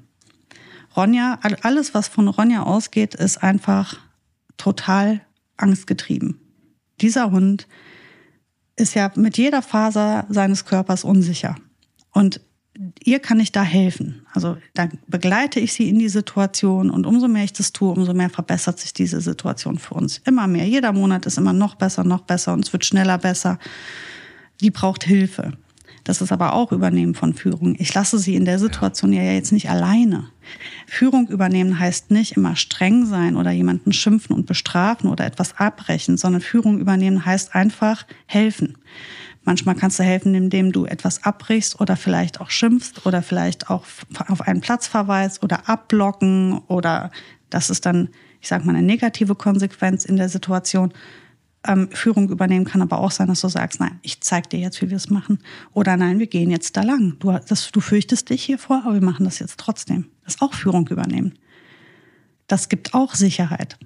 Ronja, 0.95 1.39
alles, 1.61 1.93
was 1.93 2.07
von 2.07 2.27
Ronja 2.27 2.63
ausgeht, 2.63 3.13
ist 3.13 3.43
einfach 3.43 3.97
total 4.57 5.21
angstgetrieben 5.57 6.39
dieser 7.01 7.31
Hund 7.31 7.67
ist 8.75 8.93
ja 8.93 9.11
mit 9.15 9.37
jeder 9.37 9.61
Faser 9.61 10.25
seines 10.29 10.65
Körpers 10.65 11.03
unsicher. 11.03 11.55
Und 12.11 12.41
ihr 13.03 13.19
kann 13.19 13.39
ich 13.39 13.51
da 13.51 13.63
helfen. 13.63 14.25
Also 14.33 14.57
dann 14.73 14.99
begleite 15.07 15.59
ich 15.59 15.73
sie 15.73 15.89
in 15.89 15.99
die 15.99 16.09
Situation 16.09 16.89
und 16.89 17.05
umso 17.05 17.27
mehr 17.27 17.43
ich 17.43 17.53
das 17.53 17.73
tue, 17.73 17.91
umso 17.91 18.13
mehr 18.13 18.29
verbessert 18.29 18.79
sich 18.79 18.93
diese 18.93 19.21
Situation 19.21 19.79
für 19.79 19.95
uns. 19.95 20.21
Immer 20.25 20.47
mehr. 20.47 20.67
Jeder 20.67 20.93
Monat 20.93 21.25
ist 21.25 21.37
immer 21.37 21.53
noch 21.53 21.75
besser, 21.75 22.03
noch 22.03 22.21
besser 22.21 22.53
und 22.53 22.65
es 22.65 22.73
wird 22.73 22.85
schneller 22.85 23.17
besser. 23.17 23.57
Die 24.61 24.71
braucht 24.71 25.03
Hilfe. 25.03 25.53
Das 26.07 26.21
ist 26.21 26.31
aber 26.31 26.53
auch 26.53 26.71
Übernehmen 26.71 27.15
von 27.15 27.33
Führung. 27.33 27.75
Ich 27.79 27.93
lasse 27.93 28.17
sie 28.17 28.35
in 28.35 28.45
der 28.45 28.59
Situation 28.59 29.11
ja 29.11 29.23
jetzt 29.23 29.51
nicht 29.51 29.69
alleine. 29.69 30.29
Führung 30.85 31.27
übernehmen 31.27 31.77
heißt 31.77 32.11
nicht 32.11 32.37
immer 32.37 32.55
streng 32.55 33.05
sein 33.05 33.35
oder 33.35 33.51
jemanden 33.51 33.91
schimpfen 33.91 34.33
und 34.33 34.45
bestrafen 34.45 35.09
oder 35.09 35.25
etwas 35.25 35.57
abbrechen, 35.57 36.15
sondern 36.15 36.41
Führung 36.41 36.79
übernehmen 36.79 37.25
heißt 37.25 37.55
einfach 37.55 38.05
helfen. 38.25 38.77
Manchmal 39.43 39.75
kannst 39.75 39.99
du 39.99 40.03
helfen, 40.03 40.33
indem 40.33 40.71
du 40.71 40.85
etwas 40.85 41.25
abbrichst 41.25 41.81
oder 41.81 41.97
vielleicht 41.97 42.39
auch 42.39 42.51
schimpfst 42.51 43.05
oder 43.05 43.21
vielleicht 43.21 43.69
auch 43.69 43.83
auf 44.29 44.47
einen 44.47 44.61
Platz 44.61 44.87
verweist 44.87 45.43
oder 45.43 45.67
abblocken 45.67 46.59
oder 46.67 47.11
das 47.49 47.69
ist 47.69 47.85
dann, 47.85 48.07
ich 48.39 48.47
sag 48.47 48.63
mal, 48.63 48.77
eine 48.77 48.87
negative 48.87 49.35
Konsequenz 49.35 50.05
in 50.05 50.15
der 50.15 50.29
Situation. 50.29 50.93
Ähm, 51.67 51.89
Führung 51.91 52.29
übernehmen 52.29 52.65
kann 52.65 52.81
aber 52.81 52.99
auch 52.99 53.11
sein, 53.11 53.27
dass 53.27 53.41
du 53.41 53.49
sagst, 53.49 53.79
nein, 53.79 53.99
ich 54.01 54.21
zeig 54.21 54.49
dir 54.49 54.59
jetzt, 54.59 54.81
wie 54.81 54.89
wir 54.89 54.97
es 54.97 55.09
machen. 55.09 55.39
Oder 55.73 55.97
nein, 55.97 56.19
wir 56.19 56.27
gehen 56.27 56.49
jetzt 56.49 56.77
da 56.77 56.81
lang. 56.81 57.17
Du, 57.19 57.37
das, 57.47 57.71
du 57.71 57.81
fürchtest 57.81 58.29
dich 58.29 58.43
hier 58.43 58.57
vor, 58.57 58.83
aber 58.85 58.93
wir 58.93 59.03
machen 59.03 59.25
das 59.25 59.39
jetzt 59.39 59.59
trotzdem. 59.59 60.07
Das 60.23 60.35
ist 60.35 60.41
auch 60.41 60.53
Führung 60.53 60.87
übernehmen. 60.87 61.37
Das 62.47 62.69
gibt 62.69 62.93
auch 62.93 63.13
Sicherheit. 63.15 63.77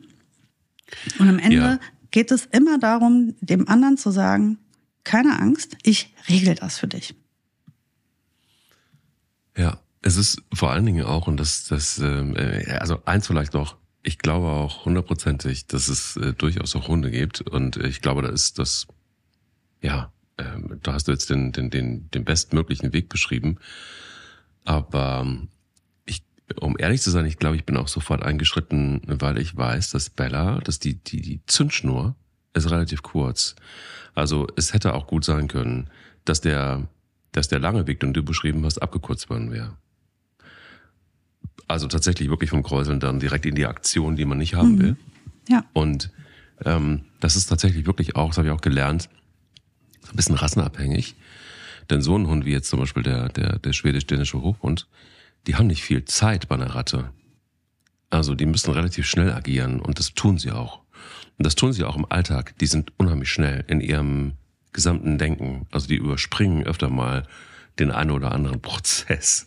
Und 1.19 1.27
am 1.27 1.39
Ende 1.39 1.55
ja. 1.55 1.79
geht 2.11 2.31
es 2.31 2.45
immer 2.45 2.77
darum, 2.77 3.35
dem 3.41 3.67
anderen 3.67 3.97
zu 3.97 4.11
sagen, 4.11 4.59
keine 5.03 5.39
Angst, 5.39 5.77
ich 5.83 6.13
regel 6.29 6.55
das 6.55 6.77
für 6.77 6.87
dich. 6.87 7.15
Ja, 9.57 9.79
es 10.01 10.17
ist 10.17 10.41
vor 10.53 10.71
allen 10.71 10.85
Dingen 10.85 11.05
auch, 11.05 11.27
und 11.27 11.37
das, 11.37 11.65
das, 11.65 11.99
ähm, 11.99 12.35
äh, 12.35 12.77
also 12.79 13.03
eins 13.05 13.27
vielleicht 13.27 13.53
noch, 13.53 13.77
ich 14.03 14.17
glaube 14.17 14.47
auch 14.47 14.85
hundertprozentig, 14.85 15.67
dass 15.67 15.87
es 15.87 16.17
äh, 16.17 16.33
durchaus 16.33 16.75
auch 16.75 16.87
Hunde 16.87 17.11
gibt. 17.11 17.41
Und 17.41 17.77
ich 17.77 18.01
glaube, 18.01 18.21
da 18.21 18.29
ist 18.29 18.59
das, 18.59 18.87
ja, 19.81 20.11
ähm, 20.37 20.79
da 20.81 20.93
hast 20.93 21.07
du 21.07 21.11
jetzt 21.11 21.29
den, 21.29 21.51
den, 21.51 21.69
den, 21.69 22.09
den 22.11 22.25
bestmöglichen 22.25 22.93
Weg 22.93 23.09
beschrieben. 23.09 23.57
Aber 24.63 25.21
ähm, 25.23 25.49
ich, 26.05 26.23
um 26.59 26.75
ehrlich 26.79 27.01
zu 27.01 27.11
sein, 27.11 27.25
ich 27.25 27.37
glaube, 27.37 27.55
ich 27.55 27.65
bin 27.65 27.77
auch 27.77 27.87
sofort 27.87 28.23
eingeschritten, 28.23 29.01
weil 29.05 29.37
ich 29.37 29.55
weiß, 29.55 29.91
dass 29.91 30.09
Bella, 30.09 30.59
dass 30.59 30.79
die, 30.79 30.95
die, 30.95 31.21
die 31.21 31.41
Zündschnur 31.45 32.15
ist 32.53 32.69
relativ 32.69 33.03
kurz. 33.03 33.55
Also 34.13 34.47
es 34.55 34.73
hätte 34.73 34.93
auch 34.93 35.07
gut 35.07 35.23
sein 35.23 35.47
können, 35.47 35.89
dass 36.25 36.41
der, 36.41 36.87
dass 37.31 37.47
der 37.47 37.59
lange 37.59 37.87
Weg, 37.87 37.99
den 38.01 38.13
du 38.13 38.23
beschrieben 38.23 38.65
hast, 38.65 38.79
abgekürzt 38.79 39.29
worden 39.29 39.51
wäre. 39.51 39.77
Also 41.67 41.87
tatsächlich 41.87 42.29
wirklich 42.29 42.49
vom 42.49 42.63
Kräuseln 42.63 42.99
dann 42.99 43.19
direkt 43.19 43.45
in 43.45 43.55
die 43.55 43.65
Aktion, 43.65 44.15
die 44.15 44.25
man 44.25 44.37
nicht 44.37 44.55
haben 44.55 44.73
mhm. 44.73 44.79
will. 44.79 44.95
Ja. 45.49 45.65
Und 45.73 46.11
ähm, 46.65 47.01
das 47.19 47.35
ist 47.35 47.47
tatsächlich 47.47 47.85
wirklich 47.85 48.15
auch, 48.15 48.29
das 48.29 48.37
habe 48.37 48.47
ich 48.47 48.53
auch 48.53 48.61
gelernt, 48.61 49.09
ein 50.09 50.15
bisschen 50.15 50.35
rassenabhängig. 50.35 51.15
Denn 51.89 52.01
so 52.01 52.17
ein 52.17 52.27
Hund 52.27 52.45
wie 52.45 52.51
jetzt 52.51 52.69
zum 52.69 52.79
Beispiel 52.79 53.03
der, 53.03 53.29
der, 53.29 53.59
der 53.59 53.73
schwedisch-dänische 53.73 54.41
Hochhund, 54.41 54.87
die 55.47 55.55
haben 55.55 55.67
nicht 55.67 55.83
viel 55.83 56.05
Zeit 56.05 56.47
bei 56.47 56.55
einer 56.55 56.75
Ratte. 56.75 57.11
Also 58.09 58.35
die 58.35 58.45
müssen 58.45 58.71
relativ 58.71 59.07
schnell 59.07 59.31
agieren 59.31 59.79
und 59.79 59.99
das 59.99 60.13
tun 60.13 60.37
sie 60.37 60.51
auch. 60.51 60.81
Und 61.37 61.45
das 61.45 61.55
tun 61.55 61.73
sie 61.73 61.83
auch 61.83 61.95
im 61.95 62.05
Alltag. 62.09 62.53
Die 62.59 62.67
sind 62.67 62.93
unheimlich 62.97 63.29
schnell 63.29 63.63
in 63.67 63.81
ihrem 63.81 64.33
gesamten 64.73 65.17
Denken. 65.17 65.65
Also 65.71 65.87
die 65.87 65.95
überspringen 65.95 66.63
öfter 66.63 66.89
mal 66.89 67.23
den 67.79 67.91
einen 67.91 68.11
oder 68.11 68.31
anderen 68.31 68.61
Prozess. 68.61 69.45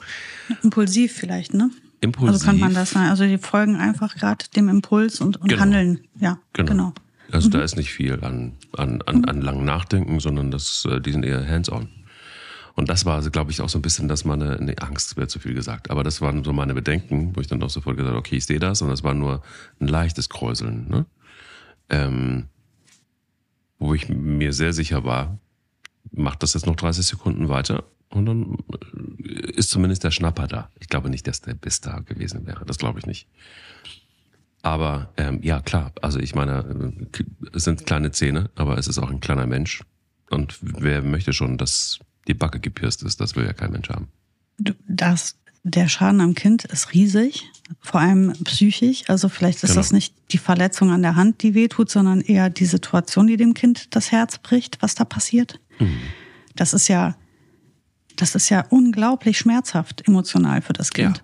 Impulsiv 0.63 1.13
vielleicht, 1.13 1.55
ne? 1.55 1.71
Impulsiv. 2.05 2.35
Also 2.35 2.47
kann 2.47 2.59
man 2.59 2.75
das 2.75 2.91
sagen. 2.91 3.09
Also 3.09 3.25
die 3.25 3.39
folgen 3.39 3.77
einfach 3.77 4.15
gerade 4.15 4.45
dem 4.55 4.69
Impuls 4.69 5.21
und, 5.21 5.37
und 5.39 5.49
genau. 5.49 5.63
handeln. 5.63 6.01
Ja, 6.19 6.39
genau. 6.53 6.71
genau. 6.71 6.95
Also 7.33 7.49
mhm. 7.49 7.53
da 7.53 7.63
ist 7.63 7.77
nicht 7.77 7.93
viel 7.93 8.25
an, 8.25 8.53
an, 8.77 9.03
an, 9.03 9.19
mhm. 9.19 9.25
an 9.25 9.43
langem 9.43 9.65
Nachdenken, 9.65 10.21
sondern 10.21 10.51
das, 10.51 10.87
äh, 10.89 11.01
die 11.01 11.13
sind 11.13 11.25
eher 11.25 11.47
hands-on. 11.47 11.89
Und 12.77 12.89
das 12.89 13.05
war, 13.05 13.23
glaube 13.31 13.53
ich, 13.53 13.61
auch 13.61 13.69
so 13.69 13.79
ein 13.79 13.83
bisschen, 13.83 14.09
dass 14.09 14.25
meine, 14.25 14.59
nee, 14.61 14.75
Angst 14.81 15.17
wäre 15.17 15.29
zu 15.29 15.39
viel 15.39 15.55
gesagt, 15.55 15.91
aber 15.91 16.03
das 16.03 16.21
waren 16.21 16.43
so 16.43 16.53
meine 16.53 16.75
Bedenken, 16.75 17.35
wo 17.35 17.41
ich 17.41 17.47
dann 17.47 17.63
auch 17.63 17.71
sofort 17.71 17.97
gesagt 17.97 18.11
habe, 18.11 18.19
okay, 18.19 18.37
ich 18.37 18.47
sehe 18.47 18.59
das, 18.59 18.83
und 18.83 18.89
das 18.89 19.05
war 19.05 19.15
nur 19.15 19.43
ein 19.81 19.87
leichtes 19.87 20.29
Kräuseln. 20.29 20.89
Ne? 20.89 21.07
Ähm, 21.89 22.47
wo 23.79 23.95
ich 23.95 24.09
mir 24.09 24.53
sehr 24.53 24.73
sicher 24.73 25.05
war, 25.05 25.39
macht 26.11 26.43
das 26.43 26.55
jetzt 26.55 26.67
noch 26.67 26.77
30 26.77 27.07
Sekunden 27.07 27.49
weiter 27.49 27.85
und 28.11 28.27
dann 28.27 28.59
äh, 29.25 29.51
ist 29.53 29.71
zumindest 29.71 30.05
der 30.05 30.11
Schnapper 30.11 30.47
da. 30.47 30.71
Ich 30.81 30.89
glaube 30.89 31.11
nicht, 31.11 31.27
dass 31.27 31.41
der 31.41 31.55
Biss 31.55 31.81
da 31.81 32.01
gewesen 32.01 32.47
wäre. 32.47 32.65
Das 32.65 32.79
glaube 32.79 32.99
ich 32.99 33.07
nicht. 33.07 33.27
Aber 34.63 35.13
ähm, 35.19 35.41
ja, 35.43 35.61
klar. 35.61 35.93
Also 36.01 36.19
ich 36.19 36.35
meine, 36.35 36.93
es 37.53 37.65
sind 37.65 37.85
kleine 37.85 38.13
Zähne, 38.13 38.51
aber 38.55 38.79
es 38.79 38.89
ist 38.89 38.99
auch 38.99 39.11
ein 39.11 39.21
kleiner 39.21 39.47
Mensch. 39.47 39.85
Und 40.31 40.59
wer 40.63 41.03
möchte 41.03 41.35
schon, 41.35 41.59
dass 41.59 41.99
die 42.27 42.35
Backe 42.35 42.61
gepierst 42.61 43.03
ist? 43.03 43.21
Das 43.21 43.37
will 43.37 43.45
ja 43.45 43.53
kein 43.53 43.73
Mensch 43.73 43.91
haben. 43.91 44.09
Das, 44.89 45.37
der 45.65 45.89
Schaden 45.89 46.23
am 46.23 46.35
Kind 46.35 46.65
ist 46.65 46.95
riesig, 46.95 47.45
vor 47.81 48.01
allem 48.01 48.33
psychisch. 48.45 49.03
Also 49.09 49.29
vielleicht 49.29 49.63
ist 49.65 49.71
genau. 49.71 49.81
das 49.81 49.93
nicht 49.93 50.15
die 50.31 50.39
Verletzung 50.39 50.91
an 50.91 51.03
der 51.03 51.17
Hand, 51.17 51.43
die 51.43 51.55
wehtut, 51.55 51.91
sondern 51.91 52.23
eher 52.23 52.49
die 52.49 52.67
Situation, 52.67 53.27
die 53.27 53.37
dem 53.37 53.53
Kind 53.53 53.95
das 53.95 54.13
Herz 54.13 54.39
bricht, 54.39 54.81
was 54.81 54.95
da 54.95 55.05
passiert. 55.05 55.61
Mhm. 55.79 55.99
Das 56.57 56.73
ist 56.73 56.89
ja 56.89 57.17
das 58.17 58.35
ist 58.35 58.49
ja 58.49 58.65
unglaublich 58.71 59.39
schmerzhaft 59.39 60.07
emotional 60.07 60.63
für 60.63 60.73
das 60.73 60.93
Kind. 60.93 61.19
Ja. 61.19 61.23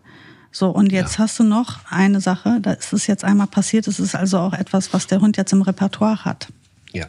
So, 0.52 0.70
und 0.70 0.90
jetzt 0.90 1.18
ja. 1.18 1.24
hast 1.24 1.38
du 1.38 1.44
noch 1.44 1.78
eine 1.90 2.20
Sache, 2.20 2.58
da 2.60 2.72
ist 2.72 2.92
es 2.92 3.06
jetzt 3.06 3.24
einmal 3.24 3.46
passiert, 3.46 3.86
es 3.86 4.00
ist 4.00 4.14
also 4.14 4.38
auch 4.38 4.52
etwas, 4.52 4.92
was 4.92 5.06
der 5.06 5.20
Hund 5.20 5.36
jetzt 5.36 5.52
im 5.52 5.62
Repertoire 5.62 6.24
hat. 6.24 6.48
Ja. 6.92 7.06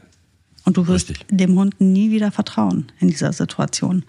Und 0.64 0.78
du 0.78 0.88
wirst 0.88 1.10
Richtig. 1.10 1.28
dem 1.32 1.56
Hund 1.56 1.82
nie 1.82 2.12
wieder 2.12 2.32
vertrauen 2.32 2.92
in 3.00 3.08
dieser 3.08 3.34
Situation. 3.34 4.06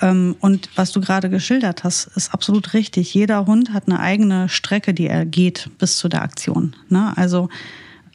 Ähm, 0.00 0.36
und 0.40 0.70
was 0.76 0.92
du 0.92 1.00
gerade 1.00 1.28
geschildert 1.28 1.84
hast, 1.84 2.06
ist 2.16 2.32
absolut 2.32 2.72
richtig. 2.72 3.12
Jeder 3.12 3.46
Hund 3.46 3.72
hat 3.72 3.86
eine 3.86 4.00
eigene 4.00 4.48
Strecke, 4.48 4.94
die 4.94 5.08
er 5.08 5.26
geht 5.26 5.70
bis 5.78 5.98
zu 5.98 6.08
der 6.08 6.22
Aktion. 6.22 6.74
Ne? 6.88 7.12
Also 7.16 7.50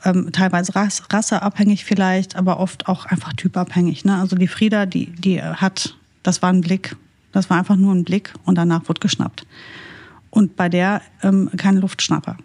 ähm, 0.03 0.31
teilweise 0.31 0.73
rasseabhängig 0.75 1.85
vielleicht, 1.85 2.35
aber 2.35 2.59
oft 2.59 2.87
auch 2.87 3.05
einfach 3.05 3.33
typabhängig. 3.33 4.05
Ne? 4.05 4.17
Also 4.17 4.35
die 4.35 4.47
Frieda, 4.47 4.85
die, 4.85 5.11
die 5.11 5.41
hat 5.41 5.95
das 6.23 6.41
war 6.41 6.49
ein 6.49 6.61
Blick. 6.61 6.95
Das 7.31 7.49
war 7.49 7.57
einfach 7.57 7.75
nur 7.75 7.93
ein 7.93 8.03
Blick 8.03 8.33
und 8.45 8.57
danach 8.57 8.87
wurde 8.87 8.99
geschnappt. 8.99 9.45
Und 10.29 10.55
bei 10.55 10.69
der 10.69 11.01
ähm, 11.21 11.49
kein 11.57 11.77
Luftschnapper. 11.77 12.37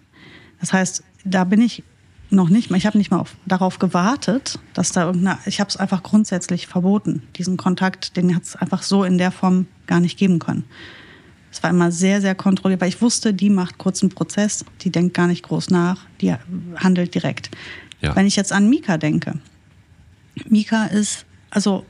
Das 0.60 0.72
heißt, 0.72 1.02
da 1.24 1.44
bin 1.44 1.60
ich 1.60 1.82
noch 2.30 2.48
nicht 2.48 2.70
mal, 2.70 2.76
ich 2.76 2.86
habe 2.86 2.98
nicht 2.98 3.10
mal 3.10 3.20
auf, 3.20 3.36
darauf 3.46 3.78
gewartet, 3.78 4.58
dass 4.74 4.92
da 4.92 5.06
irgendeine, 5.06 5.38
ich 5.46 5.60
habe 5.60 5.70
es 5.70 5.76
einfach 5.76 6.02
grundsätzlich 6.02 6.66
verboten. 6.66 7.22
Diesen 7.36 7.56
Kontakt, 7.56 8.16
den 8.16 8.34
hat 8.34 8.42
es 8.42 8.56
einfach 8.56 8.82
so 8.82 9.04
in 9.04 9.18
der 9.18 9.30
Form 9.30 9.66
gar 9.86 10.00
nicht 10.00 10.18
geben 10.18 10.38
können. 10.38 10.64
Es 11.50 11.62
war 11.62 11.70
immer 11.70 11.90
sehr, 11.90 12.20
sehr 12.20 12.34
kontrolliert, 12.34 12.80
weil 12.80 12.90
ich 12.90 13.00
wusste, 13.00 13.32
die 13.32 13.48
macht 13.48 13.78
kurzen 13.78 14.10
Prozess, 14.10 14.64
die 14.82 14.90
denkt 14.90 15.14
gar 15.14 15.26
nicht 15.26 15.42
groß 15.42 15.70
nach, 15.70 16.04
die 16.20 16.34
handelt 16.76 17.14
direkt. 17.14 17.50
Ja. 18.00 18.14
Wenn 18.14 18.26
ich 18.26 18.36
jetzt 18.36 18.52
an 18.52 18.68
Mika 18.68 18.98
denke, 18.98 19.38
Mika 20.48 20.84
ist, 20.84 21.24
also 21.50 21.86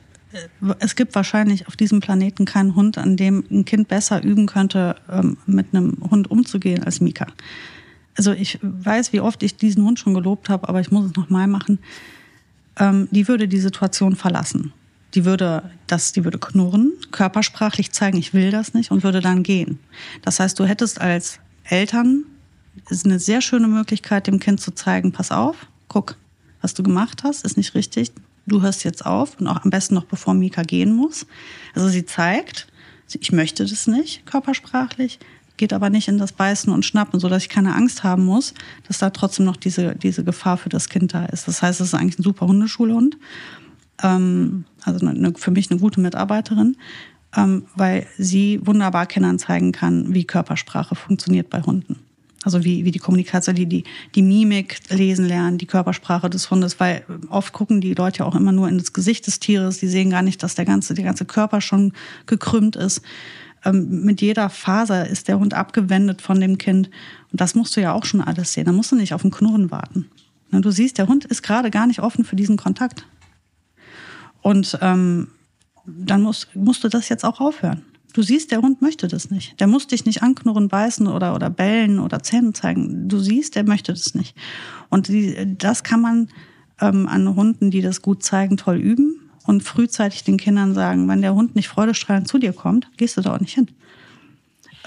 es 0.79 0.95
gibt 0.95 1.15
wahrscheinlich 1.15 1.67
auf 1.67 1.75
diesem 1.75 2.01
Planeten 2.01 2.45
keinen 2.45 2.75
Hund, 2.75 2.97
an 2.97 3.17
dem 3.17 3.43
ein 3.49 3.65
Kind 3.65 3.87
besser 3.87 4.23
üben 4.23 4.45
könnte, 4.45 4.95
ähm, 5.09 5.37
mit 5.45 5.73
einem 5.73 5.97
Hund 6.09 6.29
umzugehen 6.29 6.83
als 6.83 7.01
Mika. 7.01 7.27
Also 8.15 8.31
ich 8.31 8.59
weiß, 8.61 9.13
wie 9.13 9.21
oft 9.21 9.41
ich 9.43 9.55
diesen 9.55 9.83
Hund 9.83 9.99
schon 9.99 10.13
gelobt 10.13 10.49
habe, 10.49 10.67
aber 10.69 10.81
ich 10.81 10.91
muss 10.91 11.05
es 11.05 11.15
nochmal 11.15 11.47
machen. 11.47 11.79
Ähm, 12.77 13.07
die 13.11 13.27
würde 13.27 13.47
die 13.47 13.59
Situation 13.59 14.15
verlassen. 14.15 14.73
Die 15.15 15.25
würde 15.25 15.71
das, 15.87 16.11
die 16.11 16.23
würde 16.23 16.37
knurren, 16.37 16.93
körpersprachlich 17.11 17.91
zeigen, 17.91 18.17
ich 18.17 18.33
will 18.33 18.51
das 18.51 18.75
nicht 18.75 18.91
und 18.91 19.03
würde 19.03 19.21
dann 19.21 19.41
gehen. 19.41 19.79
Das 20.21 20.39
heißt, 20.39 20.59
du 20.59 20.65
hättest 20.65 21.01
als 21.01 21.39
Eltern 21.63 22.25
ist 22.89 23.05
eine 23.05 23.19
sehr 23.19 23.41
schöne 23.41 23.67
Möglichkeit, 23.67 24.27
dem 24.27 24.39
Kind 24.39 24.61
zu 24.61 24.71
zeigen, 24.71 25.11
pass 25.11 25.31
auf, 25.31 25.67
guck, 25.87 26.15
was 26.61 26.73
du 26.73 26.83
gemacht 26.83 27.23
hast, 27.23 27.45
ist 27.45 27.57
nicht 27.57 27.73
richtig, 27.73 28.11
du 28.49 28.61
hörst 28.61 28.83
jetzt 28.83 29.05
auf 29.05 29.39
und 29.39 29.47
auch 29.47 29.63
am 29.63 29.69
besten 29.69 29.95
noch 29.95 30.05
bevor 30.05 30.33
Mika 30.33 30.63
gehen 30.63 30.93
muss. 30.93 31.25
Also 31.73 31.87
sie 31.87 32.05
zeigt, 32.05 32.67
ich 33.19 33.31
möchte 33.31 33.65
das 33.65 33.87
nicht 33.87 34.25
körpersprachlich, 34.25 35.19
geht 35.57 35.73
aber 35.73 35.89
nicht 35.89 36.07
in 36.07 36.17
das 36.17 36.31
Beißen 36.31 36.71
und 36.71 36.85
Schnappen, 36.85 37.19
sodass 37.19 37.43
ich 37.43 37.49
keine 37.49 37.75
Angst 37.75 38.03
haben 38.03 38.25
muss, 38.25 38.53
dass 38.87 38.99
da 38.99 39.09
trotzdem 39.09 39.45
noch 39.45 39.57
diese, 39.57 39.95
diese 39.95 40.23
Gefahr 40.23 40.57
für 40.57 40.69
das 40.69 40.89
Kind 40.89 41.13
da 41.13 41.25
ist. 41.25 41.47
Das 41.47 41.61
heißt, 41.61 41.81
es 41.81 41.87
ist 41.87 41.93
eigentlich 41.93 42.19
ein 42.19 42.23
super 42.23 42.47
Hundeschulhund. 42.47 43.17
Ähm, 44.01 44.65
also 44.83 45.05
eine, 45.05 45.33
für 45.35 45.51
mich 45.51 45.69
eine 45.69 45.79
gute 45.79 45.99
Mitarbeiterin, 45.99 46.77
ähm, 47.35 47.65
weil 47.75 48.07
sie 48.17 48.65
wunderbar 48.65 49.05
Kindern 49.05 49.37
zeigen 49.37 49.71
kann, 49.71 50.13
wie 50.13 50.23
Körpersprache 50.23 50.95
funktioniert 50.95 51.49
bei 51.49 51.61
Hunden. 51.61 51.99
Also 52.43 52.63
wie, 52.63 52.85
wie 52.85 52.91
die 52.91 52.99
Kommunikation, 52.99 53.55
die, 53.55 53.65
die, 53.65 53.83
die 54.15 54.21
Mimik 54.21 54.79
lesen 54.89 55.25
lernen, 55.25 55.57
die 55.57 55.65
Körpersprache 55.65 56.29
des 56.29 56.49
Hundes, 56.49 56.79
weil 56.79 57.03
oft 57.29 57.51
gucken 57.51 57.81
die 57.81 57.93
Leute 57.93 58.19
ja 58.19 58.25
auch 58.25 58.35
immer 58.35 58.53
nur 58.53 58.69
in 58.69 58.77
das 58.77 58.93
Gesicht 58.93 59.27
des 59.27 59.39
Tieres, 59.39 59.79
die 59.79 59.87
sehen 59.87 60.09
gar 60.09 60.21
nicht, 60.21 60.41
dass 60.41 60.55
der 60.55 60.65
ganze, 60.65 60.93
der 60.93 61.03
ganze 61.03 61.25
Körper 61.25 61.59
schon 61.59 61.91
gekrümmt 62.27 62.77
ist. 62.77 63.01
Ähm, 63.65 64.05
mit 64.05 64.21
jeder 64.21 64.49
Faser 64.49 65.07
ist 65.07 65.27
der 65.27 65.37
Hund 65.37 65.53
abgewendet 65.53 66.21
von 66.21 66.39
dem 66.39 66.57
Kind. 66.57 66.89
Und 67.31 67.41
das 67.41 67.55
musst 67.55 67.75
du 67.75 67.81
ja 67.81 67.93
auch 67.93 68.05
schon 68.05 68.21
alles 68.21 68.53
sehen. 68.53 68.65
Da 68.65 68.71
musst 68.71 68.91
du 68.91 68.95
nicht 68.95 69.13
auf 69.13 69.21
den 69.21 69.31
Knurren 69.31 69.69
warten. 69.69 70.09
Du 70.51 70.71
siehst, 70.71 70.97
der 70.97 71.07
Hund 71.07 71.25
ist 71.25 71.43
gerade 71.43 71.69
gar 71.69 71.85
nicht 71.85 71.99
offen 71.99 72.25
für 72.25 72.35
diesen 72.35 72.57
Kontakt. 72.57 73.05
Und 74.41 74.77
ähm, 74.81 75.27
dann 75.85 76.21
musst, 76.21 76.55
musst 76.55 76.83
du 76.83 76.87
das 76.87 77.09
jetzt 77.09 77.23
auch 77.23 77.39
aufhören. 77.39 77.83
Du 78.13 78.23
siehst, 78.23 78.51
der 78.51 78.61
Hund 78.61 78.81
möchte 78.81 79.07
das 79.07 79.29
nicht. 79.29 79.59
Der 79.59 79.67
muss 79.67 79.87
dich 79.87 80.05
nicht 80.05 80.23
anknurren, 80.23 80.67
beißen 80.67 81.07
oder, 81.07 81.35
oder 81.35 81.49
bellen 81.49 81.99
oder 81.99 82.23
Zähne 82.23 82.53
zeigen. 82.53 83.07
Du 83.07 83.19
siehst, 83.19 83.55
der 83.55 83.63
möchte 83.63 83.93
das 83.93 84.15
nicht. 84.15 84.35
Und 84.89 85.07
die, 85.07 85.55
das 85.57 85.83
kann 85.83 86.01
man 86.01 86.29
ähm, 86.81 87.07
an 87.07 87.35
Hunden, 87.35 87.71
die 87.71 87.81
das 87.81 88.01
gut 88.01 88.23
zeigen, 88.23 88.57
toll 88.57 88.77
üben 88.77 89.29
und 89.45 89.63
frühzeitig 89.63 90.23
den 90.23 90.37
Kindern 90.37 90.73
sagen, 90.73 91.07
wenn 91.07 91.21
der 91.21 91.35
Hund 91.35 91.55
nicht 91.55 91.67
freudestrahlend 91.67 92.27
zu 92.27 92.39
dir 92.39 92.53
kommt, 92.53 92.89
gehst 92.97 93.17
du 93.17 93.21
da 93.21 93.35
auch 93.35 93.39
nicht 93.39 93.53
hin. 93.53 93.67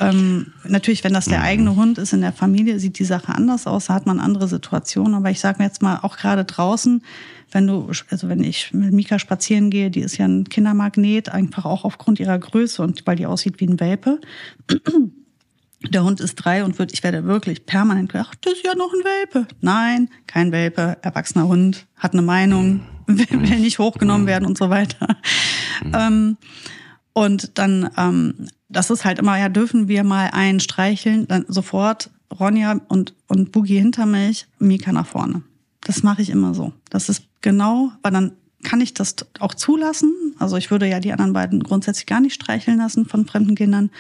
Ähm, 0.01 0.53
natürlich, 0.65 1.05
wenn 1.05 1.13
das 1.13 1.27
der 1.27 1.41
mhm. 1.41 1.45
eigene 1.45 1.77
Hund 1.77 1.99
ist 1.99 2.13
in 2.13 2.23
der 2.23 2.33
Familie, 2.33 2.79
sieht 2.79 2.99
die 2.99 3.05
Sache 3.05 3.35
anders 3.35 3.67
aus, 3.67 3.87
da 3.87 3.95
hat 3.95 4.07
man 4.07 4.21
andere 4.21 4.49
Situationen. 4.49 5.15
Aber 5.15 5.31
ich 5.31 5.41
sage 5.41 5.59
mir 5.59 5.67
jetzt 5.67 5.83
mal, 5.83 5.99
auch 6.03 6.17
gerade 6.17 6.45
draußen, 6.45 7.03
wenn 7.51 7.67
du, 7.67 7.91
also 8.11 8.29
wenn 8.29 8.43
ich 8.43 8.73
mit 8.73 8.93
Mika 8.93 9.19
spazieren 9.19 9.71
gehe, 9.71 9.91
die 9.91 10.01
ist 10.01 10.17
ja 10.17 10.27
ein 10.27 10.49
Kindermagnet, 10.49 11.29
einfach 11.29 11.67
auch 11.67 11.85
aufgrund 11.85 12.21
ihrer 12.21 12.39
Größe 12.39 12.83
und 12.83 13.07
weil 13.07 13.17
die 13.17 13.27
aussieht 13.27 13.61
wie 13.61 13.67
ein 13.67 13.81
Welpe. 13.81 14.21
Der 15.91 16.05
Hund 16.05 16.21
ist 16.21 16.37
drei 16.37 16.65
und 16.65 16.79
wird, 16.79 16.93
ich 16.93 17.03
werde 17.03 17.25
wirklich 17.25 17.67
permanent 17.67 18.11
gedacht, 18.11 18.39
das 18.43 18.55
ist 18.55 18.65
ja 18.65 18.75
noch 18.75 18.93
ein 18.93 19.05
Welpe. 19.05 19.47
Nein, 19.61 20.09
kein 20.27 20.53
Welpe, 20.53 20.97
erwachsener 21.03 21.49
Hund, 21.49 21.87
hat 21.97 22.13
eine 22.13 22.23
Meinung, 22.23 22.81
will, 23.07 23.61
nicht 23.61 23.79
hochgenommen 23.79 24.27
werden 24.27 24.47
und 24.47 24.57
so 24.57 24.71
weiter. 24.71 25.17
Mhm. 25.85 25.93
Ähm, 25.95 26.37
und 27.13 27.59
dann, 27.59 27.91
ähm, 27.99 28.49
das 28.73 28.91
ist 28.91 29.05
halt 29.05 29.19
immer, 29.19 29.39
ja, 29.39 29.49
dürfen 29.49 29.89
wir 29.89 30.05
mal 30.05 30.31
einen 30.33 30.61
streicheln, 30.61 31.27
dann 31.29 31.45
sofort 31.49 32.11
Ronja 32.39 32.81
und, 32.89 33.15
und 33.29 33.53
Boogie 33.53 33.79
hinter 33.79 34.07
mich, 34.07 34.47
Mika 34.59 34.93
nach 34.93 35.07
vorne. 35.07 35.43
Das 35.83 36.03
mache 36.03 36.23
ich 36.23 36.31
immer 36.31 36.55
so. 36.55 36.73
Das 36.91 37.09
ist 37.09 37.25
genau, 37.41 37.93
weil 38.03 38.13
dann 38.13 38.33
kann 38.63 38.81
ich 38.81 38.95
das 38.95 39.17
auch 39.41 39.55
zulassen. 39.55 40.13
Also 40.39 40.57
ich 40.57 40.71
würde 40.71 40.89
ja 40.89 41.01
die 41.01 41.13
anderen 41.13 41.33
beiden 41.33 41.63
grundsätzlich 41.63 42.07
gar 42.07 42.21
nicht 42.21 42.35
streicheln 42.35 42.79
lassen 42.79 43.07
von 43.07 43.27
fremden 43.27 43.55
Kindern, 43.55 43.91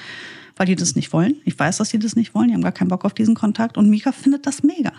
weil 0.57 0.67
die 0.67 0.77
das 0.77 0.95
nicht 0.95 1.13
wollen. 1.13 1.37
Ich 1.45 1.59
weiß, 1.59 1.79
dass 1.79 1.91
die 1.91 1.99
das 1.99 2.17
nicht 2.17 2.35
wollen. 2.35 2.49
Die 2.49 2.55
haben 2.55 2.63
gar 2.63 2.73
keinen 2.73 2.89
Bock 2.89 3.05
auf 3.05 3.15
diesen 3.15 3.35
Kontakt. 3.35 3.77
Und 3.77 3.91
Mika 3.91 4.13
findet 4.13 4.47
das 4.47 4.63
mega. 4.63 4.93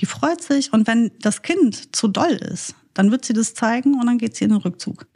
Die 0.00 0.06
freut 0.06 0.42
sich. 0.42 0.72
Und 0.72 0.86
wenn 0.86 1.10
das 1.20 1.42
Kind 1.42 1.96
zu 1.96 2.08
doll 2.08 2.32
ist, 2.32 2.74
dann 2.94 3.10
wird 3.10 3.24
sie 3.24 3.32
das 3.32 3.54
zeigen 3.54 3.98
und 3.98 4.06
dann 4.06 4.18
geht 4.18 4.36
sie 4.36 4.44
in 4.44 4.50
den 4.50 4.60
Rückzug. 4.60 5.06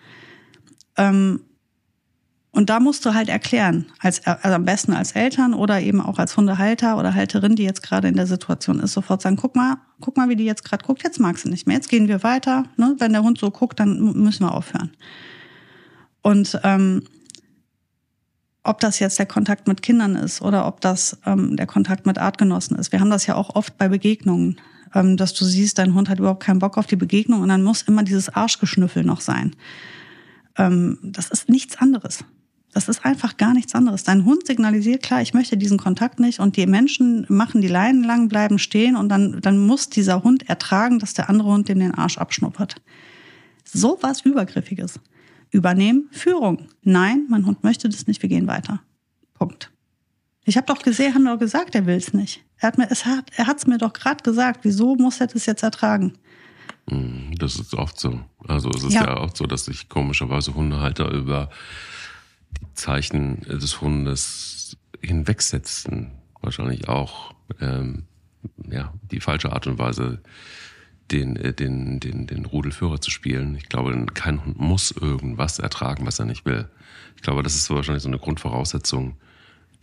Ähm, 0.97 1.41
und 2.57 2.71
da 2.71 2.81
musst 2.81 3.05
du 3.05 3.13
halt 3.13 3.29
erklären, 3.29 3.85
als, 3.99 4.27
also 4.27 4.55
am 4.55 4.65
besten 4.65 4.95
als 4.95 5.13
Eltern 5.13 5.53
oder 5.53 5.79
eben 5.83 6.01
auch 6.01 6.19
als 6.19 6.39
Hundehalter 6.39 6.97
oder 6.97 7.13
Halterin, 7.13 7.55
die 7.55 7.65
jetzt 7.65 7.83
gerade 7.83 8.09
in 8.09 8.17
der 8.17 8.27
Situation 8.27 8.81
ist, 8.81 8.95
sofort 8.95 9.21
sagen, 9.21 9.37
guck 9.37 9.55
mal, 9.55 9.77
guck 10.01 10.17
mal, 10.17 10.31
wie 10.31 10.37
die 10.37 10.47
jetzt 10.47 10.65
gerade 10.65 10.83
guckt, 10.83 11.03
jetzt 11.03 11.21
mag 11.21 11.37
sie 11.37 11.51
nicht 11.51 11.67
mehr, 11.67 11.77
jetzt 11.77 11.91
gehen 11.91 12.09
wir 12.09 12.23
weiter. 12.23 12.65
Ne? 12.79 12.97
Wenn 12.99 13.13
der 13.13 13.23
Hund 13.23 13.37
so 13.37 13.51
guckt, 13.51 13.79
dann 13.79 14.01
müssen 14.15 14.47
wir 14.47 14.55
aufhören. 14.55 14.91
Und 16.23 16.59
ähm, 16.65 17.03
ob 18.63 18.81
das 18.81 19.01
jetzt 19.01 19.19
der 19.19 19.27
Kontakt 19.27 19.69
mit 19.69 19.83
Kindern 19.83 20.17
ist 20.17 20.41
oder 20.41 20.67
ob 20.67 20.81
das 20.81 21.19
ähm, 21.27 21.59
der 21.59 21.67
Kontakt 21.67 22.07
mit 22.07 22.17
Artgenossen 22.17 22.79
ist. 22.79 22.91
Wir 22.91 23.01
haben 23.01 23.11
das 23.11 23.27
ja 23.27 23.35
auch 23.35 23.55
oft 23.55 23.77
bei 23.77 23.91
Begegnungen, 23.91 24.59
ähm, 24.95 25.19
dass 25.19 25.35
du 25.35 25.45
siehst, 25.45 25.77
dein 25.77 25.93
Hund 25.93 26.09
hat 26.09 26.21
überhaupt 26.21 26.43
keinen 26.43 26.61
Bock 26.61 26.79
auf 26.79 26.87
die 26.87 26.97
Begegnung 26.97 27.43
und 27.43 27.51
dann 27.51 27.63
muss 27.63 27.83
immer 27.83 28.03
dieses 28.03 28.31
Arschgeschnüffel 28.31 29.05
noch 29.05 29.21
sein. 29.21 29.55
Ähm, 30.57 30.99
das 31.03 31.29
ist 31.29 31.51
nichts 31.51 31.77
anderes. 31.77 32.25
Das 32.77 32.91
ist 32.91 33.07
einfach 33.07 33.39
gar 33.39 33.55
nichts 33.55 33.75
anderes. 33.75 34.05
Dein 34.05 34.27
Hund 34.27 34.47
signalisiert 34.47 35.03
klar, 35.03 35.23
ich 35.23 35.33
möchte 35.33 35.57
diesen 35.57 35.79
Kontakt 35.79 36.21
nicht 36.21 36.41
und 36.41 36.59
die 36.59 36.67
Menschen 36.67 37.25
machen 37.31 37.63
die 37.63 37.69
Leinen 37.69 38.05
lang, 38.05 38.29
bleiben 38.29 38.59
stehen 38.59 38.97
und 38.97 39.09
dann, 39.09 39.41
dann 39.41 39.67
muss 39.67 39.89
dieser 39.89 40.23
Hund 40.23 40.47
ertragen, 40.47 40.99
dass 40.99 41.15
der 41.15 41.31
andere 41.31 41.49
Hund 41.49 41.71
dem 41.71 41.79
den 41.79 41.95
Arsch 41.95 42.19
abschnuppert. 42.19 42.83
So 43.65 43.97
was 44.03 44.27
Übergriffiges. 44.27 45.01
Übernehmen, 45.51 46.11
Führung. 46.13 46.69
Nein, 46.83 47.25
mein 47.31 47.47
Hund 47.47 47.65
möchte 47.65 47.89
das 47.89 48.07
nicht, 48.07 48.21
wir 48.21 48.29
gehen 48.29 48.47
weiter. 48.47 48.83
Punkt. 49.33 49.73
Ich 50.45 50.59
habe 50.59 50.67
doch 50.67 50.83
gesehen, 50.83 51.15
haben 51.15 51.25
doch 51.25 51.39
gesagt, 51.39 51.75
er 51.75 51.87
will 51.87 51.97
es 51.97 52.13
nicht. 52.13 52.45
Er 52.59 52.69
hat 52.69 52.77
mir, 52.77 52.91
es 52.91 53.07
hat, 53.07 53.31
er 53.37 53.47
hat's 53.47 53.67
mir 53.67 53.79
doch 53.79 53.95
gerade 53.95 54.23
gesagt. 54.23 54.61
Wieso 54.65 54.97
muss 54.97 55.19
er 55.19 55.29
das 55.29 55.47
jetzt 55.47 55.63
ertragen? 55.63 56.13
Hm, 56.91 57.35
das 57.39 57.57
ist 57.57 57.73
oft 57.73 57.99
so. 57.99 58.21
Also 58.47 58.69
es 58.69 58.85
ist 58.85 58.93
ja, 58.93 59.05
ja 59.05 59.17
oft 59.17 59.39
so, 59.39 59.47
dass 59.47 59.65
sich 59.65 59.89
komischerweise 59.89 60.55
Hundehalter 60.55 61.11
über 61.11 61.49
die 62.61 62.75
Zeichen 62.75 63.41
des 63.43 63.81
Hundes 63.81 64.77
hinwegsetzen. 65.03 66.13
Wahrscheinlich 66.41 66.89
auch 66.89 67.35
ähm, 67.61 68.05
ja, 68.71 68.93
die 69.11 69.21
falsche 69.21 69.53
Art 69.53 69.67
und 69.67 69.79
Weise, 69.79 70.21
den, 71.11 71.37
äh, 71.37 71.53
den, 71.53 72.01
den, 72.01 72.27
den 72.27 72.45
Rudelführer 72.45 73.01
zu 73.01 73.11
spielen. 73.11 73.55
Ich 73.57 73.69
glaube, 73.69 74.07
kein 74.15 74.45
Hund 74.45 74.59
muss 74.59 74.91
irgendwas 74.91 75.59
ertragen, 75.59 76.07
was 76.07 76.19
er 76.19 76.25
nicht 76.25 76.45
will. 76.45 76.69
Ich 77.17 77.23
glaube, 77.23 77.43
das 77.43 77.55
ist 77.55 77.71
wahrscheinlich 77.71 78.03
so 78.03 78.09
eine 78.09 78.19
Grundvoraussetzung, 78.19 79.17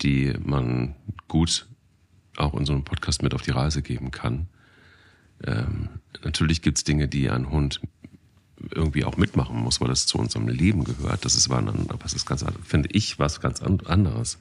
die 0.02 0.34
man 0.40 0.96
gut 1.28 1.68
auch 2.38 2.54
in 2.56 2.66
so 2.66 2.74
einem 2.74 2.84
Podcast 2.84 3.22
mit 3.22 3.34
auf 3.34 3.42
die 3.42 3.52
Reise 3.52 3.82
geben 3.82 4.12
kann. 4.12 4.48
Ähm, 5.46 5.90
natürlich 6.24 6.62
gibt's 6.62 6.84
Dinge, 6.84 7.08
die 7.08 7.30
ein 7.30 7.50
Hund 7.50 7.82
irgendwie 8.74 9.04
auch 9.04 9.18
mitmachen 9.18 9.58
muss, 9.58 9.82
weil 9.82 9.88
das 9.88 10.06
zu 10.06 10.18
unserem 10.18 10.48
Leben 10.48 10.84
gehört. 10.84 11.26
Das 11.26 11.36
ist, 11.36 11.50
was 11.50 12.14
ist 12.14 12.26
ganz, 12.26 12.46
finde 12.64 12.90
ich, 12.92 13.20
was 13.20 13.42
ganz 13.42 13.62
anderes. 13.62 14.38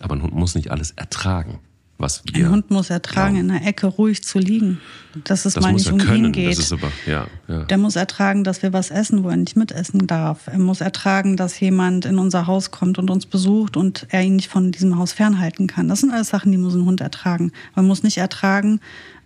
Aber 0.00 0.14
ein 0.14 0.22
Hund 0.22 0.34
muss 0.34 0.54
nicht 0.54 0.70
alles 0.70 0.92
ertragen. 0.92 1.60
Was 1.98 2.22
wir 2.30 2.46
ein 2.46 2.52
Hund 2.52 2.70
muss 2.70 2.90
ertragen, 2.90 3.36
glauben. 3.36 3.50
in 3.50 3.60
der 3.60 3.66
Ecke 3.66 3.86
ruhig 3.86 4.22
zu 4.22 4.38
liegen. 4.38 4.80
Dass 5.24 5.46
es 5.46 5.54
das 5.54 5.64
mal 5.64 5.72
nicht 5.72 5.90
um 5.90 5.98
können. 5.98 6.26
ihn 6.26 6.32
geht. 6.32 6.50
Das 6.50 6.58
ist 6.58 6.72
aber, 6.72 6.92
ja, 7.06 7.26
ja. 7.48 7.64
Der 7.64 7.78
muss 7.78 7.96
ertragen, 7.96 8.44
dass 8.44 8.62
wir 8.62 8.74
was 8.74 8.90
essen, 8.90 9.24
wo 9.24 9.30
er 9.30 9.36
nicht 9.38 9.56
mitessen 9.56 10.06
darf. 10.06 10.46
Er 10.46 10.58
muss 10.58 10.82
ertragen, 10.82 11.38
dass 11.38 11.58
jemand 11.58 12.04
in 12.04 12.18
unser 12.18 12.46
Haus 12.46 12.70
kommt 12.70 12.98
und 12.98 13.08
uns 13.08 13.24
besucht 13.24 13.78
und 13.78 14.06
er 14.10 14.22
ihn 14.22 14.36
nicht 14.36 14.48
von 14.50 14.72
diesem 14.72 14.98
Haus 14.98 15.12
fernhalten 15.12 15.68
kann. 15.68 15.88
Das 15.88 16.00
sind 16.00 16.10
alles 16.12 16.28
Sachen, 16.28 16.52
die 16.52 16.58
muss 16.58 16.74
ein 16.74 16.84
Hund 16.84 17.00
ertragen. 17.00 17.52
Man 17.74 17.86
muss 17.86 18.02
nicht 18.02 18.18
ertragen, 18.18 18.80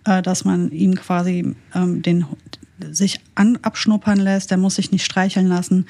äh, 0.05 0.23
dass 0.23 0.45
man 0.45 0.71
ihm 0.71 0.95
quasi 0.95 1.57
ähm, 1.75 2.03
den, 2.03 2.25
sich 2.91 3.21
an, 3.35 3.59
abschnuppern 3.63 4.19
lässt, 4.19 4.51
der 4.51 4.59
muss 4.59 4.77
sich 4.77 4.93
nicht 4.93 5.05
streicheln 5.05 5.47
lassen. 5.47 5.87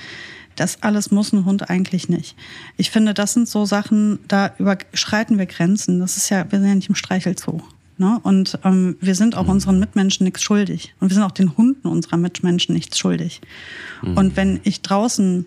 Das 0.56 0.82
alles 0.82 1.10
muss 1.10 1.32
ein 1.32 1.44
Hund 1.44 1.70
eigentlich 1.70 2.08
nicht. 2.08 2.36
Ich 2.76 2.90
finde, 2.90 3.14
das 3.14 3.32
sind 3.32 3.48
so 3.48 3.64
Sachen, 3.64 4.18
da 4.28 4.52
überschreiten 4.58 5.38
wir 5.38 5.46
Grenzen. 5.46 6.00
Das 6.00 6.16
ist 6.16 6.28
ja, 6.28 6.50
wir 6.50 6.58
sind 6.58 6.68
ja 6.68 6.74
nicht 6.74 6.88
im 6.88 6.94
Streichelzoo. 6.94 7.62
Ne? 7.96 8.18
Und 8.22 8.58
ähm, 8.64 8.96
wir 9.00 9.14
sind 9.14 9.36
auch 9.36 9.44
mhm. 9.44 9.50
unseren 9.50 9.78
Mitmenschen 9.78 10.24
nichts 10.24 10.42
schuldig. 10.42 10.94
Und 11.00 11.10
wir 11.10 11.14
sind 11.14 11.22
auch 11.22 11.30
den 11.30 11.56
Hunden 11.56 11.86
unserer 11.86 12.16
Mitmenschen 12.16 12.74
nichts 12.74 12.98
schuldig. 12.98 13.40
Mhm. 14.02 14.16
Und 14.16 14.36
wenn 14.36 14.60
ich 14.64 14.82
draußen 14.82 15.46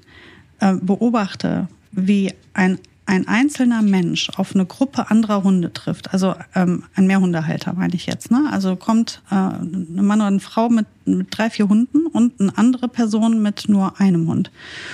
äh, 0.60 0.76
beobachte, 0.76 1.68
wie 1.92 2.34
ein 2.54 2.80
ein 3.06 3.28
einzelner 3.28 3.82
Mensch 3.82 4.30
auf 4.38 4.56
eine 4.56 4.66
Gruppe 4.66 5.10
anderer 5.12 5.44
Hunde 5.44 5.74
trifft, 5.74 6.14
also 6.14 6.36
ähm, 6.56 6.84
ein 6.96 7.06
Mehrhundehalter 7.06 7.74
meine 7.74 7.94
ich 7.96 8.06
jetzt, 8.06 8.32
ne? 8.32 8.48
also 8.52 8.76
kommt 8.76 9.22
äh, 9.30 9.36
ein 9.36 10.06
Mann 10.06 10.20
oder 10.20 10.28
eine 10.28 10.40
Frau 10.40 10.70
mit, 10.70 10.86
mit 11.06 11.28
drei, 11.38 11.50
vier 11.50 11.68
Hunden 11.68 12.08
und 12.08 12.40
eine 12.40 12.58
andere 12.58 12.88
Person 12.88 13.42
mit 13.42 13.68
nur 13.68 14.00
einem 14.00 14.28
Hund. 14.28 14.52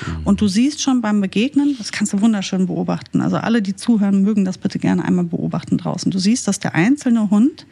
Mhm. 0.08 0.22
Und 0.26 0.42
du 0.42 0.48
siehst 0.48 0.82
schon 0.82 1.02
beim 1.02 1.22
Begegnen, 1.22 1.76
das 1.78 1.92
kannst 1.92 2.14
du 2.14 2.22
wunderschön 2.22 2.66
beobachten, 2.66 3.22
also 3.22 3.38
alle, 3.38 3.62
die 3.62 3.76
zuhören, 3.76 4.24
mögen 4.24 4.44
das 4.44 4.58
bitte 4.58 4.80
gerne 4.80 5.06
einmal 5.06 5.26
beobachten 5.26 5.78
draußen. 5.78 6.12
Du 6.12 6.20
siehst, 6.20 6.48
dass 6.48 6.60
der 6.60 6.74
einzelne 6.74 7.30
Hund 7.30 7.68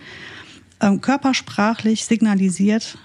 ähm, 0.81 1.01
körpersprachlich 1.01 2.05
signalisiert, 2.05 2.97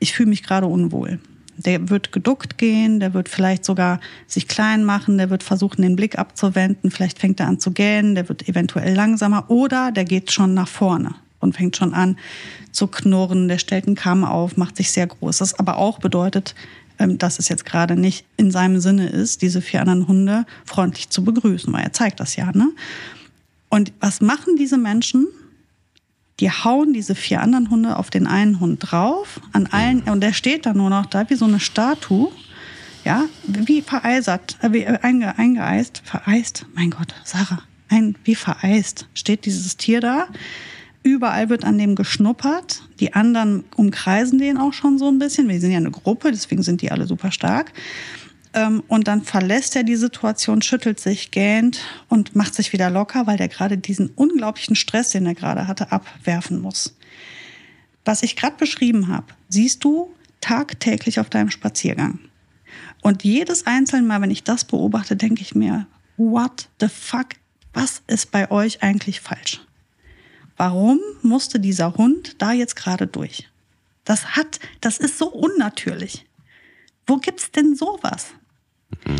ich 0.00 0.12
fühle 0.12 0.28
mich 0.28 0.42
gerade 0.42 0.66
unwohl. 0.66 1.18
Der 1.56 1.88
wird 1.88 2.12
geduckt 2.12 2.58
gehen, 2.58 3.00
der 3.00 3.14
wird 3.14 3.28
vielleicht 3.28 3.64
sogar 3.64 4.00
sich 4.26 4.48
klein 4.48 4.84
machen, 4.84 5.18
der 5.18 5.30
wird 5.30 5.42
versuchen, 5.42 5.82
den 5.82 5.96
Blick 5.96 6.18
abzuwenden, 6.18 6.90
vielleicht 6.90 7.18
fängt 7.18 7.40
er 7.40 7.48
an 7.48 7.60
zu 7.60 7.70
gähnen, 7.70 8.14
der 8.14 8.28
wird 8.28 8.48
eventuell 8.48 8.94
langsamer 8.94 9.50
oder 9.50 9.92
der 9.92 10.04
geht 10.04 10.32
schon 10.32 10.54
nach 10.54 10.68
vorne 10.68 11.14
und 11.40 11.54
fängt 11.54 11.76
schon 11.76 11.94
an 11.94 12.16
zu 12.72 12.88
knurren, 12.88 13.48
der 13.48 13.58
stellt 13.58 13.86
einen 13.86 13.96
Kamm 13.96 14.24
auf, 14.24 14.56
macht 14.56 14.76
sich 14.76 14.90
sehr 14.90 15.06
groß. 15.06 15.38
Das 15.38 15.58
aber 15.58 15.76
auch 15.76 15.98
bedeutet, 16.00 16.54
ähm, 16.98 17.18
dass 17.18 17.38
es 17.38 17.48
jetzt 17.48 17.64
gerade 17.64 17.96
nicht 17.96 18.24
in 18.36 18.50
seinem 18.50 18.80
Sinne 18.80 19.08
ist, 19.08 19.42
diese 19.42 19.60
vier 19.60 19.80
anderen 19.80 20.08
Hunde 20.08 20.46
freundlich 20.64 21.10
zu 21.10 21.24
begrüßen, 21.24 21.72
weil 21.72 21.84
er 21.84 21.92
zeigt 21.92 22.20
das 22.20 22.36
ja. 22.36 22.50
Ne? 22.52 22.70
Und 23.68 23.92
was 24.00 24.20
machen 24.20 24.56
diese 24.56 24.78
Menschen? 24.78 25.26
Die 26.40 26.50
hauen 26.50 26.92
diese 26.92 27.14
vier 27.14 27.40
anderen 27.40 27.70
Hunde 27.70 27.96
auf 27.96 28.10
den 28.10 28.26
einen 28.26 28.60
Hund 28.60 28.90
drauf, 28.90 29.40
an 29.52 29.66
allen, 29.66 30.02
und 30.02 30.20
der 30.20 30.32
steht 30.32 30.66
dann 30.66 30.76
nur 30.76 30.90
noch 30.90 31.06
da 31.06 31.28
wie 31.30 31.34
so 31.34 31.44
eine 31.44 31.60
Statue, 31.60 32.30
ja, 33.04 33.24
wie 33.46 33.82
vereisert, 33.82 34.56
äh, 34.62 34.72
wie 34.72 34.82
äh, 34.82 34.98
einge, 35.02 35.38
eingeeist, 35.38 36.02
vereist, 36.04 36.66
mein 36.74 36.90
Gott, 36.90 37.14
Sarah, 37.24 37.62
ein, 37.88 38.16
wie 38.24 38.34
vereist 38.34 39.06
steht 39.14 39.44
dieses 39.44 39.76
Tier 39.76 40.00
da. 40.00 40.28
Überall 41.02 41.50
wird 41.50 41.64
an 41.64 41.76
dem 41.76 41.96
geschnuppert. 41.96 42.82
Die 42.98 43.12
anderen 43.12 43.64
umkreisen 43.76 44.38
den 44.38 44.56
auch 44.56 44.72
schon 44.72 44.98
so 44.98 45.06
ein 45.08 45.18
bisschen. 45.18 45.48
Wir 45.48 45.60
sind 45.60 45.70
ja 45.70 45.76
eine 45.76 45.90
Gruppe, 45.90 46.30
deswegen 46.30 46.62
sind 46.62 46.80
die 46.80 46.90
alle 46.90 47.06
super 47.06 47.30
stark. 47.30 47.72
Ähm, 48.54 48.84
und 48.86 49.08
dann 49.08 49.22
verlässt 49.22 49.74
er 49.76 49.82
die 49.82 49.96
Situation, 49.96 50.62
schüttelt 50.62 51.00
sich, 51.00 51.32
gähnt 51.32 51.80
und 52.08 52.36
macht 52.36 52.54
sich 52.54 52.72
wieder 52.72 52.88
locker, 52.88 53.26
weil 53.26 53.36
der 53.36 53.48
gerade 53.48 53.76
diesen 53.76 54.10
unglaublichen 54.14 54.76
Stress, 54.76 55.10
den 55.10 55.26
er 55.26 55.34
gerade 55.34 55.66
hatte, 55.66 55.92
abwerfen 55.92 56.60
muss. 56.62 56.96
Was 58.04 58.22
ich 58.22 58.36
gerade 58.36 58.56
beschrieben 58.56 59.08
habe, 59.08 59.26
siehst 59.48 59.82
du 59.82 60.14
tagtäglich 60.40 61.18
auf 61.18 61.30
deinem 61.30 61.50
Spaziergang. 61.50 62.20
Und 63.02 63.24
jedes 63.24 63.66
einzelne 63.66 64.06
Mal, 64.06 64.22
wenn 64.22 64.30
ich 64.30 64.44
das 64.44 64.64
beobachte, 64.64 65.16
denke 65.16 65.42
ich 65.42 65.54
mir, 65.54 65.86
what 66.16 66.68
the 66.80 66.88
fuck, 66.88 67.28
was 67.72 68.02
ist 68.06 68.30
bei 68.30 68.50
euch 68.50 68.82
eigentlich 68.82 69.20
falsch? 69.20 69.60
Warum 70.56 71.00
musste 71.22 71.58
dieser 71.58 71.94
Hund 71.94 72.40
da 72.40 72.52
jetzt 72.52 72.76
gerade 72.76 73.06
durch? 73.06 73.48
Das 74.04 74.36
hat, 74.36 74.60
das 74.80 74.98
ist 74.98 75.18
so 75.18 75.28
unnatürlich. 75.28 76.26
Wo 77.06 77.16
gibt's 77.16 77.50
denn 77.50 77.74
sowas? 77.74 78.28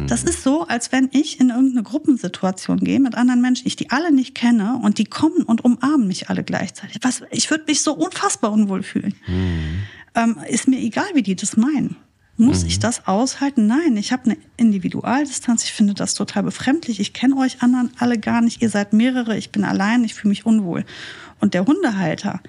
Das 0.06 0.24
ist 0.24 0.42
so, 0.42 0.66
als 0.66 0.92
wenn 0.92 1.08
ich 1.12 1.40
in 1.40 1.50
irgendeine 1.50 1.82
Gruppensituation 1.82 2.78
gehe 2.78 3.00
mit 3.00 3.14
anderen 3.14 3.40
Menschen, 3.40 3.66
ich 3.66 3.76
die 3.76 3.90
alle 3.90 4.12
nicht 4.12 4.34
kenne 4.34 4.80
und 4.82 4.98
die 4.98 5.04
kommen 5.04 5.42
und 5.42 5.64
umarmen 5.64 6.06
mich 6.06 6.28
alle 6.28 6.44
gleichzeitig. 6.44 6.98
Was, 7.02 7.22
ich 7.30 7.50
würde 7.50 7.64
mich 7.66 7.82
so 7.82 7.94
unfassbar 7.94 8.52
unwohl 8.52 8.82
fühlen. 8.82 9.14
Mhm. 9.26 9.82
Ähm, 10.14 10.36
ist 10.48 10.68
mir 10.68 10.78
egal, 10.78 11.06
wie 11.14 11.22
die 11.22 11.36
das 11.36 11.56
meinen. 11.56 11.96
Muss 12.36 12.62
mhm. 12.62 12.68
ich 12.68 12.78
das 12.80 13.06
aushalten? 13.06 13.66
Nein, 13.66 13.96
ich 13.96 14.12
habe 14.12 14.24
eine 14.24 14.36
Individualdistanz. 14.56 15.64
Ich 15.64 15.72
finde 15.72 15.94
das 15.94 16.14
total 16.14 16.42
befremdlich. 16.42 16.98
Ich 16.98 17.12
kenne 17.12 17.36
euch 17.36 17.62
anderen 17.62 17.90
alle 17.98 18.18
gar 18.18 18.40
nicht. 18.40 18.60
Ihr 18.60 18.70
seid 18.70 18.92
mehrere. 18.92 19.36
Ich 19.36 19.50
bin 19.50 19.64
allein. 19.64 20.02
Ich 20.04 20.14
fühle 20.14 20.30
mich 20.30 20.44
unwohl. 20.44 20.84
Und 21.40 21.54
der 21.54 21.64
Hundehalter 21.66 22.40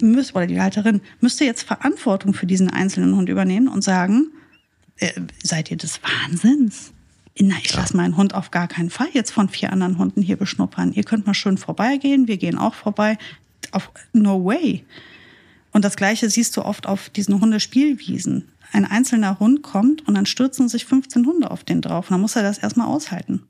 müsste, 0.00 0.34
oder 0.34 0.46
die 0.46 0.60
Halterin 0.60 1.00
müsste 1.20 1.44
jetzt 1.44 1.62
Verantwortung 1.62 2.34
für 2.34 2.46
diesen 2.46 2.68
einzelnen 2.68 3.16
Hund 3.16 3.28
übernehmen 3.28 3.68
und 3.68 3.82
sagen, 3.82 4.30
äh, 5.02 5.12
seid 5.42 5.70
ihr 5.70 5.76
des 5.76 6.00
Wahnsinns? 6.02 6.92
Na, 7.38 7.54
ich 7.62 7.74
lasse 7.74 7.96
meinen 7.96 8.16
Hund 8.16 8.34
auf 8.34 8.50
gar 8.50 8.68
keinen 8.68 8.90
Fall 8.90 9.08
jetzt 9.12 9.30
von 9.30 9.48
vier 9.48 9.72
anderen 9.72 9.98
Hunden 9.98 10.22
hier 10.22 10.36
beschnuppern. 10.36 10.92
Ihr 10.92 11.04
könnt 11.04 11.26
mal 11.26 11.34
schön 11.34 11.56
vorbeigehen, 11.56 12.28
wir 12.28 12.36
gehen 12.36 12.58
auch 12.58 12.74
vorbei. 12.74 13.16
Auf 13.70 13.90
no 14.12 14.44
way. 14.44 14.84
Und 15.72 15.84
das 15.84 15.96
Gleiche 15.96 16.28
siehst 16.28 16.56
du 16.56 16.62
oft 16.64 16.86
auf 16.86 17.08
diesen 17.08 17.40
Hundespielwiesen. 17.40 18.48
Ein 18.72 18.84
einzelner 18.84 19.38
Hund 19.38 19.62
kommt 19.62 20.06
und 20.06 20.14
dann 20.14 20.26
stürzen 20.26 20.68
sich 20.68 20.84
15 20.84 21.26
Hunde 21.26 21.50
auf 21.50 21.64
den 21.64 21.80
drauf. 21.80 22.10
Und 22.10 22.14
dann 22.14 22.20
muss 22.20 22.36
er 22.36 22.42
das 22.42 22.58
erstmal 22.58 22.88
aushalten. 22.88 23.42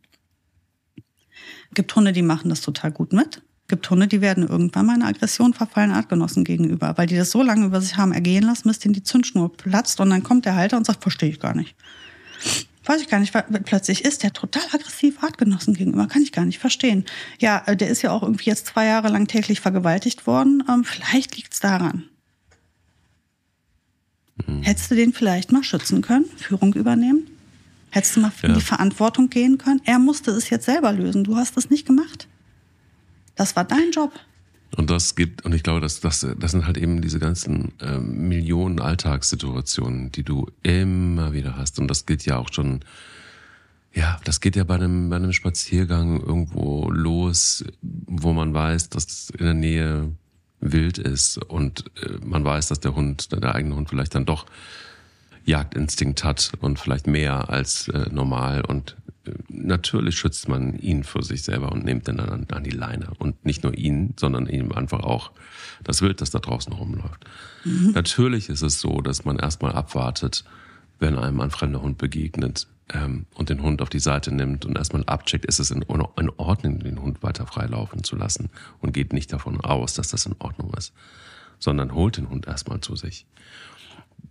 Gibt 1.74 1.94
Hunde, 1.96 2.12
die 2.12 2.22
machen 2.22 2.50
das 2.50 2.60
total 2.60 2.92
gut 2.92 3.12
mit. 3.12 3.42
Gibt 3.72 3.88
Hunde, 3.88 4.06
die 4.06 4.20
werden 4.20 4.46
irgendwann 4.46 4.84
mal 4.84 4.96
in 4.96 5.02
Aggression 5.02 5.54
verfallen 5.54 5.92
Artgenossen 5.92 6.44
gegenüber, 6.44 6.92
weil 6.98 7.06
die 7.06 7.16
das 7.16 7.30
so 7.30 7.42
lange 7.42 7.64
über 7.64 7.80
sich 7.80 7.96
haben 7.96 8.12
ergehen 8.12 8.42
lassen, 8.42 8.68
bis 8.68 8.80
denen 8.80 8.92
die 8.92 9.02
Zündschnur 9.02 9.50
platzt 9.50 9.98
und 9.98 10.10
dann 10.10 10.22
kommt 10.22 10.44
der 10.44 10.56
Halter 10.56 10.76
und 10.76 10.84
sagt, 10.84 11.00
verstehe 11.00 11.30
ich 11.30 11.40
gar 11.40 11.54
nicht. 11.54 11.74
Weiß 12.84 13.00
ich 13.00 13.08
gar 13.08 13.18
nicht, 13.18 13.32
weil 13.32 13.44
plötzlich 13.64 14.04
ist 14.04 14.24
der 14.24 14.34
total 14.34 14.64
aggressiv 14.74 15.22
Artgenossen 15.22 15.72
gegenüber, 15.72 16.06
kann 16.06 16.20
ich 16.20 16.32
gar 16.32 16.44
nicht 16.44 16.58
verstehen. 16.58 17.06
Ja, 17.38 17.62
äh, 17.64 17.74
der 17.74 17.88
ist 17.88 18.02
ja 18.02 18.10
auch 18.10 18.22
irgendwie 18.22 18.50
jetzt 18.50 18.66
zwei 18.66 18.84
Jahre 18.84 19.08
lang 19.08 19.26
täglich 19.26 19.62
vergewaltigt 19.62 20.26
worden. 20.26 20.62
Ähm, 20.68 20.84
vielleicht 20.84 21.34
liegt's 21.38 21.60
daran. 21.60 22.04
Mhm. 24.46 24.64
Hättest 24.64 24.90
du 24.90 24.96
den 24.96 25.14
vielleicht 25.14 25.50
mal 25.50 25.64
schützen 25.64 26.02
können, 26.02 26.26
Führung 26.36 26.74
übernehmen? 26.74 27.26
Hättest 27.88 28.16
du 28.16 28.20
mal 28.20 28.32
ja. 28.42 28.50
in 28.50 28.54
die 28.54 28.60
Verantwortung 28.60 29.30
gehen 29.30 29.56
können? 29.56 29.80
Er 29.86 29.98
musste 29.98 30.30
es 30.32 30.50
jetzt 30.50 30.66
selber 30.66 30.92
lösen. 30.92 31.24
Du 31.24 31.36
hast 31.36 31.56
es 31.56 31.70
nicht 31.70 31.86
gemacht. 31.86 32.28
Das 33.34 33.56
war 33.56 33.64
dein 33.64 33.90
Job. 33.92 34.12
Und 34.76 34.88
das 34.88 35.14
gibt, 35.14 35.44
und 35.44 35.54
ich 35.54 35.62
glaube, 35.62 35.80
das, 35.80 36.00
das, 36.00 36.26
das 36.38 36.50
sind 36.50 36.66
halt 36.66 36.78
eben 36.78 37.02
diese 37.02 37.18
ganzen 37.18 37.78
äh, 37.80 37.98
Millionen 37.98 38.80
Alltagssituationen, 38.80 40.10
die 40.12 40.22
du 40.22 40.46
immer 40.62 41.32
wieder 41.34 41.56
hast. 41.56 41.78
Und 41.78 41.88
das 41.88 42.06
geht 42.06 42.24
ja 42.24 42.38
auch 42.38 42.50
schon, 42.50 42.80
ja, 43.92 44.18
das 44.24 44.40
geht 44.40 44.56
ja 44.56 44.64
bei 44.64 44.76
einem, 44.76 45.10
bei 45.10 45.16
einem 45.16 45.34
Spaziergang 45.34 46.20
irgendwo 46.20 46.90
los, 46.90 47.64
wo 47.82 48.32
man 48.32 48.54
weiß, 48.54 48.88
dass 48.88 49.28
in 49.30 49.44
der 49.44 49.54
Nähe 49.54 50.12
wild 50.60 50.96
ist 50.96 51.38
und 51.38 51.84
äh, 52.02 52.18
man 52.24 52.44
weiß, 52.44 52.68
dass 52.68 52.80
der 52.80 52.94
Hund, 52.94 53.32
der 53.32 53.54
eigene 53.54 53.74
Hund 53.74 53.90
vielleicht 53.90 54.14
dann 54.14 54.24
doch 54.24 54.46
Jagdinstinkt 55.44 56.24
hat 56.24 56.52
und 56.60 56.78
vielleicht 56.78 57.06
mehr 57.06 57.50
als 57.50 57.88
äh, 57.88 58.06
normal 58.10 58.64
und 58.64 58.96
natürlich 59.48 60.16
schützt 60.16 60.48
man 60.48 60.78
ihn 60.78 61.04
für 61.04 61.22
sich 61.22 61.42
selber 61.42 61.72
und 61.72 61.84
nimmt 61.84 62.08
ihn 62.08 62.16
dann 62.16 62.46
an, 62.50 62.64
die 62.64 62.70
Leine. 62.70 63.08
Und 63.18 63.44
nicht 63.44 63.62
nur 63.62 63.76
ihn, 63.76 64.14
sondern 64.18 64.46
eben 64.46 64.72
einfach 64.72 65.00
auch 65.00 65.32
das 65.84 66.02
Wild, 66.02 66.20
das 66.20 66.30
da 66.30 66.38
draußen 66.38 66.72
rumläuft. 66.72 67.24
Mhm. 67.64 67.92
Natürlich 67.94 68.48
ist 68.48 68.62
es 68.62 68.80
so, 68.80 69.00
dass 69.00 69.24
man 69.24 69.38
erstmal 69.38 69.72
abwartet, 69.72 70.44
wenn 70.98 71.18
einem 71.18 71.40
ein 71.40 71.50
fremder 71.50 71.82
Hund 71.82 71.98
begegnet 71.98 72.68
ähm, 72.92 73.26
und 73.34 73.48
den 73.48 73.62
Hund 73.62 73.82
auf 73.82 73.88
die 73.88 73.98
Seite 73.98 74.34
nimmt 74.34 74.64
und 74.64 74.76
erstmal 74.76 75.04
abcheckt, 75.04 75.44
ist 75.46 75.58
es 75.58 75.70
in, 75.70 75.82
in 75.82 76.30
Ordnung, 76.36 76.78
den 76.78 77.00
Hund 77.00 77.22
weiter 77.22 77.46
freilaufen 77.46 78.04
zu 78.04 78.16
lassen 78.16 78.50
und 78.80 78.92
geht 78.92 79.12
nicht 79.12 79.32
davon 79.32 79.60
aus, 79.60 79.94
dass 79.94 80.08
das 80.08 80.26
in 80.26 80.36
Ordnung 80.38 80.72
ist, 80.74 80.92
sondern 81.58 81.92
holt 81.94 82.16
den 82.16 82.28
Hund 82.28 82.46
erstmal 82.46 82.80
zu 82.80 82.96
sich 82.96 83.26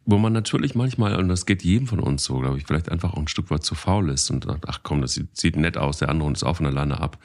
wo 0.06 0.18
man 0.18 0.34
natürlich 0.34 0.76
manchmal, 0.76 1.16
und 1.16 1.28
das 1.28 1.46
geht 1.46 1.64
jedem 1.64 1.88
von 1.88 2.00
uns 2.00 2.24
so, 2.24 2.40
glaube 2.40 2.58
ich, 2.58 2.66
vielleicht 2.66 2.90
einfach 2.90 3.14
auch 3.14 3.20
ein 3.20 3.28
Stück 3.28 3.50
weit 3.52 3.64
zu 3.64 3.76
faul 3.76 4.10
ist 4.10 4.30
und 4.30 4.46
sagt, 4.46 4.68
ach 4.68 4.80
komm, 4.84 5.02
das 5.02 5.20
sieht, 5.34 5.56
nett 5.56 5.78
aus, 5.78 6.00
der 6.00 6.10
andere 6.10 6.32
ist 6.32 6.44
auch 6.44 6.58
von 6.58 6.66
alleine 6.66 7.00
ab, 7.00 7.18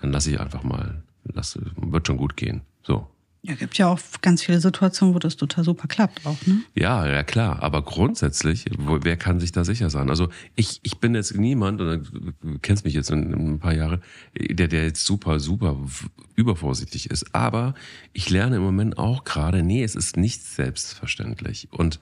dann 0.00 0.12
lasse 0.12 0.30
ich 0.30 0.40
einfach 0.40 0.62
mal, 0.62 1.02
lass, 1.24 1.58
wird 1.76 2.06
schon 2.06 2.16
gut 2.16 2.36
gehen. 2.36 2.62
So. 2.82 3.06
Ja, 3.46 3.54
gibt 3.54 3.78
ja 3.78 3.86
auch 3.86 4.00
ganz 4.22 4.42
viele 4.42 4.60
Situationen, 4.60 5.14
wo 5.14 5.20
das 5.20 5.36
total 5.36 5.62
super 5.62 5.86
klappt 5.86 6.26
auch, 6.26 6.36
ne? 6.46 6.62
Ja, 6.74 7.06
ja 7.06 7.22
klar. 7.22 7.62
Aber 7.62 7.82
grundsätzlich, 7.82 8.64
wo, 8.76 8.98
wer 9.02 9.16
kann 9.16 9.38
sich 9.38 9.52
da 9.52 9.64
sicher 9.64 9.88
sein? 9.88 10.10
Also 10.10 10.30
ich, 10.56 10.80
ich 10.82 10.98
bin 10.98 11.14
jetzt 11.14 11.36
niemand, 11.36 11.80
oder 11.80 11.98
du 11.98 12.58
kennst 12.60 12.84
mich 12.84 12.94
jetzt 12.94 13.10
in, 13.10 13.32
in 13.32 13.52
ein 13.52 13.58
paar 13.60 13.74
Jahre, 13.74 14.00
der, 14.36 14.66
der 14.66 14.84
jetzt 14.84 15.04
super, 15.04 15.38
super 15.38 15.76
übervorsichtig 16.34 17.08
ist. 17.08 17.36
Aber 17.36 17.74
ich 18.12 18.30
lerne 18.30 18.56
im 18.56 18.62
Moment 18.62 18.98
auch 18.98 19.22
gerade, 19.22 19.62
nee, 19.62 19.84
es 19.84 19.94
ist 19.94 20.16
nicht 20.16 20.42
selbstverständlich. 20.42 21.68
Und, 21.70 22.00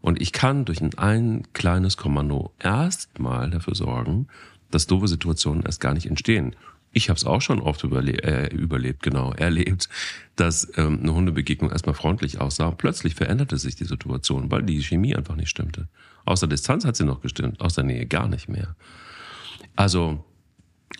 und 0.00 0.22
ich 0.22 0.30
kann 0.30 0.64
durch 0.64 0.80
ein, 0.80 0.96
ein 0.96 1.42
kleines 1.54 1.96
Kommando 1.96 2.52
erstmal 2.60 3.50
dafür 3.50 3.74
sorgen, 3.74 4.28
dass 4.70 4.86
doofe 4.86 5.08
Situationen 5.08 5.64
erst 5.64 5.80
gar 5.80 5.94
nicht 5.94 6.06
entstehen. 6.06 6.54
Ich 6.94 7.10
habe 7.10 7.16
es 7.16 7.24
auch 7.24 7.42
schon 7.42 7.60
oft 7.60 7.82
überle 7.82 8.12
äh, 8.22 8.54
überlebt, 8.54 9.02
genau, 9.02 9.32
erlebt, 9.36 9.88
dass 10.36 10.70
ähm, 10.76 11.00
eine 11.02 11.12
Hundebegegnung 11.12 11.70
erstmal 11.70 11.94
freundlich 11.94 12.40
aussah. 12.40 12.70
Plötzlich 12.70 13.14
veränderte 13.14 13.58
sich 13.58 13.74
die 13.76 13.84
Situation, 13.84 14.50
weil 14.50 14.62
die 14.62 14.80
Chemie 14.82 15.14
einfach 15.14 15.34
nicht 15.34 15.50
stimmte. 15.50 15.88
Aus 16.24 16.40
der 16.40 16.48
Distanz 16.48 16.84
hat 16.84 16.96
sie 16.96 17.04
noch 17.04 17.20
gestimmt, 17.20 17.60
aus 17.60 17.74
der 17.74 17.84
Nähe 17.84 18.06
gar 18.06 18.28
nicht 18.28 18.48
mehr. 18.48 18.76
Also, 19.76 20.24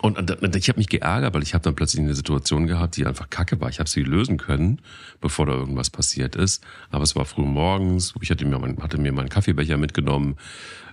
und, 0.01 0.19
und 0.19 0.55
ich 0.55 0.67
habe 0.67 0.77
mich 0.77 0.89
geärgert, 0.89 1.33
weil 1.33 1.43
ich 1.43 1.53
habe 1.53 1.63
dann 1.63 1.75
plötzlich 1.75 2.01
eine 2.01 2.13
Situation 2.13 2.67
gehabt, 2.67 2.97
die 2.97 3.05
einfach 3.05 3.29
kacke 3.29 3.61
war. 3.61 3.69
Ich 3.69 3.79
habe 3.79 3.89
sie 3.89 4.03
lösen 4.03 4.37
können, 4.37 4.81
bevor 5.21 5.45
da 5.45 5.53
irgendwas 5.53 5.89
passiert 5.89 6.35
ist. 6.35 6.63
Aber 6.91 7.03
es 7.03 7.15
war 7.15 7.23
früh 7.23 7.45
morgens, 7.45 8.13
ich 8.19 8.29
hatte 8.29 8.45
mir, 8.45 8.59
mein, 8.59 8.77
hatte 8.83 8.97
mir 8.97 9.13
meinen 9.13 9.29
Kaffeebecher 9.29 9.77
mitgenommen. 9.77 10.35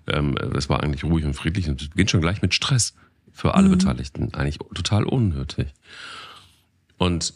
Ähm, 0.06 0.36
es 0.54 0.68
war 0.68 0.82
eigentlich 0.82 1.02
ruhig 1.02 1.24
und 1.24 1.34
friedlich 1.34 1.68
und 1.68 1.82
es 1.82 1.88
beginnt 1.88 2.10
schon 2.10 2.20
gleich 2.20 2.40
mit 2.40 2.54
Stress 2.54 2.94
für 3.32 3.54
alle 3.54 3.68
mhm. 3.68 3.72
Beteiligten 3.72 4.34
eigentlich 4.34 4.58
total 4.74 5.04
unnötig. 5.04 5.72
Und 6.98 7.34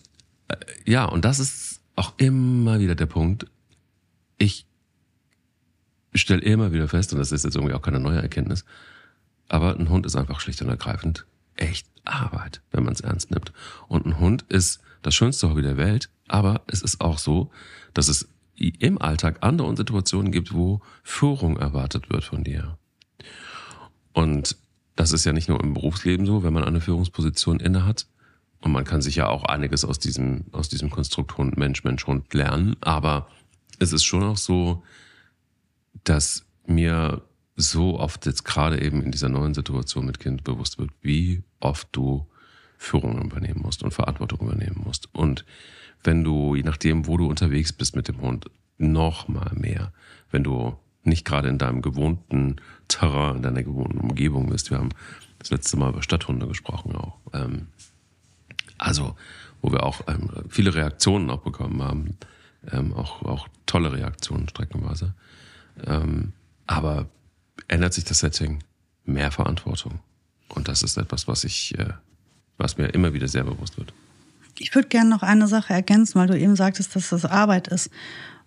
äh, 0.48 0.56
ja, 0.84 1.04
und 1.04 1.24
das 1.24 1.38
ist 1.38 1.80
auch 1.96 2.12
immer 2.18 2.78
wieder 2.78 2.94
der 2.94 3.06
Punkt. 3.06 3.46
Ich 4.38 4.66
stelle 6.14 6.42
immer 6.42 6.72
wieder 6.72 6.88
fest, 6.88 7.12
und 7.12 7.18
das 7.18 7.32
ist 7.32 7.44
jetzt 7.44 7.56
irgendwie 7.56 7.74
auch 7.74 7.82
keine 7.82 8.00
neue 8.00 8.20
Erkenntnis, 8.20 8.64
aber 9.48 9.76
ein 9.76 9.88
Hund 9.88 10.06
ist 10.06 10.16
einfach 10.16 10.40
schlicht 10.40 10.60
und 10.62 10.68
ergreifend 10.68 11.26
echt 11.56 11.86
Arbeit, 12.04 12.60
wenn 12.70 12.84
man 12.84 12.92
es 12.92 13.00
ernst 13.00 13.30
nimmt. 13.30 13.52
Und 13.88 14.06
ein 14.06 14.18
Hund 14.18 14.44
ist 14.48 14.80
das 15.02 15.14
schönste 15.14 15.50
Hobby 15.50 15.62
der 15.62 15.76
Welt, 15.76 16.10
aber 16.28 16.62
es 16.66 16.82
ist 16.82 17.00
auch 17.00 17.18
so, 17.18 17.50
dass 17.94 18.08
es 18.08 18.28
im 18.56 19.00
Alltag 19.00 19.38
andere 19.40 19.76
Situationen 19.76 20.32
gibt, 20.32 20.54
wo 20.54 20.80
Führung 21.02 21.56
erwartet 21.58 22.10
wird 22.10 22.24
von 22.24 22.42
dir. 22.42 22.78
Und 24.12 24.56
das 24.96 25.12
ist 25.12 25.24
ja 25.24 25.32
nicht 25.32 25.48
nur 25.48 25.62
im 25.62 25.74
Berufsleben 25.74 26.26
so, 26.26 26.42
wenn 26.42 26.52
man 26.52 26.64
eine 26.64 26.80
Führungsposition 26.80 27.60
innehat. 27.60 28.06
Und 28.60 28.72
man 28.72 28.84
kann 28.84 29.02
sich 29.02 29.16
ja 29.16 29.28
auch 29.28 29.44
einiges 29.44 29.84
aus 29.84 29.98
diesem, 29.98 30.46
aus 30.52 30.68
diesem 30.68 30.90
Konstrukt 30.90 31.36
Hund, 31.36 31.56
Mensch, 31.56 31.84
Mensch, 31.84 32.06
Hund 32.06 32.32
lernen. 32.32 32.76
Aber 32.80 33.28
es 33.78 33.92
ist 33.92 34.04
schon 34.04 34.24
auch 34.24 34.38
so, 34.38 34.82
dass 36.04 36.44
mir 36.66 37.22
so 37.54 37.98
oft 37.98 38.26
jetzt 38.26 38.44
gerade 38.44 38.82
eben 38.82 39.02
in 39.02 39.12
dieser 39.12 39.28
neuen 39.28 39.54
Situation 39.54 40.06
mit 40.06 40.18
Kind 40.18 40.44
bewusst 40.44 40.78
wird, 40.78 40.90
wie 41.02 41.42
oft 41.60 41.88
du 41.92 42.26
Führung 42.78 43.22
übernehmen 43.22 43.62
musst 43.62 43.82
und 43.82 43.94
Verantwortung 43.94 44.40
übernehmen 44.40 44.82
musst. 44.84 45.14
Und 45.14 45.44
wenn 46.02 46.24
du, 46.24 46.54
je 46.54 46.62
nachdem, 46.62 47.06
wo 47.06 47.16
du 47.16 47.26
unterwegs 47.26 47.72
bist 47.72 47.96
mit 47.96 48.08
dem 48.08 48.20
Hund, 48.20 48.46
noch 48.78 49.28
mal 49.28 49.52
mehr. 49.54 49.92
Wenn 50.30 50.44
du 50.44 50.76
nicht 51.06 51.24
gerade 51.24 51.48
in 51.48 51.58
deinem 51.58 51.82
gewohnten 51.82 52.56
Terrain, 52.88 53.36
in 53.36 53.42
deiner 53.42 53.62
gewohnten 53.62 53.98
Umgebung 53.98 54.48
bist. 54.48 54.70
Wir 54.70 54.78
haben 54.78 54.90
das 55.38 55.50
letzte 55.50 55.76
Mal 55.76 55.90
über 55.90 56.02
Stadthunde 56.02 56.46
gesprochen 56.46 56.96
auch. 56.96 57.18
Ähm, 57.32 57.68
also, 58.78 59.16
wo 59.62 59.72
wir 59.72 59.82
auch 59.82 60.02
ähm, 60.06 60.30
viele 60.48 60.74
Reaktionen 60.74 61.30
auch 61.30 61.40
bekommen 61.40 61.82
haben. 61.82 62.16
Ähm, 62.72 62.94
auch, 62.94 63.22
auch 63.22 63.48
tolle 63.66 63.92
Reaktionen 63.92 64.48
streckenweise. 64.48 65.14
Ähm, 65.84 66.32
aber 66.66 67.06
ändert 67.68 67.94
sich 67.94 68.04
das 68.04 68.20
Setting, 68.20 68.62
mehr 69.04 69.30
Verantwortung. 69.30 70.00
Und 70.48 70.68
das 70.68 70.82
ist 70.82 70.96
etwas, 70.96 71.28
was 71.28 71.44
ich, 71.44 71.78
äh, 71.78 71.92
was 72.58 72.78
mir 72.78 72.86
immer 72.88 73.12
wieder 73.12 73.28
sehr 73.28 73.44
bewusst 73.44 73.78
wird. 73.78 73.92
Ich 74.58 74.74
würde 74.74 74.88
gerne 74.88 75.10
noch 75.10 75.22
eine 75.22 75.48
Sache 75.48 75.74
ergänzen, 75.74 76.18
weil 76.18 76.28
du 76.28 76.38
eben 76.38 76.56
sagtest, 76.56 76.96
dass 76.96 77.10
das 77.10 77.24
Arbeit 77.24 77.68
ist. 77.68 77.90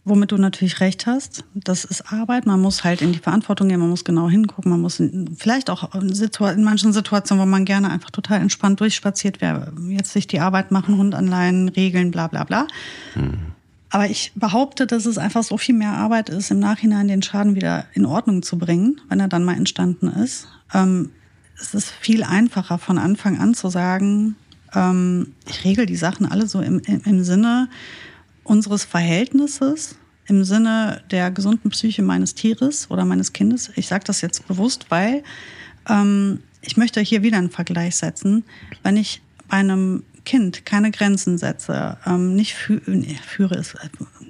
Womit 0.10 0.32
du 0.32 0.38
natürlich 0.38 0.80
recht 0.80 1.06
hast, 1.06 1.44
das 1.54 1.86
ist 1.86 2.12
Arbeit. 2.12 2.48
Man 2.48 2.60
muss 2.60 2.84
halt 2.84 3.02
in 3.02 3.14
die 3.14 3.20
Verantwortung 3.20 3.70
gehen, 3.70 3.80
man 3.80 3.90
muss 3.90 4.04
genau 4.04 4.28
hingucken, 4.28 4.72
man 4.72 4.82
muss 4.82 5.00
in, 5.00 5.36
vielleicht 5.38 5.70
auch 5.70 5.94
in, 5.94 6.10
in, 6.10 6.64
manchen 6.64 6.94
Situationen, 6.94 7.44
wo 7.44 7.48
man 7.48 7.64
gerne 7.64 7.92
einfach 7.92 8.10
total 8.10 8.42
entspannt 8.42 8.80
durchspaziert 8.80 9.40
wäre, 9.40 9.72
jetzt 9.88 10.12
sich 10.12 10.26
die 10.26 10.40
Arbeit 10.40 10.72
machen, 10.72 10.98
Hund 10.98 11.14
anleihen, 11.14 11.70
Regeln, 11.70 12.10
bla 12.10 12.28
bla 12.28 12.44
bla. 12.44 12.68
Mhm. 13.16 13.38
Aber 13.92 14.08
ich 14.08 14.32
behaupte, 14.36 14.88
dass 14.88 15.06
es 15.06 15.18
einfach 15.18 15.44
so 15.44 15.58
viel 15.58 15.76
mehr 15.76 15.94
Arbeit 15.94 16.30
ist, 16.30 16.52
im 16.52 16.60
Nachhinein 16.60 17.08
den 17.08 17.22
Schaden 17.22 17.56
wieder 17.56 17.86
in 17.94 18.06
Ordnung 18.06 18.42
zu 18.42 18.58
bringen, 18.58 19.00
wenn 19.10 19.20
er 19.20 19.28
dann 19.28 19.44
mal 19.44 19.56
entstanden 19.56 20.08
ist. 20.08 20.48
Ähm, 20.74 21.12
es 21.60 21.74
ist 21.74 21.90
viel 21.90 22.24
einfacher 22.24 22.78
von 22.78 22.98
Anfang 22.98 23.40
an 23.40 23.54
zu 23.54 23.70
sagen, 23.70 24.36
ähm, 24.74 25.34
ich 25.48 25.66
regel 25.66 25.86
die 25.86 25.96
Sachen 25.96 26.26
alle 26.26 26.48
so 26.48 26.62
im, 26.62 26.80
im, 26.80 27.02
im 27.04 27.24
Sinne 27.24 27.70
unseres 28.44 28.84
Verhältnisses, 28.84 29.96
im 30.30 30.44
Sinne 30.44 31.02
der 31.12 31.32
gesunden 31.32 31.70
Psyche 31.72 32.02
meines 32.02 32.36
Tieres 32.36 32.90
oder 32.90 33.06
meines 33.06 33.34
Kindes. 33.34 33.72
Ich 33.76 33.88
sage 33.88 34.04
das 34.06 34.22
jetzt 34.22 34.48
bewusst, 34.48 34.86
weil 34.90 35.24
ähm, 35.90 36.40
ich 36.62 36.78
möchte 36.78 37.02
hier 37.02 37.24
wieder 37.24 37.38
einen 37.38 37.52
Vergleich 37.52 37.96
setzen. 37.96 38.44
Wenn 38.84 38.98
ich 38.98 39.22
einem 39.50 40.04
Kind 40.26 40.66
keine 40.66 40.92
Grenzen 40.92 41.38
setze, 41.38 41.98
ähm, 42.06 42.36
nicht 42.36 42.54
fü 42.54 42.82
nee, 42.86 43.18
führe 43.26 43.56
ist 43.56 43.76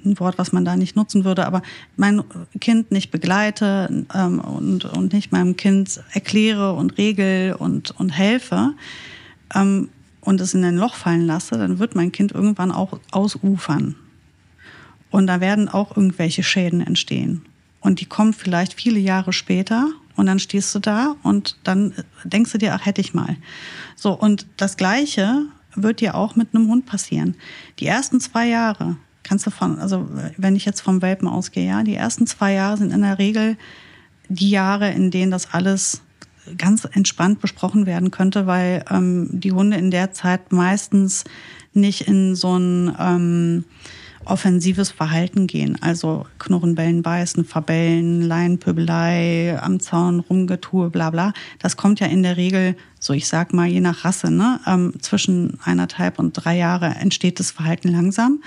ein 0.04 0.18
Wort, 0.18 0.38
was 0.38 0.52
man 0.52 0.64
da 0.64 0.76
nicht 0.76 0.96
nutzen 0.96 1.24
würde, 1.24 1.46
aber 1.46 1.62
mein 1.96 2.22
Kind 2.60 2.90
nicht 2.90 3.10
begleite 3.10 4.06
ähm, 4.14 4.38
und, 4.40 4.84
und 4.86 5.12
nicht 5.12 5.32
meinem 5.32 5.56
Kind 5.56 6.02
erkläre 6.12 6.72
und 6.74 6.96
regel 6.96 7.54
und, 7.58 7.90
und 7.98 8.10
helfe 8.10 8.72
ähm, 9.54 9.90
und 10.22 10.40
es 10.40 10.54
in 10.54 10.64
ein 10.64 10.76
Loch 10.76 10.94
fallen 10.94 11.26
lasse, 11.26 11.58
dann 11.58 11.78
wird 11.78 11.94
mein 11.94 12.12
Kind 12.12 12.32
irgendwann 12.32 12.72
auch 12.72 12.98
ausufern. 13.10 13.96
Und 15.10 15.26
da 15.26 15.40
werden 15.40 15.68
auch 15.68 15.96
irgendwelche 15.96 16.42
Schäden 16.42 16.80
entstehen. 16.80 17.42
Und 17.80 18.00
die 18.00 18.06
kommen 18.06 18.32
vielleicht 18.32 18.74
viele 18.74 19.00
Jahre 19.00 19.32
später 19.32 19.88
und 20.16 20.26
dann 20.26 20.38
stehst 20.38 20.74
du 20.74 20.78
da 20.78 21.16
und 21.22 21.56
dann 21.64 21.94
denkst 22.24 22.52
du 22.52 22.58
dir, 22.58 22.74
ach, 22.74 22.84
hätte 22.84 23.00
ich 23.00 23.14
mal. 23.14 23.36
So, 23.96 24.12
und 24.12 24.46
das 24.56 24.76
Gleiche 24.76 25.46
wird 25.74 26.00
dir 26.00 26.14
auch 26.14 26.36
mit 26.36 26.54
einem 26.54 26.68
Hund 26.68 26.86
passieren. 26.86 27.36
Die 27.78 27.86
ersten 27.86 28.20
zwei 28.20 28.48
Jahre 28.48 28.96
kannst 29.22 29.46
du 29.46 29.50
von, 29.50 29.78
also 29.78 30.08
wenn 30.36 30.56
ich 30.56 30.64
jetzt 30.64 30.80
vom 30.80 31.00
Welpen 31.00 31.28
ausgehe, 31.28 31.66
ja, 31.66 31.82
die 31.82 31.94
ersten 31.94 32.26
zwei 32.26 32.52
Jahre 32.52 32.76
sind 32.76 32.92
in 32.92 33.02
der 33.02 33.18
Regel 33.18 33.56
die 34.28 34.50
Jahre, 34.50 34.90
in 34.90 35.10
denen 35.10 35.30
das 35.30 35.52
alles 35.52 36.02
ganz 36.56 36.84
entspannt 36.84 37.40
besprochen 37.40 37.86
werden 37.86 38.10
könnte, 38.10 38.46
weil 38.46 38.84
ähm, 38.90 39.28
die 39.32 39.52
Hunde 39.52 39.76
in 39.76 39.90
der 39.90 40.12
Zeit 40.12 40.52
meistens 40.52 41.24
nicht 41.72 42.02
in 42.08 42.34
so 42.34 42.56
ein 42.56 42.94
ähm, 42.98 43.64
offensives 44.24 44.90
Verhalten 44.90 45.46
gehen. 45.46 45.80
Also 45.80 46.26
Knurren, 46.38 46.74
Bellen, 46.74 47.02
Beißen, 47.02 47.44
Verbellen, 47.44 48.22
Laienpöbelei, 48.22 49.58
am 49.60 49.80
Zaun 49.80 50.20
rumgetue, 50.20 50.90
bla 50.90 51.10
bla. 51.10 51.32
Das 51.58 51.76
kommt 51.76 52.00
ja 52.00 52.06
in 52.06 52.22
der 52.22 52.36
Regel, 52.36 52.76
so 52.98 53.12
ich 53.12 53.28
sag 53.28 53.52
mal, 53.52 53.66
je 53.66 53.80
nach 53.80 54.04
Rasse, 54.04 54.30
ne? 54.30 54.60
Ähm, 54.66 54.94
zwischen 55.00 55.58
eineinhalb 55.64 56.18
und 56.18 56.32
drei 56.32 56.56
Jahre 56.56 56.86
entsteht 56.86 57.40
das 57.40 57.50
Verhalten 57.50 57.88
langsam. 57.88 58.42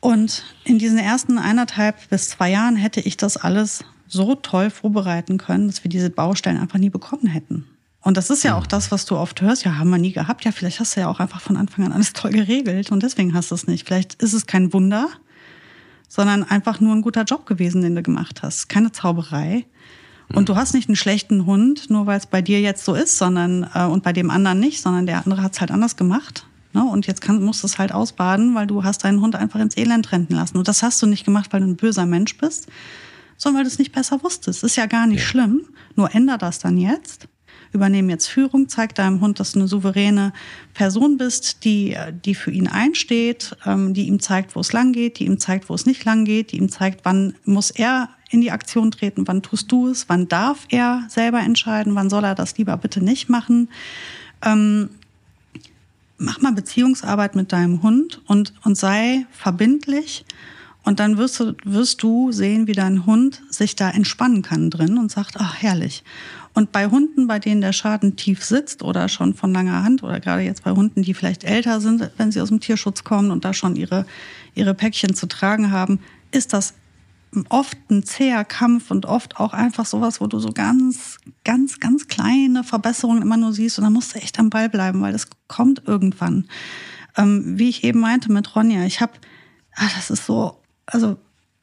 Und 0.00 0.44
in 0.64 0.78
diesen 0.78 0.98
ersten 0.98 1.38
eineinhalb 1.38 2.08
bis 2.10 2.28
zwei 2.28 2.50
Jahren 2.50 2.76
hätte 2.76 3.00
ich 3.00 3.16
das 3.16 3.36
alles 3.36 3.84
so 4.06 4.34
toll 4.36 4.70
vorbereiten 4.70 5.38
können, 5.38 5.66
dass 5.66 5.82
wir 5.82 5.88
diese 5.88 6.10
Baustellen 6.10 6.58
einfach 6.58 6.78
nie 6.78 6.90
bekommen 6.90 7.26
hätten. 7.26 7.64
Und 8.06 8.16
das 8.16 8.30
ist 8.30 8.44
ja 8.44 8.56
auch 8.56 8.68
das, 8.68 8.92
was 8.92 9.04
du 9.04 9.16
oft 9.16 9.42
hörst. 9.42 9.64
Ja, 9.64 9.78
haben 9.78 9.90
wir 9.90 9.98
nie 9.98 10.12
gehabt. 10.12 10.44
Ja, 10.44 10.52
vielleicht 10.52 10.78
hast 10.78 10.94
du 10.94 11.00
ja 11.00 11.08
auch 11.08 11.18
einfach 11.18 11.40
von 11.40 11.56
Anfang 11.56 11.86
an 11.86 11.92
alles 11.92 12.12
toll 12.12 12.30
geregelt 12.30 12.92
und 12.92 13.02
deswegen 13.02 13.34
hast 13.34 13.50
du 13.50 13.56
es 13.56 13.66
nicht. 13.66 13.84
Vielleicht 13.84 14.22
ist 14.22 14.32
es 14.32 14.46
kein 14.46 14.72
Wunder, 14.72 15.08
sondern 16.06 16.44
einfach 16.44 16.78
nur 16.78 16.94
ein 16.94 17.02
guter 17.02 17.24
Job 17.24 17.46
gewesen, 17.46 17.82
den 17.82 17.96
du 17.96 18.04
gemacht 18.04 18.44
hast. 18.44 18.68
Keine 18.68 18.92
Zauberei. 18.92 19.66
Und 20.32 20.48
du 20.48 20.54
hast 20.54 20.72
nicht 20.72 20.88
einen 20.88 20.94
schlechten 20.94 21.46
Hund, 21.46 21.90
nur 21.90 22.06
weil 22.06 22.16
es 22.16 22.26
bei 22.26 22.42
dir 22.42 22.60
jetzt 22.60 22.84
so 22.84 22.94
ist, 22.94 23.18
sondern 23.18 23.68
äh, 23.74 23.86
und 23.86 24.04
bei 24.04 24.12
dem 24.12 24.30
anderen 24.30 24.60
nicht, 24.60 24.80
sondern 24.80 25.06
der 25.06 25.24
andere 25.24 25.42
hat 25.42 25.54
es 25.54 25.60
halt 25.60 25.72
anders 25.72 25.96
gemacht. 25.96 26.46
Ne? 26.74 26.84
Und 26.84 27.08
jetzt 27.08 27.22
kann, 27.22 27.42
musst 27.42 27.64
du 27.64 27.66
es 27.66 27.76
halt 27.76 27.90
ausbaden, 27.90 28.54
weil 28.54 28.68
du 28.68 28.84
hast 28.84 29.02
deinen 29.02 29.20
Hund 29.20 29.34
einfach 29.34 29.58
ins 29.58 29.76
Elend 29.76 30.12
rennen 30.12 30.28
lassen. 30.30 30.58
Und 30.58 30.68
das 30.68 30.84
hast 30.84 31.02
du 31.02 31.06
nicht 31.06 31.24
gemacht, 31.24 31.52
weil 31.52 31.58
du 31.58 31.66
ein 31.66 31.76
böser 31.76 32.06
Mensch 32.06 32.38
bist, 32.38 32.68
sondern 33.36 33.58
weil 33.58 33.64
du 33.64 33.70
es 33.70 33.80
nicht 33.80 33.90
besser 33.90 34.22
wusstest. 34.22 34.62
Ist 34.62 34.76
ja 34.76 34.86
gar 34.86 35.08
nicht 35.08 35.22
ja. 35.22 35.26
schlimm. 35.26 35.62
Nur 35.96 36.14
änder 36.14 36.38
das 36.38 36.60
dann 36.60 36.78
jetzt 36.78 37.26
übernehmen 37.76 38.10
jetzt 38.10 38.26
Führung, 38.26 38.68
zeig 38.68 38.94
deinem 38.94 39.20
Hund, 39.20 39.38
dass 39.38 39.52
du 39.52 39.60
eine 39.60 39.68
souveräne 39.68 40.32
Person 40.74 41.16
bist, 41.16 41.64
die, 41.64 41.96
die 42.24 42.34
für 42.34 42.50
ihn 42.50 42.66
einsteht, 42.66 43.56
ähm, 43.64 43.94
die 43.94 44.08
ihm 44.08 44.18
zeigt, 44.20 44.56
wo 44.56 44.60
es 44.60 44.72
lang 44.72 44.92
geht, 44.92 45.18
die 45.18 45.26
ihm 45.26 45.38
zeigt, 45.38 45.68
wo 45.68 45.74
es 45.74 45.86
nicht 45.86 46.04
lang 46.04 46.24
geht, 46.24 46.52
die 46.52 46.56
ihm 46.56 46.68
zeigt, 46.68 47.04
wann 47.04 47.34
muss 47.44 47.70
er 47.70 48.08
in 48.30 48.40
die 48.40 48.50
Aktion 48.50 48.90
treten, 48.90 49.28
wann 49.28 49.42
tust 49.42 49.70
du 49.70 49.88
es, 49.88 50.08
wann 50.08 50.28
darf 50.28 50.66
er 50.70 51.04
selber 51.08 51.40
entscheiden, 51.40 51.94
wann 51.94 52.10
soll 52.10 52.24
er 52.24 52.34
das 52.34 52.58
lieber 52.58 52.76
bitte 52.76 53.02
nicht 53.02 53.28
machen. 53.28 53.68
Ähm, 54.42 54.90
mach 56.18 56.40
mal 56.40 56.52
Beziehungsarbeit 56.52 57.36
mit 57.36 57.52
deinem 57.52 57.82
Hund 57.82 58.20
und, 58.26 58.52
und 58.64 58.76
sei 58.76 59.26
verbindlich. 59.30 60.24
Und 60.86 61.00
dann 61.00 61.18
wirst 61.18 61.40
du, 61.40 61.54
wirst 61.64 62.00
du 62.04 62.30
sehen, 62.30 62.68
wie 62.68 62.72
dein 62.72 63.06
Hund 63.06 63.42
sich 63.50 63.74
da 63.74 63.90
entspannen 63.90 64.42
kann 64.42 64.70
drin 64.70 64.98
und 64.98 65.10
sagt, 65.10 65.34
ach, 65.36 65.56
herrlich. 65.60 66.04
Und 66.54 66.70
bei 66.70 66.86
Hunden, 66.86 67.26
bei 67.26 67.40
denen 67.40 67.60
der 67.60 67.72
Schaden 67.72 68.14
tief 68.14 68.44
sitzt 68.44 68.84
oder 68.84 69.08
schon 69.08 69.34
von 69.34 69.52
langer 69.52 69.82
Hand 69.82 70.04
oder 70.04 70.20
gerade 70.20 70.42
jetzt 70.42 70.62
bei 70.62 70.70
Hunden, 70.70 71.02
die 71.02 71.12
vielleicht 71.12 71.42
älter 71.42 71.80
sind, 71.80 72.08
wenn 72.18 72.30
sie 72.30 72.40
aus 72.40 72.50
dem 72.50 72.60
Tierschutz 72.60 73.02
kommen 73.02 73.32
und 73.32 73.44
da 73.44 73.52
schon 73.52 73.74
ihre, 73.74 74.06
ihre 74.54 74.74
Päckchen 74.74 75.16
zu 75.16 75.26
tragen 75.26 75.72
haben, 75.72 75.98
ist 76.30 76.52
das 76.52 76.74
oft 77.48 77.76
ein 77.90 78.04
zäher 78.04 78.44
Kampf 78.44 78.92
und 78.92 79.06
oft 79.06 79.38
auch 79.40 79.54
einfach 79.54 79.86
sowas, 79.86 80.20
wo 80.20 80.28
du 80.28 80.38
so 80.38 80.52
ganz, 80.52 81.18
ganz, 81.42 81.80
ganz 81.80 82.06
kleine 82.06 82.62
Verbesserungen 82.62 83.22
immer 83.22 83.36
nur 83.36 83.52
siehst 83.52 83.76
und 83.78 83.84
dann 83.84 83.92
musst 83.92 84.14
du 84.14 84.20
echt 84.20 84.38
am 84.38 84.50
Ball 84.50 84.68
bleiben, 84.68 85.00
weil 85.00 85.12
das 85.12 85.26
kommt 85.48 85.82
irgendwann. 85.84 86.46
Ähm, 87.16 87.58
wie 87.58 87.70
ich 87.70 87.82
eben 87.82 87.98
meinte 87.98 88.30
mit 88.30 88.54
Ronja, 88.54 88.84
ich 88.84 89.00
habe, 89.00 89.14
ah, 89.74 89.88
das 89.96 90.10
ist 90.10 90.26
so, 90.26 90.56
also 90.86 91.16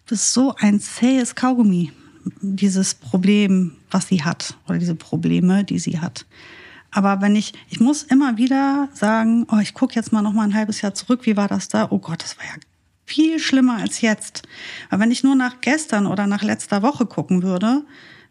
das 0.06 0.20
ist 0.20 0.34
so 0.34 0.54
ein 0.58 0.80
zähes 0.80 1.36
Kaugummi 1.36 1.92
dieses 2.42 2.94
Problem, 2.96 3.76
was 3.92 4.08
sie 4.08 4.24
hat 4.24 4.56
oder 4.68 4.78
diese 4.78 4.96
Probleme, 4.96 5.64
die 5.64 5.80
sie 5.80 6.00
hat. 6.00 6.26
Aber 6.92 7.22
wenn 7.22 7.36
ich, 7.36 7.54
ich 7.70 7.80
muss 7.80 8.04
immer 8.04 8.38
wieder 8.38 8.90
sagen, 8.94 9.48
oh, 9.52 9.58
ich 9.58 9.74
gucke 9.74 9.96
jetzt 9.96 10.12
mal 10.12 10.22
noch 10.22 10.34
mal 10.34 10.44
ein 10.44 10.54
halbes 10.54 10.82
Jahr 10.82 10.94
zurück, 10.94 11.22
wie 11.26 11.36
war 11.36 11.48
das 11.48 11.68
da? 11.68 11.88
Oh 11.90 11.98
Gott, 11.98 12.22
das 12.24 12.38
war 12.38 12.46
ja 12.46 12.54
viel 13.06 13.40
schlimmer 13.40 13.78
als 13.78 14.02
jetzt. 14.02 14.44
Aber 14.90 15.02
wenn 15.02 15.12
ich 15.12 15.24
nur 15.24 15.36
nach 15.36 15.60
gestern 15.62 16.06
oder 16.06 16.28
nach 16.28 16.44
letzter 16.44 16.82
Woche 16.82 17.06
gucken 17.06 17.44
würde, 17.44 17.84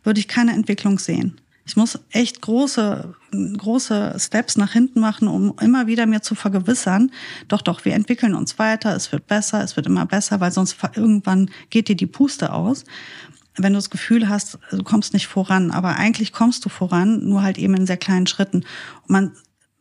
würde 0.04 0.20
ich 0.20 0.28
keine 0.28 0.52
Entwicklung 0.52 0.98
sehen. 0.98 1.40
Ich 1.64 1.76
muss 1.76 1.98
echt 2.10 2.42
große, 2.42 3.14
große 3.56 4.16
Steps 4.18 4.56
nach 4.56 4.72
hinten 4.72 4.98
machen, 4.98 5.28
um 5.28 5.54
immer 5.60 5.86
wieder 5.86 6.06
mir 6.06 6.20
zu 6.20 6.34
vergewissern, 6.34 7.12
doch, 7.46 7.62
doch, 7.62 7.84
wir 7.84 7.94
entwickeln 7.94 8.34
uns 8.34 8.58
weiter, 8.58 8.96
es 8.96 9.12
wird 9.12 9.28
besser, 9.28 9.62
es 9.62 9.76
wird 9.76 9.86
immer 9.86 10.06
besser, 10.06 10.40
weil 10.40 10.50
sonst 10.50 10.76
irgendwann 10.94 11.50
geht 11.70 11.88
dir 11.88 11.96
die 11.96 12.06
Puste 12.06 12.52
aus 12.52 12.84
wenn 13.56 13.72
du 13.72 13.78
das 13.78 13.90
Gefühl 13.90 14.28
hast, 14.28 14.58
du 14.70 14.82
kommst 14.82 15.12
nicht 15.12 15.26
voran, 15.26 15.70
aber 15.70 15.96
eigentlich 15.96 16.32
kommst 16.32 16.64
du 16.64 16.68
voran, 16.68 17.28
nur 17.28 17.42
halt 17.42 17.58
eben 17.58 17.74
in 17.74 17.86
sehr 17.86 17.96
kleinen 17.96 18.26
Schritten. 18.26 18.64
Und 19.02 19.10
man 19.10 19.32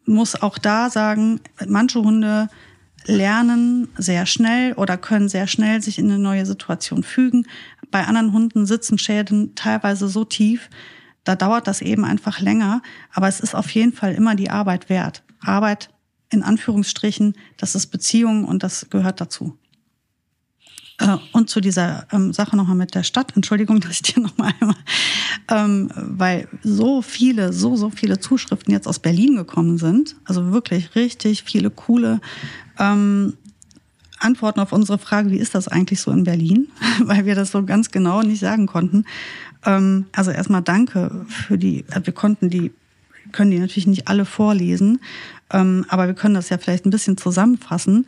muss 0.06 0.42
auch 0.42 0.58
da 0.58 0.90
sagen, 0.90 1.40
manche 1.68 2.02
Hunde 2.02 2.50
lernen 3.06 3.88
sehr 3.98 4.26
schnell 4.26 4.74
oder 4.74 4.98
können 4.98 5.30
sehr 5.30 5.48
schnell 5.48 5.82
sich 5.82 5.98
in 6.00 6.06
eine 6.06 6.20
neue 6.20 6.46
Situation 6.46 7.04
fügen. 7.04 7.48
Bei 7.90 8.06
anderen 8.06 8.34
Hunden 8.34 8.66
sitzen 8.66 8.98
Schäden 8.98 9.56
teilweise 9.56 10.08
so 10.08 10.24
tief, 10.24 10.70
da 11.24 11.36
dauert 11.36 11.68
das 11.68 11.82
eben 11.82 12.06
einfach 12.06 12.40
länger, 12.40 12.82
aber 13.14 13.28
es 13.28 13.40
ist 13.40 13.56
auf 13.56 13.70
jeden 13.72 13.94
Fall 13.94 14.14
immer 14.14 14.36
die 14.36 14.50
Arbeit 14.50 14.90
wert. 14.90 15.24
Arbeit 15.40 15.90
in 16.30 16.44
Anführungsstrichen, 16.44 17.36
das 17.58 17.76
ist 17.76 17.88
Beziehung 17.88 18.46
und 18.46 18.64
das 18.64 18.90
gehört 18.90 19.22
dazu. 19.22 19.58
Äh, 21.02 21.18
und 21.34 21.50
zu 21.50 21.62
dieser 21.62 22.08
ähm, 22.12 22.32
Sache 22.32 22.56
nochmal 22.56 22.76
mit 22.76 22.96
der 22.96 23.04
Stadt, 23.04 23.36
Entschuldigung, 23.36 23.80
dass 23.82 23.92
ich 23.92 24.02
dir 24.02 24.22
nochmal 24.22 24.54
einmal, 24.60 24.76
ähm, 25.50 25.92
weil 25.96 26.48
so 26.64 27.02
viele, 27.02 27.54
so, 27.54 27.76
so 27.76 27.90
viele 27.90 28.20
Zuschriften 28.20 28.72
jetzt 28.72 28.88
aus 28.88 29.00
Berlin 29.00 29.36
gekommen 29.36 29.78
sind, 29.78 30.16
also 30.26 30.52
wirklich 30.52 30.96
richtig 30.96 31.44
viele 31.44 31.70
coole 31.70 32.22
ähm, 32.80 33.34
Antworten 34.20 34.60
auf 34.60 34.72
unsere 34.72 35.00
Frage, 35.00 35.32
wie 35.32 35.40
ist 35.40 35.56
das 35.56 35.68
eigentlich 35.68 36.00
so 36.00 36.12
in 36.12 36.24
Berlin, 36.24 36.68
weil 37.00 37.26
wir 37.26 37.36
das 37.36 37.52
so 37.52 37.64
ganz 37.64 37.92
genau 37.92 38.22
nicht 38.22 38.40
sagen 38.40 38.68
konnten. 38.68 39.06
Ähm, 39.66 40.06
also 40.12 40.32
erstmal 40.32 40.62
danke 40.62 41.26
für 41.28 41.58
die, 41.58 41.86
äh, 41.92 42.02
wir 42.04 42.14
konnten 42.14 42.50
die, 42.50 42.72
können 43.32 43.52
die 43.52 43.60
natürlich 43.60 43.88
nicht 43.88 44.08
alle 44.08 44.26
vorlesen, 44.26 45.00
ähm, 45.52 45.86
aber 45.90 46.08
wir 46.08 46.14
können 46.14 46.36
das 46.36 46.50
ja 46.50 46.58
vielleicht 46.58 46.86
ein 46.86 46.92
bisschen 46.92 47.18
zusammenfassen. 47.18 48.08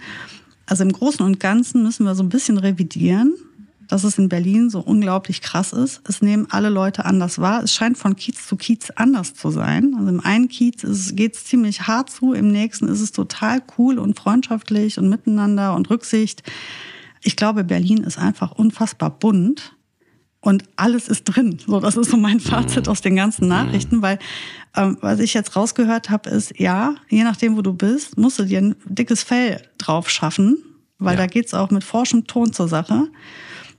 Also 0.65 0.83
im 0.83 0.91
Großen 0.91 1.25
und 1.25 1.39
Ganzen 1.39 1.83
müssen 1.83 2.05
wir 2.05 2.15
so 2.15 2.23
ein 2.23 2.29
bisschen 2.29 2.57
revidieren, 2.57 3.33
dass 3.87 4.05
es 4.05 4.17
in 4.17 4.29
Berlin 4.29 4.69
so 4.69 4.79
unglaublich 4.79 5.41
krass 5.41 5.73
ist. 5.73 6.01
Es 6.07 6.21
nehmen 6.21 6.47
alle 6.49 6.69
Leute 6.69 7.05
anders 7.05 7.39
wahr. 7.39 7.63
Es 7.63 7.73
scheint 7.73 7.97
von 7.97 8.15
Kiez 8.15 8.47
zu 8.47 8.55
Kiez 8.55 8.89
anders 8.95 9.35
zu 9.35 9.51
sein. 9.51 9.93
Also 9.97 10.09
im 10.09 10.21
einen 10.21 10.47
Kiez 10.47 10.83
geht 11.15 11.35
es 11.35 11.45
ziemlich 11.45 11.81
hart 11.81 12.09
zu, 12.09 12.33
im 12.33 12.51
nächsten 12.51 12.87
ist 12.87 13.01
es 13.01 13.11
total 13.11 13.61
cool 13.77 13.99
und 13.99 14.17
freundschaftlich 14.17 14.97
und 14.97 15.09
miteinander 15.09 15.75
und 15.75 15.89
Rücksicht. 15.89 16.43
Ich 17.21 17.35
glaube, 17.35 17.63
Berlin 17.63 17.99
ist 18.03 18.17
einfach 18.17 18.51
unfassbar 18.51 19.09
bunt 19.09 19.73
und 20.43 20.65
alles 20.75 21.07
ist 21.07 21.23
drin. 21.23 21.57
So, 21.65 21.79
das 21.79 21.95
ist 21.95 22.11
so 22.11 22.17
mein 22.17 22.41
Fazit 22.41 22.89
aus 22.89 22.99
den 22.99 23.15
ganzen 23.15 23.47
Nachrichten, 23.47 24.01
weil 24.01 24.19
ähm, 24.75 24.97
was 24.99 25.21
ich 25.21 25.33
jetzt 25.33 25.55
rausgehört 25.55 26.09
habe, 26.09 26.29
ist 26.29 26.59
ja, 26.59 26.95
je 27.07 27.23
nachdem, 27.23 27.55
wo 27.55 27.61
du 27.61 27.73
bist, 27.73 28.17
musst 28.17 28.39
du 28.39 28.43
dir 28.43 28.59
ein 28.59 28.75
dickes 28.83 29.23
Fell 29.23 29.61
drauf 29.77 30.09
schaffen, 30.09 30.57
weil 30.99 31.13
ja. 31.13 31.21
da 31.21 31.27
geht's 31.27 31.53
auch 31.53 31.71
mit 31.71 31.85
forschem 31.85 32.27
Ton 32.27 32.51
zur 32.51 32.67
Sache. 32.67 33.07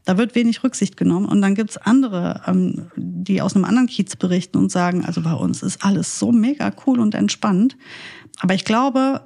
Da 0.07 0.17
wird 0.17 0.35
wenig 0.35 0.65
Rücksicht 0.65 0.97
genommen. 0.97 1.27
Und 1.27 1.43
dann 1.43 1.55
gibt's 1.55 1.77
andere, 1.77 2.41
ähm, 2.47 2.91
die 2.97 3.43
aus 3.43 3.55
einem 3.55 3.67
anderen 3.67 3.87
Kiez 3.87 4.17
berichten 4.17 4.57
und 4.57 4.73
sagen, 4.73 5.05
also 5.05 5.21
bei 5.21 5.35
uns 5.35 5.63
ist 5.63 5.85
alles 5.85 6.19
so 6.19 6.33
mega 6.33 6.73
cool 6.87 6.99
und 6.99 7.15
entspannt. 7.15 7.77
Aber 8.41 8.55
ich 8.55 8.65
glaube, 8.65 9.21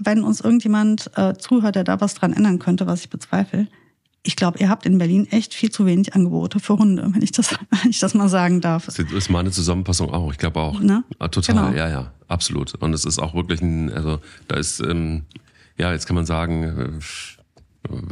wenn 0.00 0.24
uns 0.24 0.40
irgendjemand 0.40 1.12
äh, 1.16 1.34
zuhört, 1.34 1.76
der 1.76 1.84
da 1.84 2.00
was 2.00 2.14
dran 2.14 2.32
ändern 2.32 2.58
könnte, 2.58 2.88
was 2.88 3.02
ich 3.02 3.10
bezweifle, 3.10 3.68
ich 4.24 4.36
glaube, 4.36 4.58
ihr 4.58 4.68
habt 4.68 4.86
in 4.86 4.98
Berlin 4.98 5.26
echt 5.30 5.52
viel 5.52 5.70
zu 5.70 5.84
wenig 5.84 6.14
Angebote 6.14 6.60
für 6.60 6.78
Hunde, 6.78 7.10
wenn 7.12 7.22
ich 7.22 7.32
das, 7.32 7.52
wenn 7.82 7.90
ich 7.90 7.98
das 7.98 8.14
mal 8.14 8.28
sagen 8.28 8.60
darf. 8.60 8.86
Das 8.86 8.98
ist 8.98 9.30
meine 9.30 9.50
Zusammenfassung 9.50 10.10
auch. 10.12 10.30
Ich 10.32 10.38
glaube 10.38 10.60
auch. 10.60 10.80
Ne? 10.80 11.04
Ah, 11.18 11.28
total, 11.28 11.54
genau. 11.54 11.76
ja, 11.76 11.88
ja, 11.88 12.12
absolut. 12.28 12.74
Und 12.76 12.92
es 12.92 13.04
ist 13.04 13.18
auch 13.18 13.34
wirklich 13.34 13.60
ein, 13.62 13.92
also 13.92 14.20
da 14.48 14.56
ist, 14.56 14.80
ähm, 14.80 15.22
ja, 15.76 15.92
jetzt 15.92 16.06
kann 16.06 16.16
man 16.16 16.26
sagen, 16.26 17.00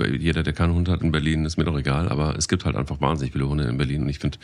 äh, 0.00 0.16
jeder, 0.16 0.42
der 0.42 0.52
keinen 0.52 0.74
Hund 0.74 0.88
hat 0.88 1.02
in 1.02 1.12
Berlin, 1.12 1.44
ist 1.44 1.56
mir 1.56 1.64
doch 1.64 1.78
egal, 1.78 2.08
aber 2.08 2.36
es 2.36 2.48
gibt 2.48 2.64
halt 2.64 2.74
einfach 2.74 3.00
wahnsinnig 3.00 3.32
viele 3.32 3.48
Hunde 3.48 3.64
in 3.64 3.78
Berlin 3.78 4.02
und 4.02 4.08
ich 4.08 4.18
finde, 4.18 4.38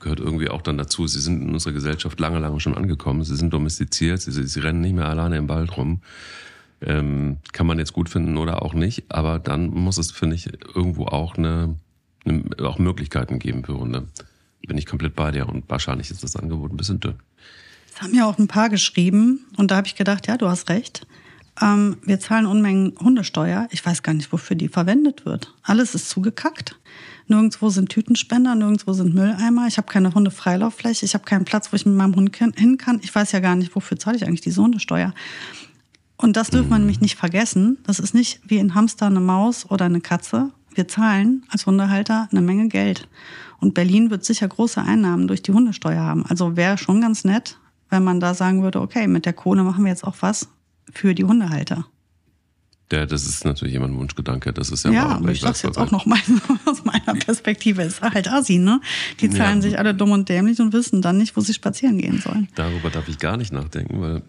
gehört 0.00 0.20
irgendwie 0.20 0.48
auch 0.48 0.62
dann 0.62 0.78
dazu, 0.78 1.06
sie 1.06 1.20
sind 1.20 1.42
in 1.42 1.52
unserer 1.52 1.72
Gesellschaft 1.72 2.18
lange, 2.20 2.38
lange 2.38 2.58
schon 2.60 2.76
angekommen, 2.76 3.22
sie 3.24 3.36
sind 3.36 3.52
domestiziert, 3.52 4.20
sie, 4.20 4.32
sie 4.32 4.60
rennen 4.60 4.80
nicht 4.80 4.94
mehr 4.94 5.08
alleine 5.08 5.36
im 5.36 5.48
Wald 5.48 5.76
rum. 5.76 6.00
Ähm, 6.80 7.38
kann 7.52 7.66
man 7.66 7.78
jetzt 7.78 7.92
gut 7.92 8.08
finden 8.08 8.36
oder 8.36 8.62
auch 8.62 8.72
nicht, 8.72 9.10
aber 9.10 9.38
dann 9.38 9.70
muss 9.70 9.98
es, 9.98 10.12
finde 10.12 10.36
ich, 10.36 10.48
irgendwo 10.74 11.06
auch 11.06 11.36
eine, 11.36 11.74
eine, 12.24 12.44
auch 12.62 12.78
Möglichkeiten 12.78 13.38
geben 13.40 13.64
für 13.64 13.76
Hunde. 13.76 14.06
Bin 14.66 14.78
ich 14.78 14.86
komplett 14.86 15.16
bei 15.16 15.30
dir 15.30 15.48
und 15.48 15.68
wahrscheinlich 15.68 16.10
ist 16.10 16.22
das 16.22 16.36
Angebot 16.36 16.72
ein 16.72 16.76
bisschen 16.76 17.00
dünn. 17.00 17.14
Das 17.90 18.02
haben 18.02 18.14
ja 18.14 18.26
auch 18.26 18.38
ein 18.38 18.48
paar 18.48 18.68
geschrieben 18.68 19.46
und 19.56 19.70
da 19.70 19.76
habe 19.76 19.86
ich 19.86 19.96
gedacht, 19.96 20.26
ja, 20.28 20.36
du 20.36 20.48
hast 20.48 20.68
recht. 20.68 21.06
Ähm, 21.60 21.96
wir 22.02 22.20
zahlen 22.20 22.46
Unmengen 22.46 22.94
Hundesteuer. 23.00 23.66
Ich 23.70 23.84
weiß 23.84 24.02
gar 24.02 24.14
nicht, 24.14 24.32
wofür 24.32 24.56
die 24.56 24.68
verwendet 24.68 25.24
wird. 25.24 25.54
Alles 25.62 25.94
ist 25.94 26.08
zugekackt. 26.08 26.78
Nirgendwo 27.26 27.68
sind 27.68 27.90
Tütenspender, 27.90 28.54
nirgendwo 28.54 28.92
sind 28.92 29.14
Mülleimer. 29.14 29.66
Ich 29.66 29.76
habe 29.76 29.90
keine 29.90 30.14
Hundefreilauffläche. 30.14 31.04
Ich 31.04 31.14
habe 31.14 31.24
keinen 31.24 31.44
Platz, 31.44 31.72
wo 31.72 31.76
ich 31.76 31.84
mit 31.84 31.94
meinem 31.94 32.14
Hund 32.14 32.34
hin 32.36 32.78
kann. 32.78 33.00
Ich 33.02 33.14
weiß 33.14 33.32
ja 33.32 33.40
gar 33.40 33.54
nicht, 33.54 33.74
wofür 33.74 33.98
zahle 33.98 34.16
ich 34.16 34.26
eigentlich 34.26 34.40
diese 34.40 34.62
Hundesteuer. 34.62 35.12
Und 36.20 36.36
das 36.36 36.50
dürfen 36.50 36.70
wir 36.70 36.78
nämlich 36.78 37.00
nicht 37.00 37.16
vergessen. 37.16 37.78
Das 37.84 38.00
ist 38.00 38.12
nicht 38.12 38.40
wie 38.44 38.58
ein 38.58 38.74
Hamster, 38.74 39.06
eine 39.06 39.20
Maus 39.20 39.70
oder 39.70 39.84
eine 39.84 40.00
Katze. 40.00 40.50
Wir 40.74 40.88
zahlen 40.88 41.44
als 41.48 41.64
Hundehalter 41.64 42.28
eine 42.30 42.40
Menge 42.40 42.68
Geld. 42.68 43.08
Und 43.60 43.74
Berlin 43.74 44.10
wird 44.10 44.24
sicher 44.24 44.48
große 44.48 44.82
Einnahmen 44.82 45.28
durch 45.28 45.42
die 45.42 45.52
Hundesteuer 45.52 46.00
haben. 46.00 46.26
Also 46.26 46.56
wäre 46.56 46.76
schon 46.76 47.00
ganz 47.00 47.24
nett, 47.24 47.58
wenn 47.88 48.04
man 48.04 48.20
da 48.20 48.34
sagen 48.34 48.62
würde, 48.62 48.80
okay, 48.80 49.06
mit 49.06 49.26
der 49.26 49.32
Kohle 49.32 49.62
machen 49.62 49.84
wir 49.84 49.90
jetzt 49.90 50.04
auch 50.04 50.16
was 50.20 50.48
für 50.92 51.14
die 51.14 51.24
Hundehalter. 51.24 51.86
Ja, 52.90 53.04
das 53.04 53.26
ist 53.26 53.44
natürlich 53.44 53.74
immer 53.74 53.86
ein 53.86 53.96
Wunschgedanke. 53.96 54.52
Das 54.52 54.70
ist 54.70 54.84
ja, 54.84 54.90
ja 54.90 55.08
aber 55.08 55.30
ich 55.30 55.40
sag's 55.40 55.62
jetzt 55.62 55.76
auch 55.76 55.90
noch 55.90 56.06
mal 56.06 56.18
aus 56.64 56.84
meiner 56.84 57.14
Perspektive. 57.14 57.82
Ist 57.82 58.00
halt 58.00 58.28
Assi, 58.28 58.58
ne? 58.58 58.80
Die 59.20 59.28
zahlen 59.28 59.58
ja. 59.58 59.62
sich 59.62 59.78
alle 59.78 59.94
dumm 59.94 60.12
und 60.12 60.28
dämlich 60.28 60.58
und 60.58 60.72
wissen 60.72 61.02
dann 61.02 61.18
nicht, 61.18 61.36
wo 61.36 61.42
sie 61.42 61.52
spazieren 61.52 61.98
gehen 61.98 62.20
sollen. 62.20 62.48
Darüber 62.54 62.88
darf 62.88 63.06
ich 63.08 63.18
gar 63.18 63.36
nicht 63.36 63.52
nachdenken, 63.52 64.00
weil 64.00 64.22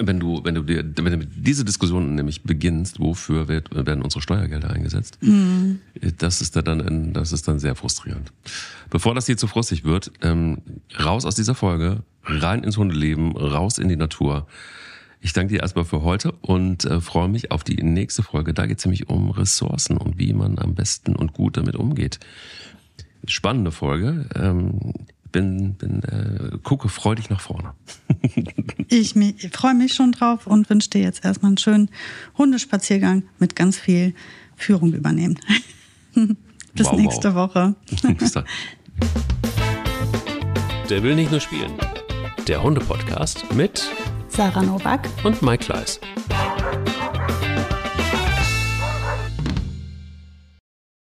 wenn 0.00 0.20
du, 0.20 0.44
wenn 0.44 0.54
du, 0.54 0.62
dir, 0.62 0.84
wenn 0.96 1.20
du 1.20 1.26
diese 1.26 1.64
Diskussion 1.64 2.14
nämlich 2.14 2.42
beginnst, 2.42 3.00
wofür 3.00 3.48
wird, 3.48 3.74
werden 3.74 4.02
unsere 4.02 4.22
Steuergelder 4.22 4.70
eingesetzt, 4.70 5.18
mhm. 5.20 5.80
das 6.18 6.40
ist 6.40 6.56
dann, 6.56 7.12
das 7.12 7.32
ist 7.32 7.48
dann 7.48 7.58
sehr 7.58 7.74
frustrierend. 7.74 8.32
Bevor 8.90 9.14
das 9.14 9.26
hier 9.26 9.36
zu 9.36 9.46
frustig 9.46 9.84
wird, 9.84 10.12
ähm, 10.22 10.58
raus 10.98 11.24
aus 11.24 11.34
dieser 11.34 11.54
Folge, 11.54 12.02
rein 12.24 12.62
ins 12.62 12.76
Hundeleben, 12.76 13.36
raus 13.36 13.78
in 13.78 13.88
die 13.88 13.96
Natur. 13.96 14.46
Ich 15.20 15.32
danke 15.32 15.54
dir 15.54 15.60
erstmal 15.60 15.84
für 15.84 16.02
heute 16.02 16.32
und 16.42 16.84
äh, 16.84 17.00
freue 17.00 17.28
mich 17.28 17.50
auf 17.50 17.64
die 17.64 17.82
nächste 17.82 18.22
Folge. 18.22 18.54
Da 18.54 18.66
geht 18.66 18.78
es 18.78 18.84
nämlich 18.84 19.08
um 19.08 19.30
Ressourcen 19.30 19.96
und 19.96 20.18
wie 20.18 20.32
man 20.32 20.58
am 20.58 20.74
besten 20.74 21.16
und 21.16 21.32
gut 21.32 21.56
damit 21.56 21.74
umgeht. 21.74 22.20
Spannende 23.26 23.72
Folge. 23.72 24.26
Ähm, 24.36 24.94
bin, 25.32 25.74
bin 25.74 26.02
äh, 26.02 26.58
gucke 26.62 26.88
freudig 26.88 27.30
nach 27.30 27.40
vorne. 27.40 27.72
ich, 28.88 29.16
ich 29.16 29.50
freue 29.52 29.74
mich 29.74 29.94
schon 29.94 30.12
drauf 30.12 30.46
und 30.46 30.68
wünsche 30.70 30.90
dir 30.90 31.02
jetzt 31.02 31.24
erstmal 31.24 31.50
einen 31.50 31.58
schönen 31.58 31.90
Hundespaziergang 32.36 33.24
mit 33.38 33.56
ganz 33.56 33.78
viel 33.78 34.14
Führung 34.56 34.92
übernehmen. 34.92 35.38
Bis 36.74 36.86
wow, 36.86 36.96
nächste 36.96 37.34
wow. 37.34 37.54
Woche. 37.54 37.74
Bis 38.18 38.32
dann. 38.32 38.44
Der 40.88 41.02
will 41.02 41.14
nicht 41.14 41.30
nur 41.30 41.40
spielen. 41.40 41.72
Der 42.46 42.62
Hunde-Podcast 42.62 43.52
mit 43.54 43.88
Sarah 44.28 44.62
Novak 44.62 45.08
und 45.24 45.42
Mike 45.42 45.64
Kleiss. 45.64 46.00